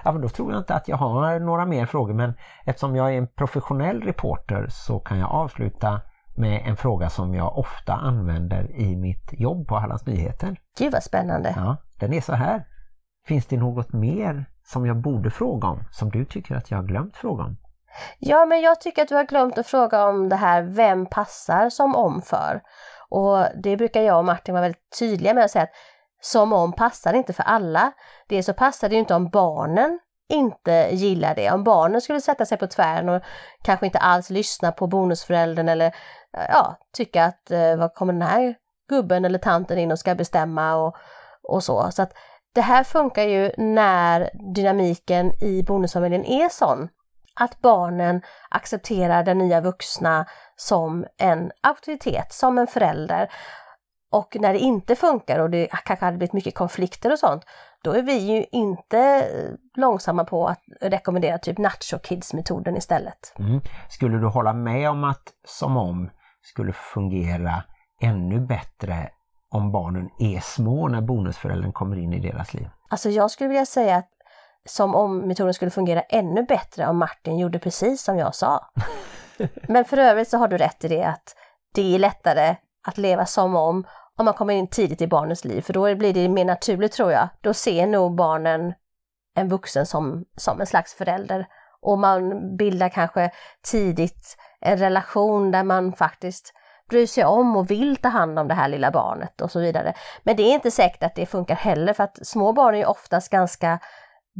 Ja, 0.04 0.12
men 0.12 0.22
då 0.22 0.30
tror 0.30 0.52
jag 0.52 0.60
inte 0.60 0.76
att 0.76 0.88
jag 0.88 0.98
har 0.98 1.40
några 1.40 1.66
mer 1.66 1.86
frågor 1.86 2.14
men 2.14 2.34
eftersom 2.66 2.96
jag 2.96 3.14
är 3.14 3.18
en 3.18 3.28
professionell 3.28 4.02
reporter 4.02 4.68
så 4.70 5.00
kan 5.00 5.20
jag 5.20 5.32
avsluta 5.32 6.02
med 6.38 6.62
en 6.66 6.78
fråga 6.78 7.10
som 7.10 7.36
jag 7.36 7.58
ofta 7.58 7.94
använder 7.94 8.72
i 8.72 8.96
mitt 8.96 9.30
jobb 9.32 9.68
på 9.68 9.76
Hallands 9.76 10.06
Nyheter. 10.06 10.56
Gud 10.78 10.94
vad 10.94 11.04
spännande! 11.04 11.54
Ja, 11.56 11.78
den 12.00 12.14
är 12.14 12.22
så 12.22 12.34
här. 12.34 12.66
Finns 13.28 13.46
det 13.46 13.58
något 13.58 13.94
mer 13.94 14.46
som 14.64 14.86
jag 14.86 14.98
borde 14.98 15.32
fråga 15.32 15.68
om 15.68 15.84
som 15.92 16.10
du 16.10 16.26
tycker 16.26 16.56
att 16.56 16.72
jag 16.72 16.78
har 16.78 16.84
glömt 16.84 17.18
fråga 17.18 17.44
om? 17.44 17.58
Ja, 18.20 18.46
men 18.46 18.62
jag 18.62 18.82
tycker 18.82 19.02
att 19.02 19.10
du 19.10 19.16
har 19.16 19.24
glömt 19.24 19.58
att 19.58 19.68
fråga 19.68 20.06
om 20.06 20.30
det 20.30 20.36
här 20.36 20.62
vem 20.62 21.06
passar 21.06 21.70
som 21.70 21.96
om 21.96 22.22
för. 22.22 22.62
Och 23.10 23.46
det 23.64 23.78
brukar 23.78 24.02
jag 24.02 24.18
och 24.18 24.26
Martin 24.26 24.54
vara 24.54 24.62
väldigt 24.62 25.00
tydliga 25.00 25.34
med 25.34 25.46
att 25.46 25.52
säga 25.52 25.64
att 25.64 25.70
som 26.26 26.54
om 26.54 26.74
passar 26.74 27.14
inte 27.14 27.34
för 27.34 27.44
alla. 27.44 27.92
Det 28.28 28.44
så 28.44 28.54
passar 28.54 28.90
det 28.90 28.96
ju 28.96 29.00
inte 29.00 29.16
om 29.16 29.30
barnen 29.30 30.00
inte 30.30 30.90
gillar 30.92 31.36
det. 31.36 31.52
Om 31.52 31.64
barnen 31.64 32.02
skulle 32.02 32.22
sätta 32.22 32.46
sig 32.46 32.58
på 32.58 32.68
tvären 32.68 33.10
och 33.10 33.22
kanske 33.62 33.86
inte 33.86 34.00
alls 34.00 34.30
lyssna 34.30 34.72
på 34.72 34.88
bonusföräldern 34.88 35.70
eller 35.70 35.88
eh, 36.38 36.46
ja, 36.50 36.78
tycka 36.94 37.26
att 37.26 37.52
eh, 37.52 37.76
vad 37.76 37.94
kommer 37.94 38.14
den 38.14 38.22
här 38.22 38.56
gubben 38.90 39.26
eller 39.26 39.40
tanten 39.40 39.78
in 39.78 39.92
och 39.92 40.00
ska 40.00 40.16
bestämma 40.16 40.76
och, 40.76 40.96
och 41.44 41.64
så. 41.64 41.92
Så 41.92 42.02
att 42.02 42.14
det 42.54 42.62
här 42.62 42.84
funkar 42.84 43.24
ju 43.24 43.52
när 43.58 44.30
dynamiken 44.56 45.44
i 45.44 45.64
bonusfamiljen 45.64 46.26
är 46.26 46.50
sån 46.50 46.90
att 47.40 47.62
barnen 47.62 48.22
accepterar 48.50 49.24
den 49.24 49.38
nya 49.38 49.62
vuxna 49.62 50.26
som 50.56 51.06
en 51.18 51.52
auktoritet, 51.64 52.34
som 52.34 52.58
en 52.58 52.68
förälder. 52.68 53.30
Och 54.16 54.38
när 54.40 54.54
det 54.54 54.60
inte 54.60 54.96
funkar 54.96 55.40
och 55.40 55.50
det 55.50 55.68
kanske 55.86 56.06
hade 56.06 56.18
blivit 56.18 56.34
mycket 56.34 56.56
konflikter 56.56 57.12
och 57.12 57.20
sånt, 57.20 57.44
då 57.84 57.92
är 57.92 58.02
vi 58.02 58.18
ju 58.18 58.46
inte 58.52 59.28
långsamma 59.78 60.24
på 60.24 60.48
att 60.48 60.62
rekommendera 60.82 61.38
typ 61.38 61.58
Nacho 61.58 62.00
Kids-metoden 62.04 62.78
istället. 62.78 63.34
Mm. 63.40 63.62
Skulle 63.90 64.18
du 64.18 64.28
hålla 64.28 64.54
med 64.54 64.90
om 64.90 65.04
att 65.04 65.34
som 65.48 65.78
om 65.78 66.10
skulle 66.42 66.74
fungera 66.74 67.64
ännu 68.02 68.40
bättre 68.40 69.10
om 69.50 69.72
barnen 69.72 70.10
är 70.20 70.40
små 70.40 70.88
när 70.88 71.02
bonusföräldern 71.02 71.74
kommer 71.74 71.98
in 71.98 72.14
i 72.14 72.20
deras 72.20 72.54
liv? 72.54 72.70
Alltså 72.90 73.10
jag 73.10 73.32
skulle 73.32 73.48
vilja 73.48 73.66
säga 73.66 73.96
att 73.96 74.10
som 74.66 74.96
om 74.96 75.18
metoden 75.18 75.54
skulle 75.54 75.72
fungera 75.72 76.02
ännu 76.02 76.44
bättre 76.44 76.88
om 76.88 76.98
Martin 76.98 77.38
gjorde 77.38 77.60
precis 77.60 78.04
som 78.04 78.18
jag 78.18 78.36
sa. 78.36 78.70
Men 79.68 79.86
för 79.86 79.98
övrigt 79.98 80.30
så 80.30 80.38
har 80.38 80.48
du 80.48 80.58
rätt 80.58 80.84
i 80.84 80.88
det 80.88 81.04
att 81.04 81.36
det 81.74 81.96
är 81.96 82.00
lättare 82.00 82.56
att 82.88 82.98
leva 82.98 83.26
som 83.26 83.56
om 83.56 83.86
om 84.18 84.26
man 84.26 84.34
kommer 84.34 84.54
in 84.54 84.68
tidigt 84.68 85.02
i 85.02 85.08
barnens 85.08 85.46
liv, 85.46 85.62
för 85.62 85.74
då 85.74 85.96
blir 85.96 86.14
det 86.14 86.30
mer 86.30 86.46
naturligt 86.46 86.92
tror 86.92 87.12
jag. 87.12 87.30
Då 87.42 87.54
ser 87.54 87.88
nog 87.88 88.16
barnen 88.16 88.74
en 89.36 89.50
vuxen 89.50 89.86
som, 89.86 90.26
som 90.38 90.60
en 90.60 90.68
slags 90.68 90.94
förälder 90.94 91.48
och 91.82 92.00
man 92.00 92.56
bildar 92.58 92.90
kanske 92.90 93.32
tidigt 93.72 94.38
en 94.62 94.78
relation 94.78 95.52
där 95.52 95.64
man 95.64 95.94
faktiskt 95.94 96.54
bryr 96.90 97.08
sig 97.08 97.26
om 97.26 97.56
och 97.56 97.72
vill 97.72 97.98
ta 97.98 98.10
hand 98.10 98.40
om 98.40 98.48
det 98.48 98.54
här 98.54 98.68
lilla 98.68 98.92
barnet 98.92 99.42
och 99.42 99.52
så 99.52 99.60
vidare. 99.60 99.94
Men 100.24 100.36
det 100.36 100.44
är 100.44 100.54
inte 100.54 100.72
säkert 100.72 101.04
att 101.04 101.16
det 101.16 101.26
funkar 101.26 101.56
heller 101.56 101.94
för 101.94 102.04
att 102.04 102.28
små 102.28 102.54
barn 102.54 102.76
är 102.76 102.80
ju 102.80 102.86
oftast 102.86 103.32
ganska 103.32 103.80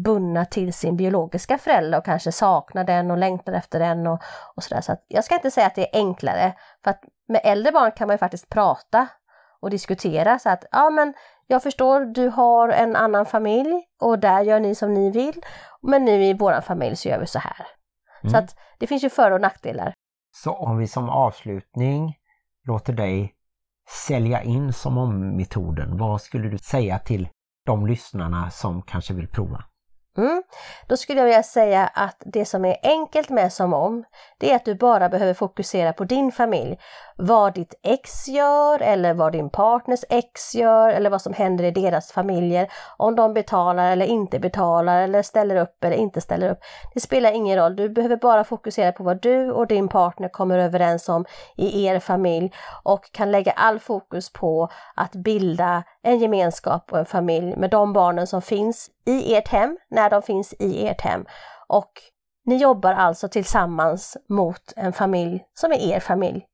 bundna 0.06 0.46
till 0.46 0.74
sin 0.74 0.98
biologiska 0.98 1.58
förälder 1.58 1.98
och 1.98 2.06
kanske 2.06 2.32
saknar 2.32 2.84
den 2.84 3.12
och 3.12 3.18
längtar 3.18 3.54
efter 3.54 3.80
den 3.80 4.08
och, 4.08 4.22
och 4.56 4.64
sådär. 4.64 4.82
Så 4.82 4.96
jag 5.08 5.24
ska 5.24 5.36
inte 5.36 5.52
säga 5.52 5.68
att 5.68 5.76
det 5.76 5.96
är 5.96 6.00
enklare, 6.00 6.54
för 6.84 6.92
att 6.92 7.02
med 7.28 7.42
äldre 7.44 7.72
barn 7.72 7.92
kan 7.92 8.08
man 8.08 8.14
ju 8.14 8.18
faktiskt 8.18 8.50
prata 8.50 9.08
och 9.66 9.72
diskutera 9.72 10.40
så 10.40 10.50
att 10.50 10.66
ja 10.72 10.90
men 10.90 11.14
jag 11.48 11.64
förstår, 11.64 12.06
du 12.06 12.30
har 12.30 12.70
en 12.70 12.96
annan 12.96 13.26
familj 13.26 13.84
och 14.02 14.20
där 14.20 14.42
gör 14.42 14.60
ni 14.60 14.76
som 14.76 14.94
ni 14.94 15.12
vill, 15.12 15.42
men 15.82 16.06
nu 16.06 16.24
i 16.24 16.34
våran 16.34 16.62
familj 16.62 16.96
så 16.96 17.10
gör 17.10 17.20
vi 17.20 17.28
så 17.28 17.40
här. 17.40 17.68
Mm. 18.24 18.32
Så 18.32 18.38
att 18.38 18.56
det 18.80 18.88
finns 18.88 19.04
ju 19.04 19.10
för 19.10 19.32
och 19.32 19.42
nackdelar. 19.42 19.94
Så 20.36 20.54
om 20.54 20.78
vi 20.78 20.88
som 20.88 21.10
avslutning 21.10 22.16
låter 22.68 22.94
dig 22.94 23.36
sälja 24.08 24.44
in 24.44 24.74
som 24.74 24.98
om 24.98 25.38
metoden, 25.38 25.98
vad 25.98 26.22
skulle 26.22 26.50
du 26.50 26.58
säga 26.58 27.00
till 27.00 27.30
de 27.66 27.88
lyssnarna 27.88 28.50
som 28.50 28.82
kanske 28.82 29.14
vill 29.14 29.28
prova? 29.28 29.64
Mm. 30.18 30.44
Då 30.88 30.98
skulle 30.98 31.20
jag 31.20 31.26
vilja 31.26 31.44
säga 31.44 31.90
att 31.94 32.24
det 32.26 32.46
som 32.46 32.66
är 32.66 32.78
enkelt 32.84 33.30
med 33.30 33.54
som 33.54 33.74
om, 33.74 34.04
det 34.38 34.52
är 34.52 34.56
att 34.56 34.66
du 34.66 34.76
bara 34.76 35.10
behöver 35.10 35.34
fokusera 35.34 35.94
på 35.94 36.04
din 36.04 36.32
familj. 36.32 36.78
Vad 37.18 37.54
ditt 37.54 37.74
ex 37.84 38.28
gör 38.28 38.82
eller 38.82 39.14
vad 39.14 39.32
din 39.32 39.50
partners 39.50 40.00
ex 40.10 40.56
gör 40.56 40.90
eller 40.90 41.10
vad 41.10 41.22
som 41.22 41.34
händer 41.34 41.64
i 41.64 41.72
deras 41.72 42.12
familjer. 42.12 42.68
Om 42.98 43.16
de 43.16 43.34
betalar 43.34 43.92
eller 43.92 44.06
inte 44.06 44.40
betalar 44.40 45.02
eller 45.02 45.24
ställer 45.24 45.56
upp 45.56 45.84
eller 45.84 45.96
inte 45.96 46.22
ställer 46.22 46.50
upp. 46.50 46.60
Det 46.94 47.00
spelar 47.00 47.32
ingen 47.32 47.58
roll, 47.58 47.76
du 47.76 47.90
behöver 47.90 48.18
bara 48.18 48.44
fokusera 48.44 48.92
på 48.92 49.04
vad 49.04 49.22
du 49.22 49.52
och 49.52 49.68
din 49.68 49.88
partner 49.88 50.30
kommer 50.30 50.60
överens 50.60 51.10
om 51.10 51.26
i 51.56 51.86
er 51.86 52.00
familj 52.00 52.54
och 52.84 53.12
kan 53.12 53.32
lägga 53.32 53.52
all 53.52 53.80
fokus 53.80 54.34
på 54.34 54.70
att 54.96 55.12
bilda 55.12 55.84
en 56.04 56.20
gemenskap 56.20 56.92
och 56.92 57.00
en 57.00 57.06
familj 57.06 57.56
med 57.58 57.70
de 57.70 57.94
barnen 57.94 58.28
som 58.28 58.42
finns 58.42 58.90
i 59.06 59.36
ert 59.36 59.48
hem 59.48 59.78
när 59.90 60.10
de 60.10 60.22
finns 60.22 60.54
i 60.60 60.88
ert 60.88 61.02
hem. 61.02 61.26
Och 61.68 61.92
ni 62.46 62.56
jobbar 62.56 62.94
alltså 62.94 63.28
tillsammans 63.28 64.18
mot 64.30 64.74
en 64.76 64.94
familj 64.94 65.44
som 65.54 65.72
är 65.72 65.78
er 65.78 66.00
familj, 66.00 66.46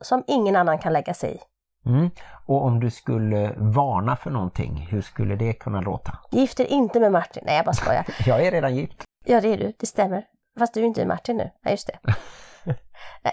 som 0.00 0.24
ingen 0.26 0.56
annan 0.56 0.78
kan 0.78 0.92
lägga 0.92 1.14
sig 1.14 1.34
i. 1.34 1.40
Mm. 1.88 2.10
Och 2.46 2.64
om 2.64 2.80
du 2.80 2.90
skulle 2.90 3.54
varna 3.56 4.16
för 4.16 4.30
någonting, 4.30 4.86
hur 4.90 5.00
skulle 5.00 5.36
det 5.36 5.52
kunna 5.52 5.80
låta? 5.80 6.18
Gift 6.30 6.60
er 6.60 6.64
inte 6.66 7.00
med 7.00 7.12
Martin. 7.12 7.42
Nej, 7.46 7.56
jag 7.56 7.64
bara 7.64 7.72
skojar. 7.72 8.06
jag 8.26 8.46
är 8.46 8.50
redan 8.50 8.76
gift. 8.76 9.04
Ja, 9.24 9.40
det 9.40 9.48
är 9.48 9.58
du. 9.58 9.72
Det 9.78 9.86
stämmer. 9.86 10.24
Fast 10.58 10.74
du 10.74 10.80
är 10.80 10.84
inte 10.84 11.06
Martin 11.06 11.36
nu. 11.36 11.50
Nej, 11.64 11.72
just 11.74 11.86
det. 11.86 11.98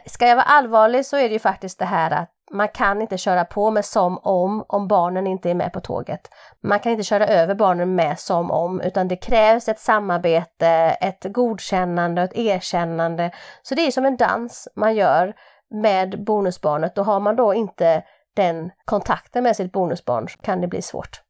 Ska 0.05 0.27
jag 0.27 0.35
vara 0.35 0.45
allvarlig 0.45 1.05
så 1.05 1.17
är 1.17 1.21
det 1.21 1.33
ju 1.33 1.39
faktiskt 1.39 1.79
det 1.79 1.85
här 1.85 2.11
att 2.11 2.29
man 2.51 2.67
kan 2.67 3.01
inte 3.01 3.17
köra 3.17 3.45
på 3.45 3.71
med 3.71 3.85
som 3.85 4.17
om, 4.17 4.65
om 4.67 4.87
barnen 4.87 5.27
inte 5.27 5.49
är 5.49 5.55
med 5.55 5.73
på 5.73 5.79
tåget. 5.79 6.29
Man 6.63 6.79
kan 6.79 6.91
inte 6.91 7.03
köra 7.03 7.27
över 7.27 7.55
barnen 7.55 7.95
med 7.95 8.19
som 8.19 8.51
om, 8.51 8.81
utan 8.81 9.07
det 9.07 9.15
krävs 9.15 9.67
ett 9.67 9.79
samarbete, 9.79 10.67
ett 11.01 11.25
godkännande, 11.29 12.21
ett 12.21 12.37
erkännande. 12.37 13.31
Så 13.61 13.75
det 13.75 13.81
är 13.81 13.91
som 13.91 14.05
en 14.05 14.17
dans 14.17 14.67
man 14.75 14.95
gör 14.95 15.33
med 15.69 16.23
bonusbarnet 16.23 16.97
och 16.97 17.05
har 17.05 17.19
man 17.19 17.35
då 17.35 17.53
inte 17.53 18.03
den 18.35 18.71
kontakten 18.85 19.43
med 19.43 19.55
sitt 19.55 19.71
bonusbarn 19.71 20.29
så 20.29 20.37
kan 20.37 20.61
det 20.61 20.67
bli 20.67 20.81
svårt. 20.81 21.21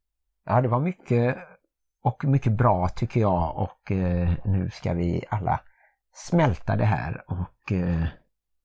Ja, 0.45 0.61
det 0.61 0.67
var 0.67 0.79
mycket 0.79 1.37
och 2.03 2.25
mycket 2.25 2.51
bra 2.51 2.87
tycker 2.87 3.19
jag 3.19 3.57
och 3.57 3.91
eh, 3.91 4.29
nu 4.43 4.69
ska 4.69 4.93
vi 4.93 5.23
alla 5.29 5.59
smälta 6.17 6.75
det 6.75 6.85
här 6.85 7.23
och 7.27 7.71
eh, 7.71 8.07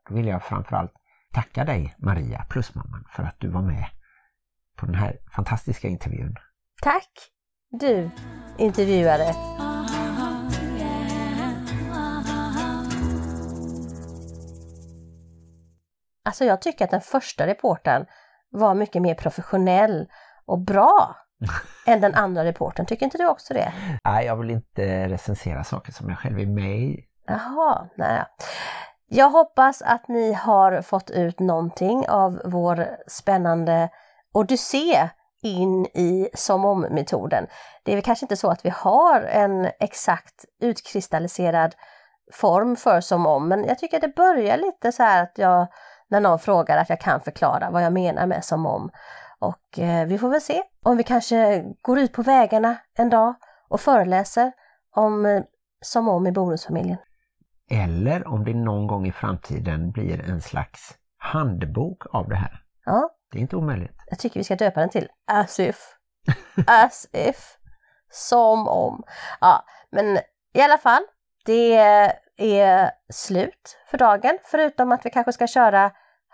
då 0.08 0.14
vill 0.14 0.26
jag 0.26 0.42
framförallt 0.42 0.92
tacka 1.32 1.64
dig 1.64 1.94
Maria 1.98 2.44
Plusmamman 2.48 3.04
för 3.16 3.22
att 3.22 3.40
du 3.40 3.48
var 3.48 3.62
med 3.62 3.84
på 4.76 4.86
den 4.86 4.94
här 4.94 5.18
fantastiska 5.34 5.88
intervjun. 5.88 6.36
Tack 6.82 7.10
du 7.70 8.10
intervjuare! 8.58 9.34
Alltså 16.24 16.44
jag 16.44 16.62
tycker 16.62 16.84
att 16.84 16.90
den 16.90 17.00
första 17.00 17.46
reporten 17.46 18.06
var 18.50 18.74
mycket 18.74 19.02
mer 19.02 19.14
professionell 19.14 20.06
och 20.44 20.58
bra 20.58 21.16
än 21.86 22.00
den 22.00 22.14
andra 22.14 22.44
reporten. 22.44 22.86
Tycker 22.86 23.06
inte 23.06 23.18
du 23.18 23.26
också 23.26 23.54
det? 23.54 23.72
Nej, 24.04 24.26
jag 24.26 24.36
vill 24.36 24.50
inte 24.50 25.08
recensera 25.08 25.64
saker 25.64 25.92
som 25.92 26.08
jag 26.08 26.18
själv 26.18 26.38
är 26.38 26.46
med 26.46 26.78
i. 26.78 27.06
Jaha, 27.26 27.88
nej. 27.94 28.24
Jag 29.08 29.30
hoppas 29.30 29.82
att 29.82 30.08
ni 30.08 30.32
har 30.32 30.82
fått 30.82 31.10
ut 31.10 31.40
någonting 31.40 32.08
av 32.08 32.40
vår 32.44 32.88
spännande 33.06 33.88
odyssé 34.32 35.08
in 35.42 35.86
i 35.86 36.28
som 36.34 36.64
om-metoden. 36.64 37.46
Det 37.82 37.92
är 37.92 37.96
väl 37.96 38.04
kanske 38.04 38.24
inte 38.24 38.36
så 38.36 38.50
att 38.50 38.64
vi 38.64 38.70
har 38.70 39.20
en 39.20 39.68
exakt 39.80 40.44
utkristalliserad 40.60 41.74
form 42.32 42.76
för 42.76 43.00
som 43.00 43.26
om, 43.26 43.48
men 43.48 43.64
jag 43.64 43.78
tycker 43.78 44.00
det 44.00 44.14
börjar 44.14 44.56
lite 44.56 44.92
så 44.92 45.02
här 45.02 45.22
att 45.22 45.38
jag, 45.38 45.66
när 46.08 46.20
någon 46.20 46.38
frågar, 46.38 46.76
att 46.78 46.88
jag 46.88 47.00
kan 47.00 47.20
förklara 47.20 47.70
vad 47.70 47.82
jag 47.82 47.92
menar 47.92 48.26
med 48.26 48.44
som 48.44 48.66
om. 48.66 48.90
Och 49.38 49.78
eh, 49.78 50.06
vi 50.06 50.18
får 50.18 50.28
väl 50.28 50.40
se 50.40 50.62
om 50.82 50.96
vi 50.96 51.02
kanske 51.02 51.64
går 51.82 51.98
ut 51.98 52.12
på 52.12 52.22
vägarna 52.22 52.76
en 52.94 53.10
dag 53.10 53.34
och 53.68 53.80
föreläser 53.80 54.52
om 54.96 55.26
eh, 55.26 55.42
som 55.80 56.08
om 56.08 56.26
i 56.26 56.32
bonusfamiljen. 56.32 56.98
Eller 57.72 58.28
om 58.28 58.44
det 58.44 58.54
någon 58.54 58.86
gång 58.86 59.06
i 59.06 59.12
framtiden 59.12 59.90
blir 59.90 60.30
en 60.30 60.40
slags 60.40 60.94
handbok 61.18 62.02
av 62.14 62.28
det 62.28 62.36
här. 62.36 62.62
Ja. 62.84 63.10
Det 63.32 63.38
är 63.38 63.42
inte 63.42 63.56
omöjligt. 63.56 63.96
Jag 64.06 64.18
tycker 64.18 64.40
vi 64.40 64.44
ska 64.44 64.56
döpa 64.56 64.80
den 64.80 64.88
till 64.88 65.08
As 65.26 65.60
if. 65.60 65.76
As 66.66 67.06
if. 67.12 67.56
Som 68.10 68.68
om. 68.68 69.02
Ja, 69.40 69.64
men 69.90 70.18
i 70.54 70.60
alla 70.60 70.78
fall. 70.78 71.02
Det 71.44 71.76
är 72.36 72.90
slut 73.12 73.78
för 73.90 73.98
dagen. 73.98 74.38
Förutom 74.44 74.92
att 74.92 75.06
vi 75.06 75.10
kanske 75.10 75.32
ska 75.32 75.46
köra 75.46 75.90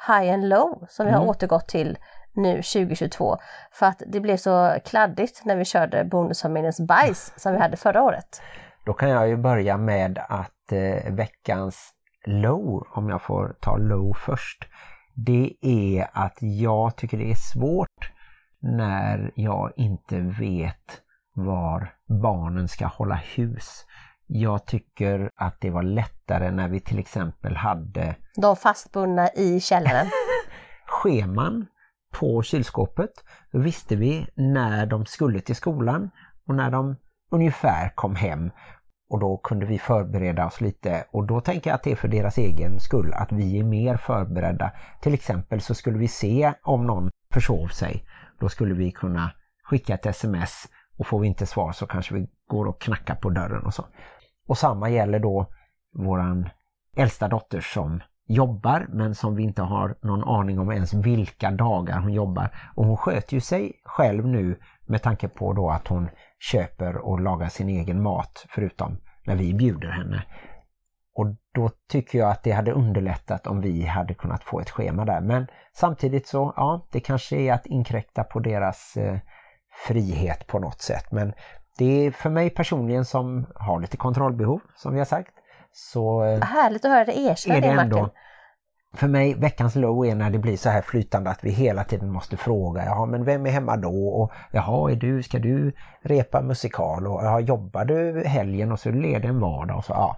High 0.06 0.34
and 0.34 0.48
Low 0.48 0.86
som 0.88 1.06
vi 1.06 1.12
har 1.12 1.18
mm. 1.18 1.30
återgått 1.30 1.68
till 1.68 1.98
nu 2.32 2.54
2022. 2.54 3.36
För 3.72 3.86
att 3.86 4.02
det 4.06 4.20
blev 4.20 4.36
så 4.36 4.76
kladdigt 4.84 5.44
när 5.44 5.56
vi 5.56 5.64
körde 5.64 6.04
Bonusfamiljens 6.04 6.80
bajs 6.80 7.32
som 7.36 7.52
vi 7.52 7.58
hade 7.58 7.76
förra 7.76 8.02
året. 8.02 8.42
Då 8.88 8.94
kan 8.94 9.10
jag 9.10 9.28
ju 9.28 9.36
börja 9.36 9.76
med 9.76 10.18
att 10.28 10.72
eh, 10.72 11.12
veckans 11.12 11.90
low, 12.26 12.86
om 12.90 13.08
jag 13.08 13.22
får 13.22 13.56
ta 13.60 13.76
low 13.76 14.14
först, 14.14 14.68
det 15.14 15.52
är 15.60 16.08
att 16.12 16.36
jag 16.40 16.96
tycker 16.96 17.18
det 17.18 17.30
är 17.30 17.52
svårt 17.54 18.12
när 18.60 19.32
jag 19.34 19.72
inte 19.76 20.20
vet 20.20 21.02
var 21.34 21.94
barnen 22.22 22.68
ska 22.68 22.86
hålla 22.86 23.14
hus. 23.14 23.86
Jag 24.26 24.66
tycker 24.66 25.30
att 25.36 25.60
det 25.60 25.70
var 25.70 25.82
lättare 25.82 26.50
när 26.50 26.68
vi 26.68 26.80
till 26.80 26.98
exempel 26.98 27.56
hade 27.56 28.14
De 28.36 28.56
fastbundna 28.56 29.28
i 29.28 29.60
källaren. 29.60 30.06
scheman 30.86 31.66
på 32.12 32.42
kylskåpet. 32.42 33.12
Då 33.52 33.58
visste 33.58 33.96
vi 33.96 34.26
när 34.34 34.86
de 34.86 35.06
skulle 35.06 35.40
till 35.40 35.56
skolan 35.56 36.10
och 36.46 36.54
när 36.54 36.70
de 36.70 36.96
ungefär 37.30 37.92
kom 37.94 38.14
hem 38.14 38.50
och 39.08 39.20
då 39.20 39.36
kunde 39.36 39.66
vi 39.66 39.78
förbereda 39.78 40.46
oss 40.46 40.60
lite 40.60 41.04
och 41.10 41.26
då 41.26 41.40
tänker 41.40 41.70
jag 41.70 41.74
att 41.74 41.82
det 41.82 41.92
är 41.92 41.96
för 41.96 42.08
deras 42.08 42.38
egen 42.38 42.80
skull 42.80 43.12
att 43.14 43.32
vi 43.32 43.58
är 43.58 43.64
mer 43.64 43.96
förberedda. 43.96 44.72
Till 45.00 45.14
exempel 45.14 45.60
så 45.60 45.74
skulle 45.74 45.98
vi 45.98 46.08
se 46.08 46.52
om 46.62 46.86
någon 46.86 47.10
försov 47.32 47.68
sig. 47.68 48.04
Då 48.40 48.48
skulle 48.48 48.74
vi 48.74 48.90
kunna 48.90 49.30
skicka 49.64 49.94
ett 49.94 50.06
sms 50.06 50.68
och 50.98 51.06
får 51.06 51.20
vi 51.20 51.26
inte 51.26 51.46
svar 51.46 51.72
så 51.72 51.86
kanske 51.86 52.14
vi 52.14 52.26
går 52.46 52.66
och 52.66 52.80
knackar 52.80 53.14
på 53.14 53.30
dörren 53.30 53.66
och 53.66 53.74
så. 53.74 53.84
Och 54.48 54.58
samma 54.58 54.88
gäller 54.88 55.18
då 55.18 55.46
våran 55.94 56.48
äldsta 56.96 57.28
dotter 57.28 57.60
som 57.60 58.00
jobbar 58.26 58.86
men 58.88 59.14
som 59.14 59.34
vi 59.34 59.42
inte 59.42 59.62
har 59.62 59.96
någon 60.02 60.24
aning 60.24 60.58
om 60.58 60.72
ens 60.72 60.94
vilka 60.94 61.50
dagar 61.50 62.00
hon 62.00 62.12
jobbar. 62.12 62.50
Och 62.74 62.84
hon 62.84 62.96
sköter 62.96 63.34
ju 63.34 63.40
sig 63.40 63.72
själv 63.84 64.26
nu 64.26 64.58
med 64.86 65.02
tanke 65.02 65.28
på 65.28 65.52
då 65.52 65.70
att 65.70 65.88
hon 65.88 66.08
köper 66.38 66.96
och 66.96 67.20
lagar 67.20 67.48
sin 67.48 67.68
egen 67.68 68.02
mat 68.02 68.46
förutom 68.48 68.98
när 69.26 69.36
vi 69.36 69.54
bjuder 69.54 69.88
henne. 69.88 70.24
Och 71.14 71.26
då 71.54 71.70
tycker 71.88 72.18
jag 72.18 72.30
att 72.30 72.42
det 72.42 72.50
hade 72.50 72.72
underlättat 72.72 73.46
om 73.46 73.60
vi 73.60 73.84
hade 73.84 74.14
kunnat 74.14 74.44
få 74.44 74.60
ett 74.60 74.70
schema 74.70 75.04
där. 75.04 75.20
Men 75.20 75.46
samtidigt 75.72 76.26
så, 76.26 76.52
ja, 76.56 76.86
det 76.92 77.00
kanske 77.00 77.36
är 77.36 77.52
att 77.52 77.66
inkräkta 77.66 78.24
på 78.24 78.40
deras 78.40 78.96
eh, 78.96 79.18
frihet 79.86 80.46
på 80.46 80.58
något 80.58 80.80
sätt. 80.80 81.12
Men 81.12 81.32
det 81.78 82.06
är 82.06 82.10
för 82.10 82.30
mig 82.30 82.50
personligen 82.50 83.04
som 83.04 83.46
har 83.54 83.80
lite 83.80 83.96
kontrollbehov, 83.96 84.60
som 84.76 84.92
vi 84.92 84.98
har 84.98 85.06
sagt. 85.06 85.32
Så 85.72 86.24
eh, 86.24 86.40
Härligt 86.40 86.84
att 86.84 86.90
höra 86.90 87.04
dig 87.04 87.26
erkänna 87.26 87.60
det 87.60 87.66
ändå, 87.66 88.00
Martin. 88.00 88.14
För 88.98 89.08
mig 89.08 89.34
veckans 89.34 89.74
low 89.74 90.06
är 90.06 90.14
när 90.14 90.30
det 90.30 90.38
blir 90.38 90.56
så 90.56 90.68
här 90.70 90.82
flytande 90.82 91.30
att 91.30 91.44
vi 91.44 91.50
hela 91.50 91.84
tiden 91.84 92.10
måste 92.10 92.36
fråga, 92.36 92.84
ja 92.84 93.06
men 93.06 93.24
vem 93.24 93.46
är 93.46 93.50
hemma 93.50 93.76
då? 93.76 94.08
Och 94.08 94.32
jaha, 94.50 94.90
är 94.90 94.96
du, 94.96 95.22
ska 95.22 95.38
du 95.38 95.72
repa 96.02 96.40
musikal? 96.42 97.06
Och 97.06 97.20
ja, 97.24 97.40
jobbar 97.40 97.84
du 97.84 98.22
helgen? 98.26 98.72
Och 98.72 98.80
så 98.80 98.90
leder 98.90 99.28
en 99.28 99.40
vardag 99.40 99.76
och 99.78 99.84
så, 99.84 99.92
ja. 99.92 100.16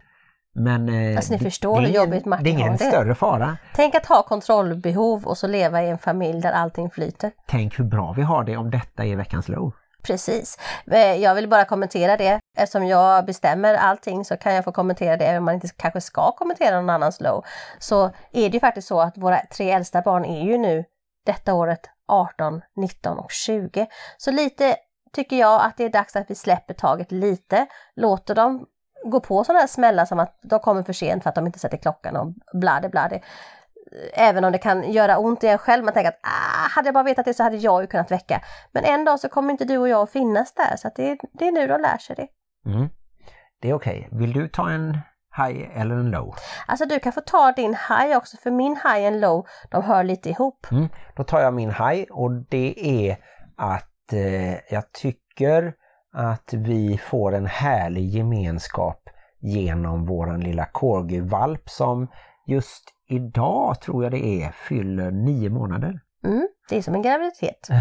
Men 0.55 0.89
Alltså, 1.16 1.33
ni 1.33 1.39
det- 1.39 1.45
förstår 1.45 1.81
det 1.81 1.83
är 1.83 1.87
hur 1.87 1.95
jobbigt 1.95 2.24
Martin 2.26 2.45
Det 2.45 2.51
är 2.51 2.53
ingen 2.53 2.78
större 2.78 3.14
fara. 3.14 3.57
Tänk 3.74 3.95
att 3.95 4.07
ha 4.07 4.22
kontrollbehov 4.22 5.24
och 5.24 5.39
så 5.39 5.47
leva 5.47 5.83
i 5.83 5.89
en 5.91 5.99
familj 5.99 6.41
där 6.41 6.53
allting 6.53 6.91
flyter. 6.91 7.31
Tänk 7.47 7.78
hur 7.78 7.85
bra 7.85 8.12
vi 8.16 8.22
har 8.22 8.45
det 8.45 8.57
om 8.57 8.70
detta 8.70 9.05
är 9.05 9.16
veckans 9.16 9.49
low. 9.49 9.72
Precis. 10.03 10.59
Eh, 10.91 11.15
jag 11.17 11.35
vill 11.35 11.49
bara 11.49 11.65
kommentera 11.65 12.17
det. 12.17 12.41
Eftersom 12.59 12.87
jag 12.87 13.27
bestämmer 13.27 13.75
allting 13.75 14.25
så 14.25 14.37
kan 14.37 14.55
jag 14.55 14.65
få 14.65 14.73
kommentera 14.73 15.17
det, 15.17 15.25
även 15.25 15.39
om 15.39 15.45
man 15.45 15.55
inte 15.55 15.69
kanske 15.77 16.01
ska 16.01 16.33
kommentera 16.33 16.77
någon 16.77 16.91
annans 16.91 17.21
low. 17.21 17.45
Så 17.79 18.05
är 18.33 18.49
det 18.49 18.55
ju 18.55 18.61
faktiskt 18.61 18.89
så 18.89 19.01
att 19.01 19.19
våra 19.19 19.41
tre 19.47 19.71
äldsta 19.71 20.03
barn 20.03 20.25
är 20.25 20.45
ju 20.45 20.59
nu 20.59 20.85
detta 21.27 21.55
året 21.55 21.81
18, 22.09 22.61
19 22.77 23.19
och 23.19 23.31
20. 23.31 23.87
Så 24.17 24.31
lite 24.31 24.77
tycker 25.13 25.37
jag 25.37 25.61
att 25.61 25.77
det 25.77 25.85
är 25.85 25.89
dags 25.89 26.17
att 26.17 26.31
vi 26.31 26.35
släpper 26.35 26.75
taget 26.75 27.13
lite, 27.13 27.67
låter 27.97 28.35
dem 28.35 28.67
gå 29.05 29.21
på 29.21 29.45
sådana 29.45 29.61
här 29.61 29.67
smällar 29.67 30.05
som 30.05 30.21
att 30.21 30.39
de 30.43 30.61
kommer 30.61 30.83
för 30.83 30.93
sent 30.93 31.23
för 31.23 31.31
att 31.31 31.35
de 31.35 31.47
inte 31.47 31.59
sätter 31.59 31.77
klockan 31.77 32.17
och 32.17 32.35
blade 32.53 32.89
blade. 32.89 33.21
Även 34.12 34.45
om 34.45 34.53
det 34.53 34.59
kan 34.59 34.93
göra 34.93 35.18
ont 35.18 35.45
i 35.45 35.47
en 35.47 35.59
själv, 35.59 35.84
man 35.84 35.95
tänker 35.95 36.09
att 36.09 36.20
ah, 36.22 36.68
hade 36.70 36.88
jag 36.88 36.95
bara 36.95 37.05
vetat 37.05 37.24
det 37.24 37.34
så 37.34 37.43
hade 37.43 37.57
jag 37.57 37.80
ju 37.80 37.86
kunnat 37.86 38.11
väcka. 38.11 38.43
Men 38.72 38.84
en 38.84 39.05
dag 39.05 39.20
så 39.20 39.28
kommer 39.28 39.51
inte 39.51 39.64
du 39.64 39.78
och 39.78 39.88
jag 39.88 40.03
att 40.03 40.11
finnas 40.11 40.55
där, 40.55 40.76
så 40.76 40.91
det, 40.97 41.18
det 41.32 41.49
är 41.49 41.53
nu 41.53 41.66
de 41.66 41.80
lär 41.80 41.99
sig 41.99 42.16
det. 42.16 42.28
Mm. 42.70 42.88
Det 43.61 43.70
är 43.70 43.74
okej. 43.74 44.09
Vill 44.12 44.32
du 44.32 44.49
ta 44.49 44.70
en 44.70 44.99
high 45.36 45.80
eller 45.80 45.95
en 45.95 46.11
low? 46.11 46.34
Alltså 46.66 46.86
du 46.86 46.99
kan 46.99 47.12
få 47.12 47.20
ta 47.20 47.53
din 47.53 47.76
high 47.88 48.16
också, 48.16 48.36
för 48.36 48.51
min 48.51 48.76
high 48.76 49.07
och 49.07 49.20
low, 49.20 49.47
de 49.70 49.82
hör 49.82 50.05
lite 50.05 50.30
ihop. 50.30 50.66
Mm. 50.70 50.88
Då 51.16 51.24
tar 51.24 51.41
jag 51.41 51.55
min 51.55 51.70
high 51.70 52.11
och 52.11 52.30
det 52.32 52.74
är 53.09 53.16
att 53.57 54.12
eh, 54.12 54.74
jag 54.74 54.93
tycker 54.93 55.74
att 56.12 56.53
vi 56.53 56.99
får 56.99 57.34
en 57.34 57.47
härlig 57.47 58.09
gemenskap 58.09 59.09
genom 59.41 60.07
våran 60.07 60.41
lilla 60.41 60.64
corgi-valp 60.64 61.68
som 61.68 62.09
just 62.47 62.84
idag 63.11 63.81
tror 63.81 64.03
jag 64.03 64.13
det 64.13 64.27
är 64.27 64.51
fyller 64.51 65.11
nio 65.11 65.51
månader. 65.51 66.01
Mm, 66.25 66.49
det 66.69 66.77
är 66.77 66.83
som 66.83 66.95
en 66.95 67.03
graviditet. 67.03 67.69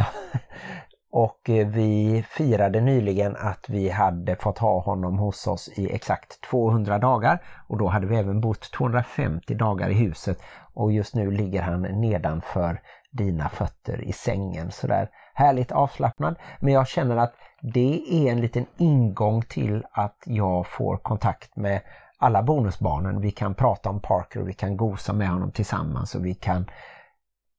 Och 1.11 1.49
eh, 1.49 1.67
vi 1.67 2.23
firade 2.29 2.81
nyligen 2.81 3.35
att 3.35 3.69
vi 3.69 3.89
hade 3.89 4.35
fått 4.35 4.57
ha 4.57 4.79
honom 4.79 5.19
hos 5.19 5.47
oss 5.47 5.69
i 5.75 5.95
exakt 5.95 6.41
200 6.41 6.97
dagar 6.99 7.43
och 7.67 7.77
då 7.77 7.87
hade 7.87 8.07
vi 8.07 8.15
även 8.15 8.41
bott 8.41 8.71
250 8.71 9.53
dagar 9.53 9.89
i 9.89 9.93
huset 9.93 10.37
och 10.73 10.91
just 10.91 11.15
nu 11.15 11.31
ligger 11.31 11.61
han 11.61 11.81
nedanför 11.81 12.81
dina 13.11 13.49
fötter 13.49 14.01
i 14.01 14.11
sängen 14.11 14.71
sådär 14.71 15.09
härligt 15.33 15.71
avslappnad. 15.71 16.35
Men 16.59 16.73
jag 16.73 16.87
känner 16.87 17.17
att 17.17 17.33
det 17.61 18.01
är 18.09 18.31
en 18.31 18.41
liten 18.41 18.65
ingång 18.77 19.41
till 19.41 19.85
att 19.91 20.23
jag 20.25 20.67
får 20.67 20.97
kontakt 20.97 21.55
med 21.55 21.81
alla 22.19 22.43
bonusbarnen. 22.43 23.21
Vi 23.21 23.31
kan 23.31 23.55
prata 23.55 23.89
om 23.89 24.01
Parker 24.01 24.41
och 24.41 24.47
vi 24.47 24.53
kan 24.53 24.77
gosa 24.77 25.13
med 25.13 25.29
honom 25.29 25.51
tillsammans 25.51 26.15
och 26.15 26.25
vi 26.25 26.33
kan 26.33 26.65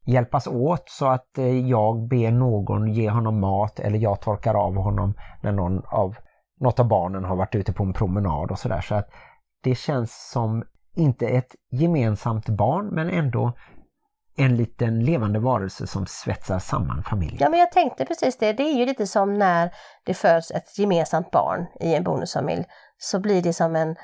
hjälpas 0.06 0.46
åt 0.46 0.88
så 0.88 1.06
att 1.06 1.38
eh, 1.38 1.68
jag 1.68 2.08
ber 2.08 2.30
någon 2.30 2.92
ge 2.92 3.10
honom 3.10 3.40
mat 3.40 3.80
eller 3.80 3.98
jag 3.98 4.20
torkar 4.20 4.54
av 4.54 4.74
honom 4.76 5.14
när 5.42 5.52
någon 5.52 5.84
av, 5.86 6.16
något 6.60 6.80
av 6.80 6.88
barnen 6.88 7.24
har 7.24 7.36
varit 7.36 7.54
ute 7.54 7.72
på 7.72 7.82
en 7.82 7.92
promenad 7.92 8.50
och 8.50 8.58
sådär. 8.58 8.80
Så 8.80 8.94
att 8.94 9.10
det 9.62 9.74
känns 9.74 10.30
som 10.32 10.64
inte 10.96 11.28
ett 11.28 11.54
gemensamt 11.70 12.48
barn 12.48 12.86
men 12.86 13.10
ändå 13.10 13.52
en 14.36 14.56
liten 14.56 15.04
levande 15.04 15.38
varelse 15.38 15.86
som 15.86 16.06
svetsar 16.06 16.58
samman 16.58 17.02
familjen. 17.02 17.38
Ja, 17.40 17.48
men 17.48 17.60
jag 17.60 17.72
tänkte 17.72 18.04
precis 18.04 18.38
det. 18.38 18.52
Det 18.52 18.62
är 18.62 18.78
ju 18.78 18.86
lite 18.86 19.06
som 19.06 19.38
när 19.38 19.70
det 20.04 20.14
föds 20.14 20.50
ett 20.50 20.78
gemensamt 20.78 21.30
barn 21.30 21.66
i 21.80 21.94
en 21.94 22.04
bonusfamilj. 22.04 22.64
Så 22.98 23.20
blir 23.20 23.42
det 23.42 23.52
som 23.52 23.76
en 23.76 23.96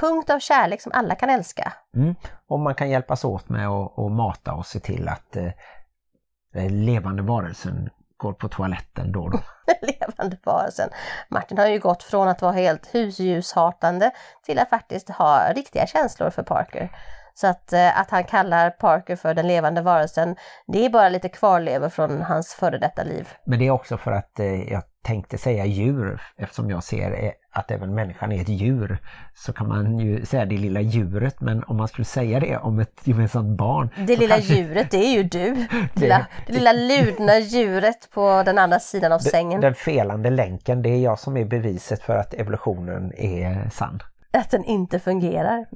punkt 0.00 0.30
av 0.30 0.38
kärlek 0.38 0.80
som 0.80 0.92
alla 0.94 1.14
kan 1.14 1.30
älska. 1.30 1.72
Mm. 1.96 2.14
Och 2.46 2.60
man 2.60 2.74
kan 2.74 2.90
hjälpas 2.90 3.24
åt 3.24 3.48
med 3.48 3.68
att, 3.68 4.12
mata 4.12 4.54
och 4.54 4.66
se 4.66 4.80
till 4.80 5.08
att 5.08 5.36
eh, 5.36 6.70
levande 6.70 7.22
varelsen 7.22 7.90
går 8.16 8.32
på 8.32 8.48
toaletten 8.48 9.12
då 9.12 9.22
och 9.22 9.30
då. 9.30 9.38
levande 9.82 10.36
varelsen. 10.44 10.90
Martin 11.28 11.58
har 11.58 11.66
ju 11.66 11.78
gått 11.78 12.02
från 12.02 12.28
att 12.28 12.42
vara 12.42 12.52
helt 12.52 12.94
husljushatande 12.94 14.10
till 14.42 14.58
att 14.58 14.68
faktiskt 14.68 15.10
ha 15.10 15.52
riktiga 15.52 15.86
känslor 15.86 16.30
för 16.30 16.42
Parker. 16.42 16.90
Så 17.34 17.46
att, 17.46 17.72
eh, 17.72 18.00
att 18.00 18.10
han 18.10 18.24
kallar 18.24 18.70
Parker 18.70 19.16
för 19.16 19.34
den 19.34 19.46
levande 19.46 19.82
varelsen, 19.82 20.36
det 20.66 20.84
är 20.84 20.90
bara 20.90 21.08
lite 21.08 21.28
kvarlever 21.28 21.88
från 21.88 22.22
hans 22.22 22.54
före 22.54 22.78
detta 22.78 23.02
liv. 23.02 23.28
Men 23.46 23.58
det 23.58 23.66
är 23.66 23.70
också 23.70 23.96
för 23.96 24.12
att 24.12 24.40
eh, 24.40 24.72
jag 24.72 24.82
tänkte 25.04 25.38
säga 25.38 25.64
djur 25.64 26.22
eftersom 26.36 26.70
jag 26.70 26.84
ser 26.84 27.24
eh, 27.24 27.30
att 27.52 27.70
även 27.70 27.94
människan 27.94 28.32
är 28.32 28.40
ett 28.40 28.48
djur 28.48 28.98
så 29.34 29.52
kan 29.52 29.68
man 29.68 29.98
ju 29.98 30.26
säga 30.26 30.44
det 30.44 30.56
lilla 30.58 30.80
djuret 30.80 31.40
men 31.40 31.64
om 31.64 31.76
man 31.76 31.88
skulle 31.88 32.04
säga 32.04 32.40
det 32.40 32.56
om 32.56 32.78
ett 32.80 33.00
gemensamt 33.04 33.58
barn 33.58 33.88
Det 34.06 34.16
lilla 34.16 34.34
kanske- 34.34 34.54
djuret, 34.54 34.90
det 34.90 34.96
är 35.06 35.12
ju 35.12 35.22
du. 35.22 35.54
Det 35.94 36.00
lilla, 36.00 36.26
det 36.46 36.52
lilla 36.52 36.72
ludna 36.72 37.38
djuret 37.38 38.08
på 38.14 38.42
den 38.46 38.58
andra 38.58 38.78
sidan 38.78 39.12
av 39.12 39.18
sängen. 39.18 39.60
Den 39.60 39.74
felande 39.74 40.30
länken, 40.30 40.82
det 40.82 40.88
är 40.88 40.98
jag 41.00 41.18
som 41.18 41.36
är 41.36 41.44
beviset 41.44 42.02
för 42.02 42.16
att 42.16 42.34
evolutionen 42.34 43.12
är 43.16 43.70
sann. 43.70 44.02
Att 44.32 44.50
den 44.50 44.64
inte 44.64 44.98
fungerar. 44.98 45.66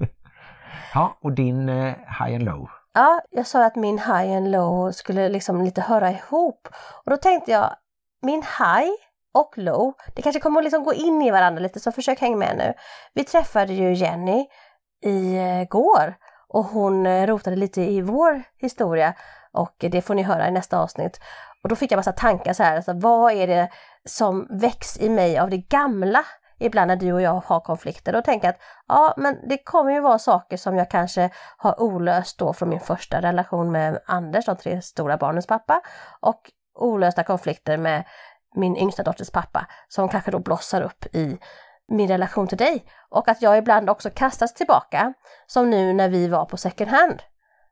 Ja, 0.95 1.17
och 1.21 1.33
din 1.33 1.69
eh, 1.69 1.95
high 1.95 2.35
and 2.35 2.43
low. 2.43 2.69
Ja, 2.95 3.21
jag 3.31 3.47
sa 3.47 3.65
att 3.65 3.77
min 3.77 3.99
high 3.99 4.37
and 4.37 4.51
low 4.51 4.93
skulle 4.93 5.29
liksom 5.29 5.63
lite 5.63 5.81
höra 5.81 6.11
ihop. 6.11 6.69
Och 7.05 7.11
då 7.11 7.17
tänkte 7.17 7.51
jag, 7.51 7.77
min 8.23 8.43
high 8.43 8.93
och 9.35 9.59
low, 9.59 9.93
det 10.15 10.23
kanske 10.23 10.41
kommer 10.41 10.61
att 10.61 10.65
liksom 10.65 10.85
gå 10.85 10.95
in 10.95 11.23
i 11.23 11.31
varandra 11.31 11.61
lite, 11.61 11.81
så 11.81 11.93
försök 11.93 12.21
hänga 12.21 12.37
med 12.37 12.57
nu. 12.57 12.75
Vi 13.15 13.25
träffade 13.25 13.73
ju 13.73 13.95
Jenny 13.95 14.47
igår 15.03 16.15
och 16.49 16.65
hon 16.65 17.07
eh, 17.07 17.27
rotade 17.27 17.57
lite 17.57 17.83
i 17.83 18.01
vår 18.01 18.43
historia 18.59 19.15
och 19.53 19.75
det 19.79 20.03
får 20.03 20.15
ni 20.15 20.23
höra 20.23 20.49
i 20.49 20.51
nästa 20.51 20.79
avsnitt. 20.79 21.21
Och 21.63 21.69
då 21.69 21.77
fick 21.77 21.93
jag 21.93 21.99
massa 21.99 22.13
tankar 22.13 22.53
så 22.53 22.63
här, 22.63 22.77
alltså, 22.77 22.93
vad 22.93 23.33
är 23.33 23.47
det 23.47 23.69
som 24.05 24.47
väcks 24.51 24.99
i 24.99 25.09
mig 25.09 25.39
av 25.39 25.51
det 25.51 25.57
gamla 25.57 26.25
ibland 26.59 26.89
när 26.89 26.97
du 26.97 27.13
och 27.13 27.23
jag 27.23 27.43
har 27.47 27.61
konflikter. 27.61 28.13
Då 28.13 28.23
tänker 28.23 28.49
jag 28.49 28.55
att 28.55 28.61
ja, 28.89 29.15
men 29.17 29.49
det 29.49 29.59
kommer 29.59 29.93
ju 29.93 30.01
vara 30.01 30.19
saker 30.19 30.57
som 30.57 30.77
jag 30.77 30.91
kanske 30.91 31.31
har 31.57 31.81
olöst 31.81 32.39
då 32.39 32.53
från 32.53 32.69
min 32.69 32.81
första 32.81 33.23
relation 33.23 33.73
med 33.73 33.99
Anders, 34.07 34.47
de 34.47 34.57
tre 34.57 34.83
stora 34.83 35.17
barnens 35.17 35.47
pappa, 35.47 35.81
och 36.21 36.51
olösta 36.75 37.23
konflikter 37.23 37.77
med 37.77 38.05
min 38.55 38.77
yngsta 38.77 39.03
dotters 39.03 39.31
pappa 39.31 39.67
som 39.89 40.09
kanske 40.09 40.31
då 40.31 40.39
blossar 40.39 40.83
upp 40.83 41.15
i 41.15 41.39
min 41.89 42.09
relation 42.09 42.49
till 42.49 42.59
dig. 42.59 42.85
Och 43.09 43.29
att 43.29 43.43
jag 43.43 43.59
ibland 43.59 43.91
också 43.91 44.11
kastas 44.11 44.55
tillbaka, 44.55 45.13
som 45.47 45.71
nu 45.71 45.93
när 45.93 46.09
vi 46.09 46.29
var 46.29 46.45
på 46.45 46.57
second 46.57 46.91
hand. 46.91 47.23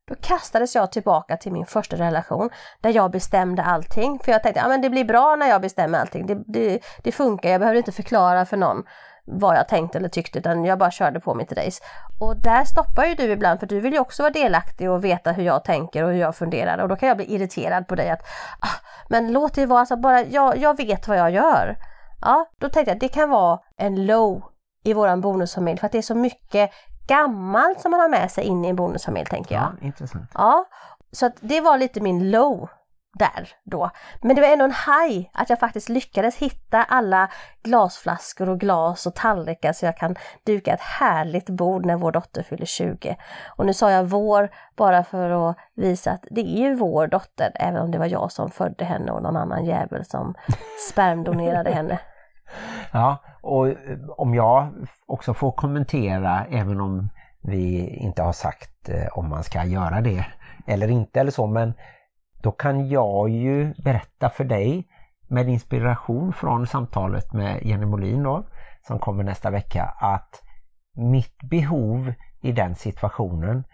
Då 0.06 0.14
kastades 0.20 0.74
jag 0.74 0.92
tillbaka 0.92 1.36
till 1.36 1.52
min 1.52 1.66
första 1.66 1.96
relation 1.96 2.50
där 2.80 2.90
jag 2.90 3.10
bestämde 3.10 3.62
allting. 3.62 4.18
För 4.24 4.32
jag 4.32 4.42
tänkte, 4.42 4.60
ja 4.60 4.68
men 4.68 4.80
det 4.80 4.90
blir 4.90 5.04
bra 5.04 5.36
när 5.36 5.48
jag 5.48 5.60
bestämmer 5.60 5.98
allting. 5.98 6.26
Det, 6.26 6.42
det, 6.46 6.80
det 7.02 7.12
funkar, 7.12 7.50
jag 7.50 7.60
behöver 7.60 7.78
inte 7.78 7.92
förklara 7.92 8.46
för 8.46 8.56
någon 8.56 8.84
vad 9.26 9.56
jag 9.56 9.68
tänkte 9.68 9.98
eller 9.98 10.08
tyckte 10.08 10.38
utan 10.38 10.64
jag 10.64 10.78
bara 10.78 10.90
körde 10.90 11.20
på 11.20 11.34
mitt 11.34 11.52
race. 11.52 11.82
Och 12.20 12.36
där 12.36 12.64
stoppar 12.64 13.04
ju 13.04 13.14
du 13.14 13.22
ibland 13.22 13.60
för 13.60 13.66
du 13.66 13.80
vill 13.80 13.92
ju 13.92 13.98
också 13.98 14.22
vara 14.22 14.32
delaktig 14.32 14.90
och 14.90 15.04
veta 15.04 15.32
hur 15.32 15.44
jag 15.44 15.64
tänker 15.64 16.04
och 16.04 16.10
hur 16.10 16.20
jag 16.20 16.36
funderar 16.36 16.78
och 16.78 16.88
då 16.88 16.96
kan 16.96 17.08
jag 17.08 17.16
bli 17.16 17.34
irriterad 17.34 17.88
på 17.88 17.94
dig 17.94 18.10
att 18.10 18.20
ah, 18.60 18.86
men 19.08 19.32
låt 19.32 19.54
det 19.54 19.66
vara, 19.66 19.80
alltså 19.80 19.96
bara 19.96 20.22
jag, 20.22 20.56
jag 20.56 20.76
vet 20.76 21.08
vad 21.08 21.18
jag 21.18 21.30
gör. 21.30 21.76
Ja, 22.20 22.50
då 22.58 22.68
tänkte 22.68 22.90
jag 22.90 22.96
att 22.96 23.00
det 23.00 23.08
kan 23.08 23.30
vara 23.30 23.58
en 23.76 24.06
low 24.06 24.42
i 24.84 24.92
våran 24.92 25.20
bonusfamilj 25.20 25.78
för 25.78 25.86
att 25.86 25.92
det 25.92 25.98
är 25.98 26.02
så 26.02 26.14
mycket 26.14 26.70
gammalt 27.06 27.80
som 27.80 27.90
man 27.90 28.00
har 28.00 28.08
med 28.08 28.30
sig 28.30 28.44
in 28.44 28.64
i 28.64 28.68
en 28.68 28.76
bonusfamilj 28.76 29.26
tänker 29.26 29.54
jag. 29.54 29.64
Ja, 29.80 29.86
intressant. 29.86 30.30
Ja, 30.34 30.64
så 31.12 31.26
att 31.26 31.36
det 31.40 31.60
var 31.60 31.78
lite 31.78 32.00
min 32.00 32.30
low. 32.30 32.68
där 33.18 33.48
då. 33.64 33.90
Men 34.22 34.36
det 34.36 34.42
var 34.42 34.48
ändå 34.48 34.64
en 34.64 34.72
haj 34.72 35.30
att 35.34 35.50
jag 35.50 35.58
faktiskt 35.58 35.88
lyckades 35.88 36.36
hitta 36.36 36.82
alla 36.82 37.28
glasflaskor 37.62 38.48
och 38.48 38.60
glas 38.60 39.06
och 39.06 39.14
tallrikar 39.14 39.72
så 39.72 39.86
jag 39.86 39.96
kan 39.96 40.16
duka 40.46 40.74
ett 40.74 40.80
härligt 40.80 41.50
bord 41.50 41.86
när 41.86 41.96
vår 41.96 42.12
dotter 42.12 42.42
fyller 42.42 42.66
20. 42.66 43.16
Och 43.56 43.66
nu 43.66 43.74
sa 43.74 43.90
jag 43.90 44.04
vår 44.04 44.50
bara 44.76 45.04
för 45.04 45.50
att 45.50 45.56
visa 45.74 46.10
att 46.10 46.24
det 46.30 46.40
är 46.40 46.58
ju 46.58 46.74
vår 46.74 47.06
dotter, 47.06 47.52
även 47.54 47.82
om 47.82 47.90
det 47.90 47.98
var 47.98 48.06
jag 48.06 48.32
som 48.32 48.50
födde 48.50 48.84
henne 48.84 49.12
och 49.12 49.22
någon 49.22 49.36
annan 49.36 49.64
jävel 49.64 50.04
som 50.04 50.34
spermdonerade 50.90 51.70
henne. 51.70 51.98
Ja, 52.96 53.18
och 53.42 53.68
eh, 53.68 53.98
om 54.08 54.34
jag 54.34 54.72
också 55.06 55.34
får 55.34 55.52
kommentera, 55.52 56.46
även 56.46 56.80
om 56.80 57.08
vi 57.42 57.88
inte 57.88 58.22
har 58.22 58.32
sagt 58.32 58.88
eh, 58.88 59.18
om 59.18 59.28
man 59.28 59.42
ska 59.42 59.64
göra 59.64 60.00
det 60.00 60.26
eller 60.66 60.88
inte 60.90 61.20
eller 61.20 61.30
så, 61.30 61.46
men 61.46 61.74
då 62.42 62.52
kan 62.52 62.88
jag 62.88 63.28
ju 63.28 63.74
berätta 63.74 64.30
för 64.30 64.44
dig 64.44 64.88
med 65.28 65.48
inspiration 65.48 66.32
från 66.32 66.66
samtalet 66.66 67.32
med 67.32 67.62
Jenny 67.62 67.86
Molin 67.86 68.22
då, 68.22 68.46
som 68.86 68.98
kommer 68.98 69.24
nästa 69.24 69.50
vecka, 69.50 69.94
att 70.00 70.42
mitt 70.96 71.38
behov 71.50 72.12
i 72.42 72.52
den 72.52 72.74
situationen, 72.74 73.64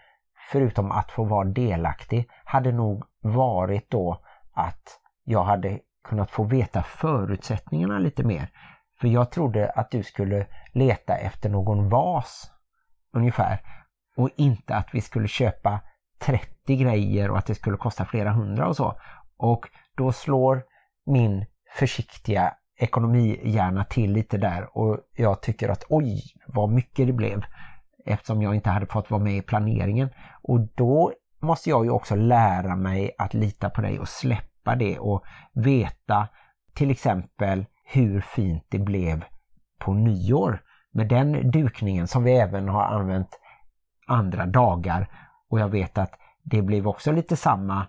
förutom 0.51 0.91
att 0.91 1.11
få 1.11 1.23
vara 1.23 1.47
delaktig, 1.47 2.29
hade 2.45 2.71
nog 2.71 3.03
varit 3.21 3.91
då 3.91 4.21
att 4.53 4.99
jag 5.23 5.43
hade 5.43 5.79
kunnat 6.03 6.31
få 6.31 6.43
veta 6.43 6.83
förutsättningarna 6.83 7.99
lite 7.99 8.23
mer. 8.23 8.49
För 9.01 9.07
jag 9.07 9.31
trodde 9.31 9.69
att 9.69 9.91
du 9.91 10.03
skulle 10.03 10.47
leta 10.71 11.15
efter 11.15 11.49
någon 11.49 11.89
vas 11.89 12.51
ungefär 13.13 13.59
och 14.17 14.29
inte 14.35 14.75
att 14.75 14.89
vi 14.93 15.01
skulle 15.01 15.27
köpa 15.27 15.79
30 16.19 16.75
grejer 16.75 17.31
och 17.31 17.37
att 17.37 17.45
det 17.45 17.55
skulle 17.55 17.77
kosta 17.77 18.05
flera 18.05 18.31
hundra 18.31 18.67
och 18.67 18.75
så. 18.75 18.99
Och 19.37 19.69
då 19.97 20.11
slår 20.11 20.63
min 21.05 21.45
försiktiga 21.77 22.53
ekonomihjärna 22.79 23.83
till 23.83 24.11
lite 24.11 24.37
där 24.37 24.77
och 24.77 24.99
jag 25.15 25.41
tycker 25.41 25.69
att 25.69 25.83
oj 25.89 26.21
vad 26.47 26.69
mycket 26.69 27.07
det 27.07 27.13
blev 27.13 27.45
eftersom 28.05 28.41
jag 28.41 28.55
inte 28.55 28.69
hade 28.69 28.85
fått 28.85 29.11
vara 29.11 29.23
med 29.23 29.37
i 29.37 29.41
planeringen. 29.41 30.09
Och 30.41 30.59
då 30.75 31.13
måste 31.39 31.69
jag 31.69 31.85
ju 31.85 31.91
också 31.91 32.15
lära 32.15 32.75
mig 32.75 33.11
att 33.17 33.33
lita 33.33 33.69
på 33.69 33.81
dig 33.81 33.99
och 33.99 34.09
släppa 34.09 34.75
det 34.75 34.99
och 34.99 35.23
veta 35.53 36.27
till 36.73 36.91
exempel 36.91 37.65
hur 37.93 38.21
fint 38.21 38.65
det 38.69 38.79
blev 38.79 39.23
på 39.79 39.93
nyår 39.93 40.61
med 40.93 41.07
den 41.07 41.51
dukningen 41.51 42.07
som 42.07 42.23
vi 42.23 42.31
även 42.31 42.69
har 42.69 42.83
använt 42.83 43.39
andra 44.07 44.45
dagar 44.45 45.07
och 45.49 45.59
jag 45.59 45.69
vet 45.69 45.97
att 45.97 46.11
det 46.43 46.61
blev 46.61 46.87
också 46.87 47.11
lite 47.11 47.35
samma 47.35 47.87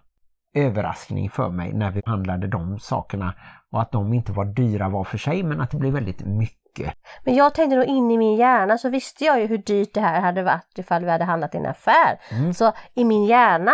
överraskning 0.54 1.30
för 1.30 1.50
mig 1.50 1.72
när 1.72 1.90
vi 1.90 2.02
handlade 2.06 2.46
de 2.46 2.78
sakerna 2.78 3.34
och 3.70 3.82
att 3.82 3.92
de 3.92 4.12
inte 4.12 4.32
var 4.32 4.44
dyra 4.44 4.88
var 4.88 5.04
för 5.04 5.18
sig 5.18 5.42
men 5.42 5.60
att 5.60 5.70
det 5.70 5.76
blev 5.76 5.92
väldigt 5.92 6.26
mycket. 6.26 6.94
Men 7.24 7.34
jag 7.34 7.54
tänkte 7.54 7.76
då 7.76 7.84
in 7.84 8.10
i 8.10 8.18
min 8.18 8.36
hjärna 8.36 8.78
så 8.78 8.88
visste 8.88 9.24
jag 9.24 9.40
ju 9.40 9.46
hur 9.46 9.58
dyrt 9.58 9.94
det 9.94 10.00
här 10.00 10.20
hade 10.20 10.42
varit 10.42 10.78
ifall 10.78 11.04
vi 11.04 11.10
hade 11.10 11.24
handlat 11.24 11.54
i 11.54 11.58
en 11.58 11.66
affär. 11.66 12.20
Mm. 12.30 12.54
Så 12.54 12.72
i 12.94 13.04
min 13.04 13.24
hjärna 13.24 13.72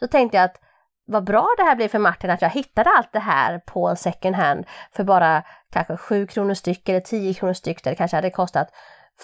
så 0.00 0.06
tänkte 0.06 0.36
jag 0.36 0.44
att 0.44 0.60
vad 1.08 1.24
bra 1.24 1.48
det 1.56 1.62
här 1.62 1.76
blev 1.76 1.88
för 1.88 1.98
Martin 1.98 2.30
att 2.30 2.42
jag 2.42 2.50
hittade 2.50 2.90
allt 2.90 3.12
det 3.12 3.18
här 3.18 3.58
på 3.58 3.88
en 3.88 3.96
second 3.96 4.36
hand 4.36 4.66
för 4.92 5.04
bara 5.04 5.42
kanske 5.72 5.96
7 5.96 6.26
kronor 6.26 6.54
styck 6.54 6.88
eller 6.88 7.00
10 7.00 7.34
kronor 7.34 7.52
styck 7.52 7.84
där 7.84 7.90
det 7.90 7.96
kanske 7.96 8.16
hade 8.16 8.30
kostat 8.30 8.68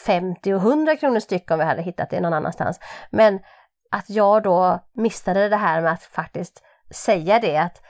50 0.07 0.55
och 0.55 0.61
100 0.61 0.97
kronor 0.97 1.21
styck 1.21 1.51
om 1.51 1.59
vi 1.59 1.65
hade 1.65 1.83
hittat 1.83 2.11
det 2.11 2.21
någon 2.21 2.33
annanstans. 2.33 2.81
Men 3.11 3.41
att 3.91 4.11
jag 4.11 4.43
då 4.43 4.81
missade 4.93 5.49
det 5.49 5.57
här 5.57 5.81
med 5.81 5.93
att 5.93 6.03
faktiskt 6.03 6.63
säga 6.91 7.39
det 7.39 7.57
att 7.57 7.83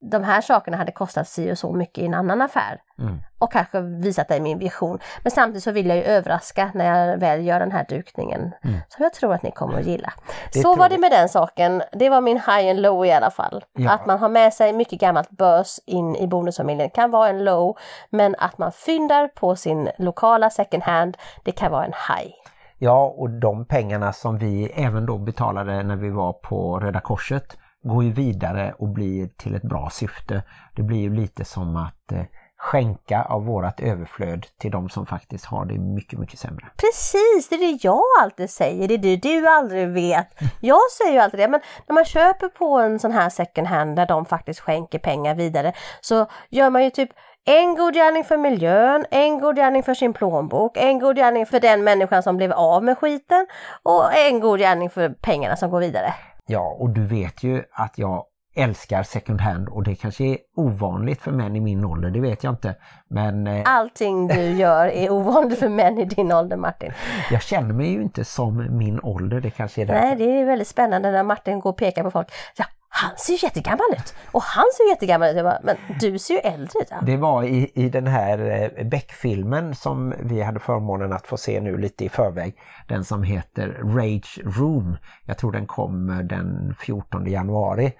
de 0.00 0.24
här 0.24 0.40
sakerna 0.40 0.76
hade 0.76 0.92
kostat 0.92 1.28
si 1.28 1.52
och 1.52 1.58
så 1.58 1.72
mycket 1.72 1.98
i 1.98 2.06
en 2.06 2.14
annan 2.14 2.42
affär. 2.42 2.80
Mm. 2.98 3.18
Och 3.38 3.52
kanske 3.52 3.80
visat 3.80 4.28
dig 4.28 4.40
min 4.40 4.58
vision. 4.58 4.98
Men 5.22 5.30
samtidigt 5.30 5.62
så 5.62 5.72
vill 5.72 5.86
jag 5.86 5.96
ju 5.96 6.02
överraska 6.02 6.70
när 6.74 7.08
jag 7.08 7.18
väl 7.18 7.46
gör 7.46 7.60
den 7.60 7.72
här 7.72 7.86
dukningen. 7.88 8.40
Mm. 8.40 8.80
Som 8.88 9.02
jag 9.02 9.12
tror 9.12 9.34
att 9.34 9.42
ni 9.42 9.50
kommer 9.50 9.78
att 9.78 9.86
gilla. 9.86 10.12
Det 10.52 10.60
så 10.60 10.76
var 10.76 10.88
det 10.88 10.98
med 10.98 11.10
den 11.10 11.28
saken. 11.28 11.82
Det 11.92 12.10
var 12.10 12.20
min 12.20 12.36
high 12.36 12.70
and 12.70 12.80
low 12.80 13.06
i 13.06 13.12
alla 13.12 13.30
fall. 13.30 13.64
Ja. 13.72 13.90
Att 13.90 14.06
man 14.06 14.18
har 14.18 14.28
med 14.28 14.54
sig 14.54 14.72
mycket 14.72 15.00
gammalt 15.00 15.30
bös 15.30 15.80
in 15.86 16.16
i 16.16 16.26
bonusfamiljen 16.26 16.90
kan 16.90 17.10
vara 17.10 17.28
en 17.28 17.44
low. 17.44 17.76
Men 18.10 18.34
att 18.38 18.58
man 18.58 18.72
fyndar 18.72 19.28
på 19.28 19.56
sin 19.56 19.90
lokala 19.98 20.50
second 20.50 20.82
hand, 20.82 21.16
det 21.44 21.52
kan 21.52 21.72
vara 21.72 21.84
en 21.84 21.92
high. 21.92 22.32
Ja, 22.78 23.14
och 23.18 23.30
de 23.30 23.64
pengarna 23.64 24.12
som 24.12 24.38
vi 24.38 24.72
även 24.74 25.06
då 25.06 25.18
betalade 25.18 25.82
när 25.82 25.96
vi 25.96 26.10
var 26.10 26.32
på 26.32 26.80
Röda 26.80 27.00
Korset 27.00 27.56
går 27.82 28.04
ju 28.04 28.12
vidare 28.12 28.74
och 28.78 28.88
blir 28.88 29.26
till 29.26 29.54
ett 29.54 29.62
bra 29.62 29.90
syfte. 29.90 30.42
Det 30.76 30.82
blir 30.82 30.98
ju 30.98 31.14
lite 31.14 31.44
som 31.44 31.76
att 31.76 32.12
eh, 32.12 32.22
skänka 32.60 33.22
av 33.22 33.44
vårat 33.44 33.80
överflöd 33.80 34.46
till 34.58 34.70
de 34.70 34.88
som 34.88 35.06
faktiskt 35.06 35.44
har 35.44 35.64
det 35.64 35.78
mycket, 35.78 36.18
mycket 36.18 36.38
sämre. 36.38 36.66
Precis, 36.76 37.48
det 37.48 37.54
är 37.54 37.72
det 37.72 37.84
jag 37.84 38.02
alltid 38.22 38.50
säger, 38.50 38.88
det 38.88 38.94
är 38.94 38.98
det 38.98 39.16
du 39.16 39.48
aldrig 39.48 39.88
vet. 39.88 40.28
Jag 40.60 40.80
säger 40.98 41.12
ju 41.12 41.18
alltid 41.18 41.40
det, 41.40 41.48
men 41.48 41.60
när 41.86 41.94
man 41.94 42.04
köper 42.04 42.48
på 42.48 42.78
en 42.78 42.98
sån 42.98 43.12
här 43.12 43.30
second 43.30 43.66
hand 43.66 43.96
där 43.96 44.06
de 44.06 44.24
faktiskt 44.26 44.60
skänker 44.60 44.98
pengar 44.98 45.34
vidare 45.34 45.72
så 46.00 46.26
gör 46.48 46.70
man 46.70 46.84
ju 46.84 46.90
typ 46.90 47.10
en 47.44 47.74
god 47.74 47.94
gärning 47.94 48.24
för 48.24 48.36
miljön, 48.36 49.04
en 49.10 49.40
god 49.40 49.56
gärning 49.56 49.82
för 49.82 49.94
sin 49.94 50.12
plånbok, 50.12 50.76
en 50.76 50.98
god 50.98 51.16
gärning 51.16 51.46
för 51.46 51.60
den 51.60 51.84
människan 51.84 52.22
som 52.22 52.36
blev 52.36 52.52
av 52.52 52.84
med 52.84 52.98
skiten 52.98 53.46
och 53.82 54.14
en 54.14 54.40
god 54.40 54.58
gärning 54.58 54.90
för 54.90 55.08
pengarna 55.08 55.56
som 55.56 55.70
går 55.70 55.80
vidare. 55.80 56.14
Ja, 56.52 56.76
och 56.78 56.90
du 56.90 57.06
vet 57.06 57.42
ju 57.42 57.62
att 57.72 57.98
jag 57.98 58.24
älskar 58.54 59.02
second 59.02 59.40
hand 59.40 59.68
och 59.68 59.82
det 59.82 59.94
kanske 59.94 60.24
är 60.24 60.38
ovanligt 60.56 61.20
för 61.22 61.30
män 61.32 61.56
i 61.56 61.60
min 61.60 61.84
ålder, 61.84 62.10
det 62.10 62.20
vet 62.20 62.44
jag 62.44 62.52
inte. 62.52 62.74
Men 63.08 63.46
eh, 63.46 63.62
Allting 63.64 64.28
du 64.28 64.50
gör 64.50 64.86
är 64.86 65.10
ovanligt 65.10 65.58
för 65.58 65.68
män 65.68 65.98
i 65.98 66.04
din 66.04 66.32
ålder 66.32 66.56
Martin. 66.56 66.92
jag 67.30 67.42
känner 67.42 67.74
mig 67.74 67.92
ju 67.92 68.02
inte 68.02 68.24
som 68.24 68.78
min 68.78 69.00
ålder, 69.00 69.40
det 69.40 69.50
kanske 69.50 69.82
är 69.82 69.86
därför. 69.86 70.06
Nej, 70.06 70.16
det 70.16 70.40
är 70.40 70.44
väldigt 70.44 70.68
spännande 70.68 71.10
när 71.10 71.22
Martin 71.22 71.60
går 71.60 71.70
och 71.70 71.76
pekar 71.76 72.02
på 72.02 72.10
folk. 72.10 72.28
Ja, 72.56 72.64
han 72.92 73.10
ser 73.16 73.32
ju 73.32 73.38
jättegammal 73.42 73.86
ut 73.92 74.14
och 74.32 74.42
han 74.42 74.64
ser 74.76 74.84
ju 74.84 74.90
jättegammal 74.90 75.28
ut. 75.30 75.36
Jag 75.36 75.44
bara, 75.44 75.60
men 75.62 75.76
du 76.00 76.18
ser 76.18 76.34
ju 76.34 76.40
äldre 76.40 76.80
ut. 76.82 76.88
Ja. 76.90 76.96
Det 77.02 77.16
var 77.16 77.42
i, 77.42 77.70
i 77.74 77.88
den 77.88 78.06
här 78.06 78.38
eh, 78.78 78.84
Beck-filmen 78.86 79.74
som 79.74 80.14
vi 80.20 80.42
hade 80.42 80.60
förmånen 80.60 81.12
att 81.12 81.26
få 81.26 81.36
se 81.36 81.60
nu 81.60 81.76
lite 81.78 82.04
i 82.04 82.08
förväg. 82.08 82.54
Den 82.88 83.04
som 83.04 83.22
heter 83.22 83.68
Rage 83.82 84.40
Room. 84.44 84.96
Jag 85.26 85.38
tror 85.38 85.52
den 85.52 85.66
kom 85.66 86.10
eh, 86.10 86.18
den 86.18 86.74
14 86.80 87.26
januari. 87.30 87.92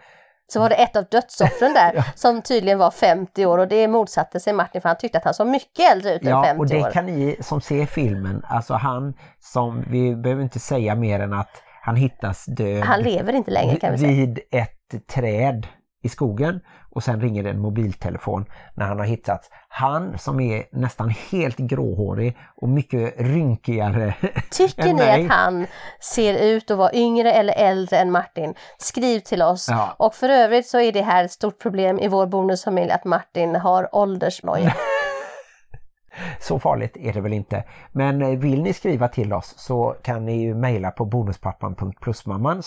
Så 0.52 0.60
var 0.60 0.68
det 0.68 0.74
ett 0.74 0.96
av 0.96 1.04
dödsoffren 1.10 1.74
där 1.74 2.04
som 2.14 2.42
tydligen 2.42 2.78
var 2.78 2.90
50 2.90 3.46
år 3.46 3.58
och 3.58 3.68
det 3.68 3.88
motsatte 3.88 4.40
sig 4.40 4.52
Martin 4.52 4.80
för 4.82 4.88
han 4.88 4.98
tyckte 4.98 5.18
att 5.18 5.24
han 5.24 5.34
såg 5.34 5.46
mycket 5.46 5.92
äldre 5.92 6.14
ut 6.14 6.22
än 6.22 6.28
Ja, 6.28 6.44
50 6.44 6.60
och 6.60 6.66
det 6.68 6.82
år. 6.86 6.90
kan 6.90 7.06
ni 7.06 7.36
som 7.40 7.60
ser 7.60 7.86
filmen, 7.86 8.42
alltså 8.48 8.74
han 8.74 9.14
som, 9.38 9.84
vi 9.90 10.16
behöver 10.16 10.42
inte 10.42 10.58
säga 10.58 10.94
mer 10.94 11.20
än 11.20 11.32
att 11.32 11.62
han 11.82 11.96
hittas 11.96 12.44
död 12.44 12.82
Han 12.84 13.00
lever 13.00 13.32
inte 13.32 13.50
längre 13.50 13.76
kan 13.76 13.92
vi 13.92 13.98
säga. 13.98 14.10
vid 14.10 14.38
ett 14.50 14.70
träd 14.98 15.66
i 16.02 16.08
skogen 16.08 16.60
och 16.90 17.02
sen 17.02 17.20
ringer 17.20 17.44
en 17.44 17.58
mobiltelefon 17.60 18.44
när 18.74 18.86
han 18.86 18.98
har 18.98 19.06
hittats. 19.06 19.50
Han 19.68 20.18
som 20.18 20.40
är 20.40 20.64
nästan 20.72 21.14
helt 21.30 21.56
gråhårig 21.56 22.36
och 22.56 22.68
mycket 22.68 23.14
rynkigare 23.18 24.14
Tycker 24.50 24.82
än 24.82 24.88
ni 24.88 24.94
mig. 24.94 25.24
att 25.24 25.30
han 25.30 25.66
ser 26.00 26.34
ut 26.34 26.70
att 26.70 26.78
vara 26.78 26.92
yngre 26.92 27.32
eller 27.32 27.54
äldre 27.56 27.98
än 27.98 28.10
Martin? 28.10 28.54
Skriv 28.78 29.20
till 29.20 29.42
oss. 29.42 29.68
Ja. 29.68 29.94
Och 29.98 30.14
för 30.14 30.28
övrigt 30.28 30.66
så 30.66 30.80
är 30.80 30.92
det 30.92 31.02
här 31.02 31.24
ett 31.24 31.32
stort 31.32 31.58
problem 31.58 31.98
i 31.98 32.08
vår 32.08 32.26
bonusfamilj 32.26 32.90
att 32.90 33.04
Martin 33.04 33.54
har 33.54 33.94
åldersnoja. 33.94 34.74
Så 36.40 36.58
farligt 36.58 36.96
är 36.96 37.12
det 37.12 37.20
väl 37.20 37.32
inte. 37.32 37.64
Men 37.92 38.22
eh, 38.22 38.28
vill 38.28 38.62
ni 38.62 38.72
skriva 38.72 39.08
till 39.08 39.32
oss 39.32 39.54
så 39.56 39.96
kan 40.02 40.24
ni 40.24 40.42
ju 40.42 40.54
mejla 40.54 40.90
på 40.90 41.04
bonuspappan.plusmamman 41.04 42.62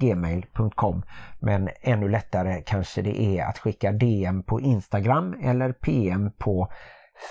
gmail.com 0.00 1.02
Men 1.38 1.68
ännu 1.80 2.08
lättare 2.08 2.62
kanske 2.62 3.02
det 3.02 3.22
är 3.22 3.44
att 3.44 3.58
skicka 3.58 3.92
DM 3.92 4.42
på 4.42 4.60
Instagram 4.60 5.34
eller 5.42 5.72
PM 5.72 6.30
på 6.38 6.68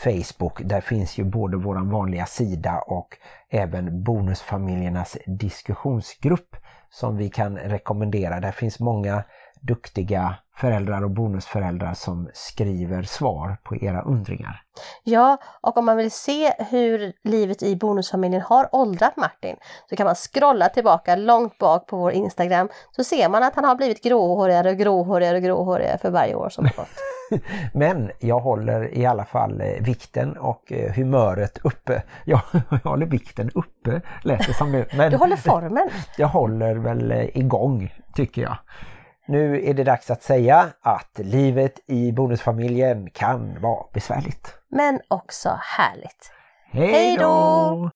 Facebook. 0.03 0.61
Där 0.63 0.81
finns 0.81 1.17
ju 1.17 1.23
både 1.23 1.57
våran 1.57 1.89
vanliga 1.89 2.25
sida 2.25 2.79
och 2.79 3.17
även 3.49 4.03
bonusfamiljernas 4.03 5.17
diskussionsgrupp 5.25 6.55
som 6.89 7.17
vi 7.17 7.29
kan 7.29 7.57
rekommendera. 7.57 8.39
Där 8.39 8.51
finns 8.51 8.79
många 8.79 9.23
duktiga 9.61 10.35
föräldrar 10.55 11.03
och 11.03 11.11
bonusföräldrar 11.11 11.93
som 11.93 12.29
skriver 12.33 13.03
svar 13.03 13.57
på 13.63 13.75
era 13.75 14.01
undringar. 14.01 14.61
Ja, 15.03 15.37
och 15.61 15.77
om 15.77 15.85
man 15.85 15.97
vill 15.97 16.11
se 16.11 16.53
hur 16.69 17.13
livet 17.23 17.63
i 17.63 17.75
bonusfamiljen 17.75 18.41
har 18.41 18.75
åldrat 18.75 19.17
Martin 19.17 19.55
så 19.89 19.95
kan 19.95 20.05
man 20.05 20.15
scrolla 20.15 20.69
tillbaka 20.69 21.15
långt 21.15 21.57
bak 21.57 21.87
på 21.87 21.97
vår 21.97 22.11
Instagram 22.11 22.69
så 22.91 23.03
ser 23.03 23.29
man 23.29 23.43
att 23.43 23.55
han 23.55 23.63
har 23.63 23.75
blivit 23.75 24.03
gråhårigare 24.03 24.69
och 24.69 24.77
gråhårigare 24.77 25.37
och 25.37 25.43
gråhårigare 25.43 25.97
för 25.97 26.09
varje 26.09 26.35
år 26.35 26.49
som 26.49 26.63
gått. 26.63 26.87
Men 27.73 28.11
jag 28.19 28.39
håller 28.39 28.97
i 28.97 29.05
alla 29.05 29.25
fall 29.25 29.61
eh, 29.61 29.83
vikten 29.83 30.37
och 30.37 30.71
eh, 30.71 30.93
humöret 30.93 31.57
uppe. 31.63 32.03
Jag, 32.25 32.41
jag 32.69 32.77
håller 32.89 33.05
vikten 33.05 33.51
uppe, 33.55 34.01
lät 34.23 34.47
det 34.47 34.53
som 34.53 34.71
nu. 34.71 34.85
Men 34.97 35.11
Du 35.11 35.17
håller 35.17 35.35
formen. 35.35 35.89
jag 36.17 36.27
håller 36.27 36.75
väl 36.75 37.11
eh, 37.11 37.37
igång 37.37 37.93
tycker 38.15 38.41
jag. 38.41 38.57
Nu 39.27 39.65
är 39.69 39.73
det 39.73 39.83
dags 39.83 40.11
att 40.11 40.23
säga 40.23 40.73
att 40.81 41.19
livet 41.19 41.79
i 41.85 42.11
bonusfamiljen 42.11 43.09
kan 43.09 43.61
vara 43.61 43.85
besvärligt. 43.93 44.57
Men 44.69 45.01
också 45.07 45.59
härligt. 45.61 46.31
Hej 46.71 47.17
då! 47.17 47.91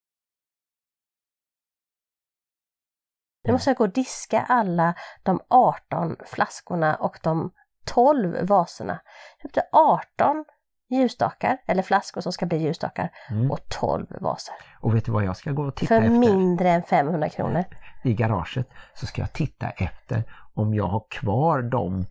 Nu 3.44 3.52
måste 3.52 3.70
jag 3.70 3.78
gå 3.78 3.84
och 3.84 3.94
diska 3.94 4.46
alla 4.50 4.94
de 5.24 5.40
18 5.48 6.16
flaskorna 6.26 6.96
och 6.96 7.20
de 7.24 7.52
12 7.86 8.48
vaserna. 8.48 9.02
Jag 9.38 9.42
köpte 9.42 9.64
18 9.72 10.46
ljusstakar, 10.90 11.58
eller 11.68 11.84
flaskor 11.84 12.22
som 12.22 12.32
ska 12.32 12.46
bli 12.46 12.58
ljusstakar, 12.58 13.12
Mm. 13.30 13.52
och 13.52 13.60
12 13.70 14.08
vaser. 14.22 14.56
Och 14.80 14.96
vet 14.96 15.06
du 15.06 15.12
vad 15.12 15.24
jag 15.24 15.38
ska 15.38 15.52
gå 15.52 15.64
och 15.64 15.76
titta 15.76 15.88
För 15.88 15.96
efter? 16.02 16.10
mindre 16.10 16.70
än 16.70 16.84
500 16.84 17.30
kronor. 17.30 17.64
I 18.04 18.14
garaget 18.14 18.70
så 18.94 19.06
ska 19.06 19.22
jag 19.22 19.34
titta 19.34 19.70
efter 19.70 20.24
om 20.54 20.74
jag 20.74 20.88
har 20.88 21.04
kvar 21.10 21.62
de 21.62 22.06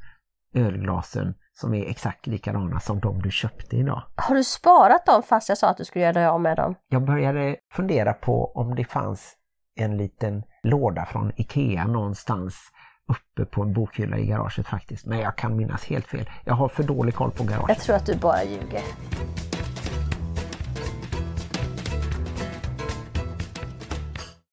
ölglasen 0.55 1.35
som 1.53 1.75
är 1.75 1.87
exakt 1.87 2.27
likadana 2.27 2.81
som 2.81 3.01
de 3.01 3.23
du 3.23 3.31
köpte 3.31 3.77
idag. 3.77 4.03
Har 4.17 4.35
du 4.35 4.45
sparat 4.45 5.07
dem 5.07 5.23
fast 5.23 5.49
jag 5.49 5.59
sa 5.59 5.69
att 5.69 5.77
du 5.77 5.85
skulle 5.85 6.03
göra 6.05 6.13
dig 6.13 6.27
av 6.27 6.41
med 6.41 6.57
dem? 6.57 6.75
Jag 6.89 7.05
började 7.05 7.57
fundera 7.73 8.13
på 8.13 8.53
om 8.55 8.75
det 8.75 8.85
fanns 8.85 9.37
en 9.77 9.97
liten 9.97 10.43
låda 10.63 11.07
från 11.07 11.33
Ikea 11.37 11.87
någonstans 11.87 12.55
uppe 13.09 13.45
på 13.45 13.63
en 13.63 13.73
bokhylla 13.73 14.19
i 14.19 14.27
garaget 14.27 14.67
faktiskt. 14.67 15.07
Men 15.07 15.19
jag 15.19 15.37
kan 15.37 15.57
minnas 15.57 15.85
helt 15.85 16.07
fel. 16.07 16.31
Jag 16.45 16.55
har 16.55 16.69
för 16.69 16.83
dålig 16.83 17.15
koll 17.15 17.31
på 17.31 17.45
garaget. 17.45 17.69
Jag 17.69 17.79
tror 17.79 17.97
att 17.97 18.07
du 18.07 18.17
bara 18.17 18.45
ljuger. 18.45 18.83